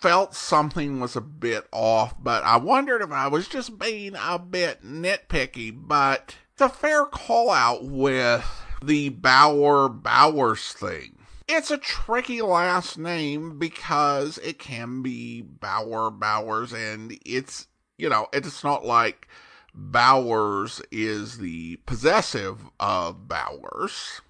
felt 0.00 0.34
something 0.34 1.00
was 1.00 1.16
a 1.16 1.20
bit 1.20 1.66
off, 1.70 2.14
but 2.22 2.44
I 2.44 2.56
wondered 2.56 3.02
if 3.02 3.10
I 3.10 3.28
was 3.28 3.46
just 3.46 3.78
being 3.78 4.14
a 4.18 4.38
bit 4.38 4.82
nitpicky. 4.82 5.72
But 5.74 6.36
it's 6.52 6.62
a 6.62 6.68
fair 6.68 7.04
call 7.04 7.50
out 7.50 7.84
with 7.84 8.44
the 8.82 9.10
Bauer 9.10 9.90
Bowers 9.90 10.72
thing. 10.72 11.18
It's 11.46 11.70
a 11.70 11.76
tricky 11.76 12.40
last 12.40 12.96
name 12.96 13.58
because 13.58 14.38
it 14.38 14.58
can 14.58 15.02
be 15.02 15.42
Bauer 15.42 16.10
Bowers, 16.10 16.72
and 16.72 17.18
it's, 17.26 17.66
you 17.98 18.08
know, 18.08 18.28
it's 18.32 18.64
not 18.64 18.84
like 18.84 19.28
Bowers 19.74 20.80
is 20.90 21.38
the 21.38 21.76
possessive 21.86 22.70
of 22.78 23.28
Bowers 23.28 24.20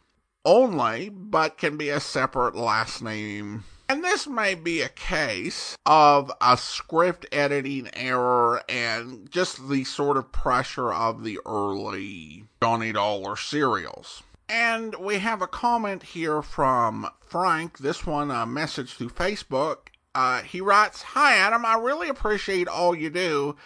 only, 0.45 1.09
but 1.09 1.59
can 1.59 1.76
be 1.76 1.88
a 1.90 2.01
separate 2.01 2.57
last 2.57 3.03
name. 3.03 3.64
And 3.88 4.03
this 4.03 4.26
may 4.26 4.55
be 4.55 4.80
a 4.80 4.88
case 4.88 5.76
of 5.84 6.32
a 6.40 6.57
script 6.57 7.26
editing 7.30 7.90
error 7.92 8.62
and 8.68 9.30
just 9.30 9.68
the 9.68 9.84
sort 9.84 10.16
of 10.16 10.32
pressure 10.32 10.92
of 10.92 11.22
the 11.22 11.38
early 11.45 12.45
Johnny 12.62 12.92
Dollar 12.92 13.36
serials. 13.36 14.22
And 14.49 14.95
we 14.97 15.18
have 15.18 15.42
a 15.42 15.47
comment 15.47 16.03
here 16.03 16.40
from 16.40 17.09
Frank. 17.20 17.78
This 17.78 18.07
one, 18.07 18.30
a 18.30 18.47
message 18.47 18.95
through 18.95 19.11
Facebook. 19.11 19.88
Uh, 20.14 20.42
he 20.42 20.61
writes, 20.61 21.03
Hi, 21.03 21.36
Adam. 21.36 21.64
I 21.66 21.76
really 21.76 22.09
appreciate 22.09 22.68
all 22.68 22.95
you 22.95 23.11
do, 23.11 23.57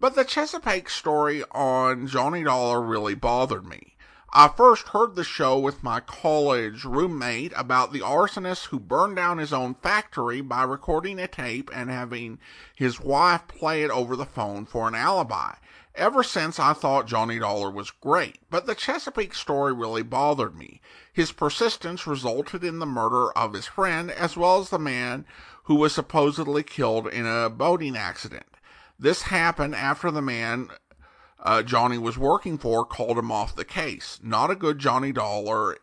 but 0.00 0.14
the 0.14 0.24
Chesapeake 0.24 0.88
story 0.88 1.42
on 1.50 2.06
Johnny 2.06 2.44
Dollar 2.44 2.80
really 2.80 3.14
bothered 3.14 3.66
me. 3.66 3.96
I 4.32 4.48
first 4.48 4.88
heard 4.88 5.14
the 5.14 5.24
show 5.24 5.58
with 5.58 5.82
my 5.82 6.00
college 6.00 6.84
roommate 6.84 7.52
about 7.56 7.92
the 7.92 8.00
arsonist 8.00 8.66
who 8.66 8.78
burned 8.78 9.16
down 9.16 9.38
his 9.38 9.54
own 9.54 9.74
factory 9.74 10.42
by 10.42 10.64
recording 10.64 11.18
a 11.18 11.26
tape 11.26 11.70
and 11.72 11.88
having 11.88 12.38
his 12.74 13.00
wife 13.00 13.48
play 13.48 13.82
it 13.82 13.90
over 13.90 14.14
the 14.14 14.26
phone 14.26 14.66
for 14.66 14.86
an 14.86 14.94
alibi. 14.94 15.54
Ever 15.94 16.22
since 16.22 16.60
I 16.60 16.74
thought 16.74 17.08
Johnny 17.08 17.38
Dollar 17.38 17.70
was 17.70 17.90
great, 17.90 18.38
but 18.50 18.66
the 18.66 18.74
Chesapeake 18.74 19.34
story 19.34 19.72
really 19.72 20.02
bothered 20.02 20.56
me. 20.56 20.80
His 21.12 21.32
persistence 21.32 22.06
resulted 22.06 22.62
in 22.62 22.78
the 22.78 22.86
murder 22.86 23.32
of 23.32 23.54
his 23.54 23.66
friend 23.66 24.10
as 24.10 24.36
well 24.36 24.60
as 24.60 24.68
the 24.68 24.78
man 24.78 25.24
who 25.64 25.74
was 25.74 25.94
supposedly 25.94 26.62
killed 26.62 27.08
in 27.08 27.26
a 27.26 27.50
boating 27.50 27.96
accident. 27.96 28.46
This 28.98 29.22
happened 29.22 29.74
after 29.74 30.10
the 30.10 30.22
man 30.22 30.70
uh, 31.40 31.62
Johnny 31.62 31.98
was 31.98 32.18
working 32.18 32.58
for 32.58 32.84
called 32.84 33.18
him 33.18 33.30
off 33.30 33.54
the 33.54 33.64
case. 33.64 34.18
Not 34.22 34.50
a 34.50 34.56
good 34.56 34.78
Johnny 34.78 35.12
Dollar, 35.12 35.76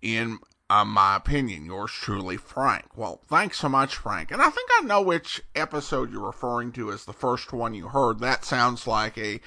in 0.00 0.38
uh, 0.68 0.84
my 0.84 1.16
opinion. 1.16 1.64
Yours 1.64 1.90
truly, 1.90 2.36
Frank. 2.36 2.96
Well, 2.96 3.20
thanks 3.26 3.58
so 3.58 3.68
much, 3.68 3.96
Frank. 3.96 4.30
And 4.30 4.40
I 4.40 4.50
think 4.50 4.70
I 4.78 4.84
know 4.84 5.02
which 5.02 5.42
episode 5.54 6.12
you're 6.12 6.26
referring 6.26 6.72
to 6.72 6.92
as 6.92 7.04
the 7.04 7.12
first 7.12 7.52
one 7.52 7.74
you 7.74 7.88
heard. 7.88 8.20
That 8.20 8.44
sounds 8.44 8.86
like 8.86 9.18
a, 9.18 9.40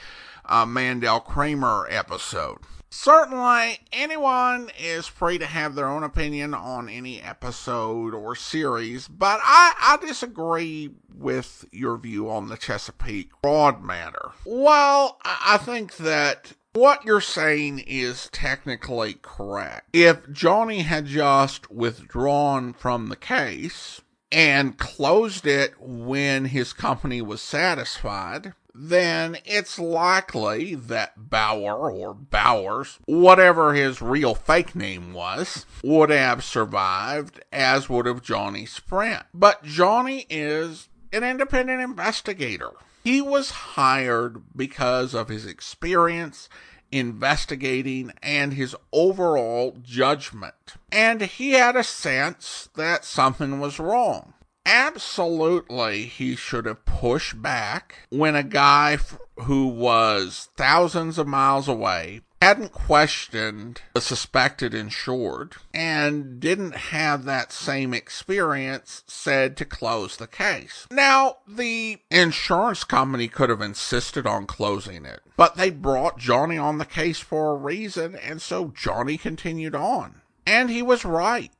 a 0.46 0.66
Mandel 0.66 1.22
Kramer 1.22 1.88
episode. 1.90 2.58
Certainly, 2.96 3.80
anyone 3.92 4.70
is 4.80 5.08
free 5.08 5.40
to 5.40 5.48
have 5.48 5.74
their 5.74 5.88
own 5.88 6.04
opinion 6.04 6.54
on 6.54 6.88
any 6.88 7.20
episode 7.20 8.14
or 8.14 8.36
series, 8.36 9.08
but 9.08 9.40
I, 9.44 9.74
I 9.82 10.06
disagree 10.06 10.92
with 11.12 11.66
your 11.72 11.98
view 11.98 12.30
on 12.30 12.50
the 12.50 12.56
Chesapeake 12.56 13.32
fraud 13.42 13.84
matter. 13.84 14.34
Well, 14.46 15.18
I 15.26 15.58
think 15.58 15.98
that 15.98 16.54
what 16.74 17.04
you're 17.04 17.20
saying 17.20 17.80
is 17.80 18.30
technically 18.32 19.16
correct. 19.24 19.90
If 19.92 20.32
Johnny 20.32 20.84
had 20.84 21.08
just 21.08 21.72
withdrawn 21.72 22.74
from 22.74 23.10
the 23.10 23.16
case 23.16 24.02
and 24.32 24.78
closed 24.78 25.48
it 25.48 25.74
when 25.80 26.46
his 26.46 26.74
company 26.74 27.24
was 27.24 27.42
satisfied, 27.42 28.54
then 28.74 29.38
it's 29.46 29.78
likely 29.78 30.76
that 30.76 31.30
Bauer 31.30 31.92
or 31.92 32.14
Bowers, 32.14 33.00
whatever 33.06 33.74
his 33.74 34.02
real 34.02 34.36
fake 34.36 34.76
name 34.76 35.14
was, 35.14 35.66
would 35.84 36.10
have 36.10 36.44
survived, 36.44 37.44
as 37.52 37.90
would 37.90 38.06
have 38.06 38.22
Johnny 38.24 38.66
Sprint. 38.66 39.24
But 39.34 39.64
Johnny 39.64 40.26
is 40.30 40.90
an 41.12 41.24
independent 41.24 41.82
investigator. 41.82 42.72
He 43.04 43.22
was 43.22 43.52
hired 43.52 44.42
because 44.56 45.14
of 45.14 45.28
his 45.28 45.46
experience 45.46 46.50
investigating 46.94 48.14
and 48.22 48.54
his 48.54 48.76
overall 48.92 49.78
judgment. 49.82 50.76
And 50.92 51.22
he 51.22 51.52
had 51.52 51.76
a 51.76 51.84
sense 51.84 52.70
that 52.76 53.04
something 53.04 53.60
was 53.60 53.80
wrong. 53.80 54.34
Absolutely, 54.66 56.06
he 56.06 56.36
should 56.36 56.66
have 56.66 56.86
pushed 56.86 57.42
back 57.42 58.08
when 58.10 58.36
a 58.36 58.44
guy 58.44 58.98
who 59.42 59.68
was 59.68 60.50
thousands 60.56 61.18
of 61.18 61.28
miles 61.28 61.68
away 61.68 62.22
hadn't 62.44 62.74
questioned 62.74 63.82
the 63.94 64.02
suspected 64.02 64.74
insured 64.74 65.56
and 65.74 66.42
didn't 66.42 66.76
have 66.76 67.24
that 67.24 67.54
same 67.54 67.94
experience 67.94 69.02
said 69.08 69.56
to 69.56 69.64
close 69.64 70.18
the 70.18 70.28
case. 70.28 70.86
Now, 70.92 71.38
the 71.48 72.00
insurance 72.12 72.84
company 72.84 73.30
could 73.30 73.50
have 73.50 73.62
insisted 73.62 74.28
on 74.28 74.46
closing 74.46 75.06
it, 75.06 75.22
but 75.38 75.56
they 75.56 75.70
brought 75.70 76.18
Johnny 76.18 76.58
on 76.58 76.80
the 76.80 76.86
case 76.86 77.20
for 77.20 77.52
a 77.52 77.56
reason, 77.56 78.16
and 78.16 78.42
so 78.42 78.74
Johnny 78.76 79.18
continued 79.18 79.74
on. 79.76 80.22
And 80.46 80.70
he 80.70 80.82
was 80.82 81.06
right. 81.06 81.52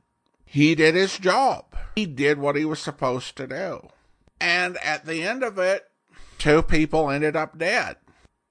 He 0.54 0.76
did 0.76 0.94
his 0.94 1.18
job. 1.18 1.64
He 1.96 2.06
did 2.06 2.38
what 2.38 2.54
he 2.54 2.64
was 2.64 2.78
supposed 2.78 3.34
to 3.38 3.48
do. 3.48 3.88
And 4.40 4.78
at 4.84 5.04
the 5.04 5.24
end 5.24 5.42
of 5.42 5.58
it, 5.58 5.82
two 6.38 6.62
people 6.62 7.10
ended 7.10 7.34
up 7.34 7.58
dead. 7.58 7.96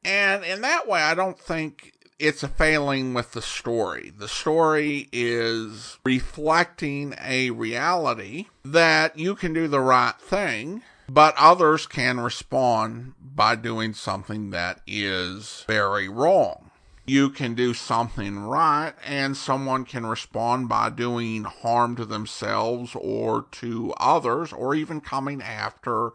And 0.04 0.44
in 0.44 0.60
that 0.60 0.86
way, 0.86 1.00
I 1.00 1.16
don't 1.16 1.40
think 1.40 1.94
it's 2.20 2.44
a 2.44 2.50
failing 2.50 3.14
with 3.14 3.32
the 3.32 3.42
story. 3.42 4.12
The 4.14 4.28
story 4.28 5.08
is 5.14 5.98
reflecting 6.04 7.16
a 7.24 7.52
reality 7.52 8.48
that 8.66 9.18
you 9.18 9.34
can 9.34 9.54
do 9.54 9.70
the 9.70 9.80
right 9.80 10.16
thing, 10.20 10.84
but 11.08 11.34
others 11.38 11.88
can 11.88 12.20
respond 12.20 13.14
by 13.22 13.56
doing 13.56 13.94
something 13.94 14.50
that 14.50 14.82
is 14.86 15.64
very 15.70 16.10
wrong 16.10 16.70
you 17.06 17.30
can 17.30 17.54
do 17.54 17.74
something 17.74 18.40
right 18.40 18.94
and 19.06 19.36
someone 19.36 19.84
can 19.84 20.06
respond 20.06 20.70
by 20.70 20.90
doing 20.90 21.44
harm 21.44 21.96
to 21.98 22.06
themselves 22.06 22.96
or 22.96 23.46
to 23.52 23.94
others 23.98 24.54
or 24.54 24.74
even 24.74 25.02
coming 25.02 25.42
after 25.42 26.12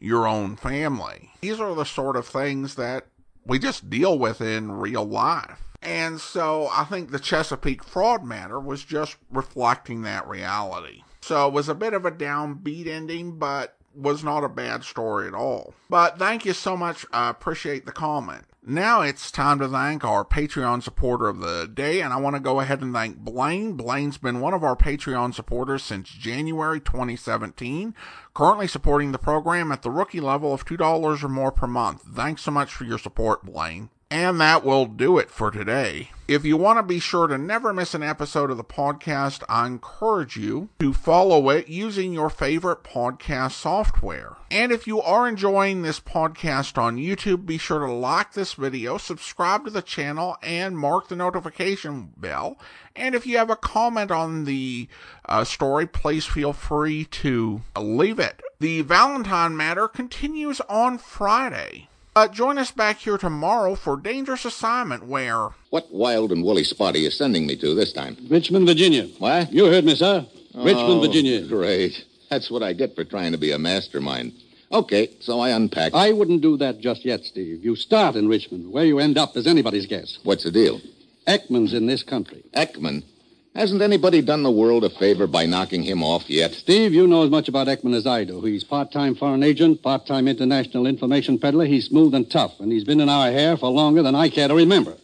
your 0.00 0.26
own 0.26 0.56
family. 0.56 1.30
These 1.40 1.60
are 1.60 1.74
the 1.74 1.84
sort 1.84 2.16
of 2.16 2.26
things 2.26 2.74
that 2.74 3.06
we 3.46 3.58
just 3.58 3.88
deal 3.88 4.18
with 4.18 4.40
in 4.40 4.72
real 4.72 5.04
life. 5.04 5.62
And 5.80 6.20
so 6.20 6.68
I 6.72 6.84
think 6.84 7.10
the 7.10 7.18
Chesapeake 7.18 7.82
fraud 7.82 8.24
matter 8.24 8.60
was 8.60 8.84
just 8.84 9.16
reflecting 9.30 10.02
that 10.02 10.28
reality. 10.28 11.02
So 11.20 11.48
it 11.48 11.52
was 11.52 11.68
a 11.68 11.74
bit 11.74 11.92
of 11.92 12.04
a 12.04 12.12
downbeat 12.12 12.86
ending, 12.86 13.38
but 13.38 13.76
was 13.94 14.24
not 14.24 14.44
a 14.44 14.48
bad 14.48 14.84
story 14.84 15.28
at 15.28 15.34
all. 15.34 15.74
But 15.90 16.18
thank 16.18 16.44
you 16.44 16.52
so 16.52 16.76
much. 16.76 17.04
I 17.12 17.30
appreciate 17.30 17.84
the 17.84 17.92
comment. 17.92 18.44
Now 18.64 19.00
it's 19.00 19.32
time 19.32 19.58
to 19.58 19.66
thank 19.66 20.04
our 20.04 20.24
Patreon 20.24 20.84
supporter 20.84 21.26
of 21.28 21.40
the 21.40 21.66
day, 21.66 22.00
and 22.00 22.12
I 22.12 22.20
want 22.20 22.36
to 22.36 22.40
go 22.40 22.60
ahead 22.60 22.80
and 22.80 22.94
thank 22.94 23.16
Blaine. 23.16 23.72
Blaine's 23.72 24.18
been 24.18 24.38
one 24.38 24.54
of 24.54 24.62
our 24.62 24.76
Patreon 24.76 25.34
supporters 25.34 25.82
since 25.82 26.08
January 26.08 26.78
2017, 26.78 27.92
currently 28.34 28.68
supporting 28.68 29.10
the 29.10 29.18
program 29.18 29.72
at 29.72 29.82
the 29.82 29.90
rookie 29.90 30.20
level 30.20 30.54
of 30.54 30.64
$2 30.64 31.24
or 31.24 31.28
more 31.28 31.50
per 31.50 31.66
month. 31.66 32.02
Thanks 32.14 32.42
so 32.42 32.52
much 32.52 32.72
for 32.72 32.84
your 32.84 32.98
support, 32.98 33.44
Blaine. 33.44 33.90
And 34.12 34.38
that 34.42 34.62
will 34.62 34.84
do 34.84 35.16
it 35.16 35.30
for 35.30 35.50
today. 35.50 36.10
If 36.28 36.44
you 36.44 36.58
want 36.58 36.78
to 36.78 36.82
be 36.82 36.98
sure 36.98 37.26
to 37.28 37.38
never 37.38 37.72
miss 37.72 37.94
an 37.94 38.02
episode 38.02 38.50
of 38.50 38.58
the 38.58 38.62
podcast, 38.62 39.42
I 39.48 39.66
encourage 39.66 40.36
you 40.36 40.68
to 40.80 40.92
follow 40.92 41.48
it 41.48 41.68
using 41.68 42.12
your 42.12 42.28
favorite 42.28 42.84
podcast 42.84 43.52
software. 43.52 44.36
And 44.50 44.70
if 44.70 44.86
you 44.86 45.00
are 45.00 45.26
enjoying 45.26 45.80
this 45.80 45.98
podcast 45.98 46.76
on 46.76 46.98
YouTube, 46.98 47.46
be 47.46 47.56
sure 47.56 47.78
to 47.78 47.90
like 47.90 48.34
this 48.34 48.52
video, 48.52 48.98
subscribe 48.98 49.64
to 49.64 49.70
the 49.70 49.80
channel, 49.80 50.36
and 50.42 50.76
mark 50.76 51.08
the 51.08 51.16
notification 51.16 52.12
bell. 52.14 52.58
And 52.94 53.14
if 53.14 53.26
you 53.26 53.38
have 53.38 53.48
a 53.48 53.56
comment 53.56 54.10
on 54.10 54.44
the 54.44 54.88
uh, 55.24 55.44
story, 55.44 55.86
please 55.86 56.26
feel 56.26 56.52
free 56.52 57.06
to 57.06 57.62
leave 57.78 58.18
it. 58.18 58.42
The 58.60 58.82
Valentine 58.82 59.56
matter 59.56 59.88
continues 59.88 60.60
on 60.68 60.98
Friday. 60.98 61.88
Uh, 62.14 62.28
join 62.28 62.58
us 62.58 62.70
back 62.70 62.98
here 62.98 63.16
tomorrow 63.16 63.74
for 63.74 63.96
Dangerous 63.96 64.44
Assignment, 64.44 65.06
where. 65.06 65.48
What 65.70 65.86
wild 65.90 66.30
and 66.30 66.44
woolly 66.44 66.64
spot 66.64 66.94
are 66.94 66.98
you 66.98 67.10
sending 67.10 67.46
me 67.46 67.56
to 67.56 67.74
this 67.74 67.92
time? 67.92 68.16
Richmond, 68.28 68.66
Virginia. 68.66 69.04
What? 69.18 69.50
You 69.50 69.66
heard 69.66 69.84
me, 69.84 69.94
sir. 69.94 70.26
Richmond, 70.54 70.76
Oh, 70.90 71.00
Virginia. 71.00 71.46
Great. 71.46 72.04
That's 72.28 72.50
what 72.50 72.62
I 72.62 72.74
get 72.74 72.94
for 72.94 73.04
trying 73.04 73.32
to 73.32 73.38
be 73.38 73.52
a 73.52 73.58
mastermind. 73.58 74.32
Okay, 74.70 75.08
so 75.20 75.40
I 75.40 75.50
unpack. 75.50 75.94
I 75.94 76.12
wouldn't 76.12 76.42
do 76.42 76.58
that 76.58 76.80
just 76.80 77.04
yet, 77.04 77.24
Steve. 77.24 77.64
You 77.64 77.76
start 77.76 78.14
in 78.16 78.28
Richmond. 78.28 78.70
Where 78.70 78.84
you 78.84 78.98
end 78.98 79.16
up 79.16 79.34
is 79.36 79.46
anybody's 79.46 79.86
guess. 79.86 80.18
What's 80.22 80.44
the 80.44 80.50
deal? 80.50 80.80
Ekman's 81.26 81.72
in 81.72 81.86
this 81.86 82.02
country. 82.02 82.42
Ekman? 82.54 83.04
Hasn't 83.54 83.82
anybody 83.82 84.22
done 84.22 84.42
the 84.42 84.50
world 84.50 84.82
a 84.82 84.88
favor 84.88 85.26
by 85.26 85.44
knocking 85.44 85.82
him 85.82 86.02
off 86.02 86.30
yet? 86.30 86.52
Steve, 86.52 86.94
you 86.94 87.06
know 87.06 87.22
as 87.22 87.30
much 87.30 87.48
about 87.48 87.66
Ekman 87.66 87.94
as 87.94 88.06
I 88.06 88.24
do. 88.24 88.40
He's 88.40 88.64
part-time 88.64 89.14
foreign 89.14 89.42
agent, 89.42 89.82
part-time 89.82 90.26
international 90.26 90.86
information 90.86 91.38
peddler. 91.38 91.66
He's 91.66 91.84
smooth 91.84 92.14
and 92.14 92.30
tough, 92.30 92.60
and 92.60 92.72
he's 92.72 92.84
been 92.84 92.98
in 92.98 93.10
our 93.10 93.30
hair 93.30 93.58
for 93.58 93.68
longer 93.68 94.02
than 94.02 94.14
I 94.14 94.30
care 94.30 94.48
to 94.48 94.54
remember. 94.54 94.96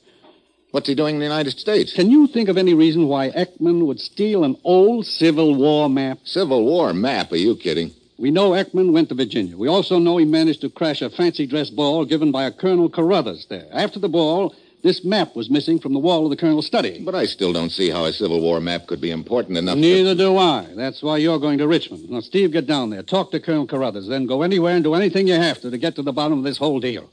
What's 0.70 0.88
he 0.88 0.94
doing 0.94 1.16
in 1.16 1.18
the 1.18 1.26
United 1.26 1.59
States? 1.59 1.92
Can 1.92 2.11
you 2.11 2.26
think 2.26 2.49
of 2.49 2.57
any 2.57 2.72
reason 2.72 3.07
why 3.07 3.28
Ekman 3.28 3.84
would 3.84 4.01
steal 4.01 4.44
an 4.44 4.57
old 4.64 5.05
Civil 5.05 5.55
War 5.55 5.90
map? 5.90 6.20
Civil 6.24 6.64
War 6.64 6.94
map? 6.94 7.30
Are 7.32 7.36
you 7.36 7.55
kidding? 7.55 7.92
We 8.16 8.30
know 8.30 8.53
Ekman 8.53 8.92
went 8.92 9.11
to 9.11 9.14
Virginia. 9.14 9.59
We 9.59 9.68
also 9.68 9.99
know 9.99 10.16
he 10.16 10.24
managed 10.24 10.62
to 10.62 10.70
crash 10.70 11.03
a 11.03 11.11
fancy 11.11 11.46
dress 11.46 11.68
ball 11.68 12.07
given 12.07 12.32
by 12.32 12.44
a 12.44 12.51
Colonel 12.51 12.88
Carruthers 12.88 13.46
there. 13.51 13.68
After 13.72 13.99
the 13.99 14.09
ball, 14.09 14.55
this 14.83 15.05
map 15.05 15.35
was 15.35 15.51
missing 15.51 15.79
from 15.79 15.93
the 15.93 15.99
wall 15.99 16.24
of 16.24 16.31
the 16.31 16.37
Colonel's 16.37 16.66
study. 16.66 17.03
But 17.05 17.14
I 17.14 17.26
still 17.26 17.53
don't 17.53 17.70
see 17.70 17.91
how 17.91 18.05
a 18.05 18.12
Civil 18.12 18.41
War 18.41 18.61
map 18.61 18.87
could 18.87 19.01
be 19.01 19.11
important 19.11 19.59
enough 19.59 19.74
to... 19.74 19.81
Neither 19.81 20.14
do 20.14 20.37
I. 20.37 20.66
That's 20.74 21.03
why 21.03 21.16
you're 21.18 21.39
going 21.39 21.59
to 21.59 21.66
Richmond. 21.66 22.09
Now, 22.11 22.20
Steve, 22.20 22.53
get 22.53 22.66
down 22.66 22.91
there. 22.91 23.03
Talk 23.03 23.31
to 23.33 23.41
Colonel 23.41 23.66
Carruthers. 23.66 24.09
Then 24.09 24.26
go 24.26 24.43
anywhere 24.43 24.74
and 24.74 24.85
do 24.85 24.95
anything 24.95 25.26
you 25.26 25.35
have 25.35 25.61
to 25.62 25.70
to 25.70 25.79
get 25.79 25.97
to 25.97 26.03
the 26.03 26.12
bottom 26.12 26.39
of 26.39 26.45
this 26.45 26.59
whole 26.59 26.81
deal. 26.81 27.11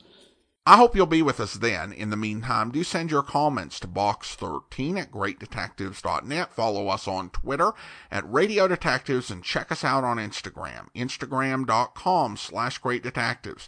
I 0.68 0.78
hope 0.78 0.96
you'll 0.96 1.06
be 1.06 1.22
with 1.22 1.40
us 1.40 1.54
then. 1.54 1.94
In 1.94 2.10
the 2.10 2.18
meantime, 2.18 2.72
do 2.72 2.84
send 2.84 3.12
your 3.12 3.22
comments 3.22 3.80
to 3.82 3.88
box13 3.88 5.00
at 5.00 5.12
greatdetectives.net. 5.12 6.54
Follow 6.56 6.88
us 6.88 7.08
on 7.08 7.30
Twitter 7.30 7.74
at 8.10 8.32
Radio 8.32 8.68
Detectives 8.68 9.30
and 9.30 9.44
check 9.44 9.72
us 9.72 9.84
out 9.84 10.04
on 10.04 10.18
Instagram, 10.18 10.88
instagram.com 10.96 12.38
slash 12.38 12.82
greatdetectives. 12.82 13.68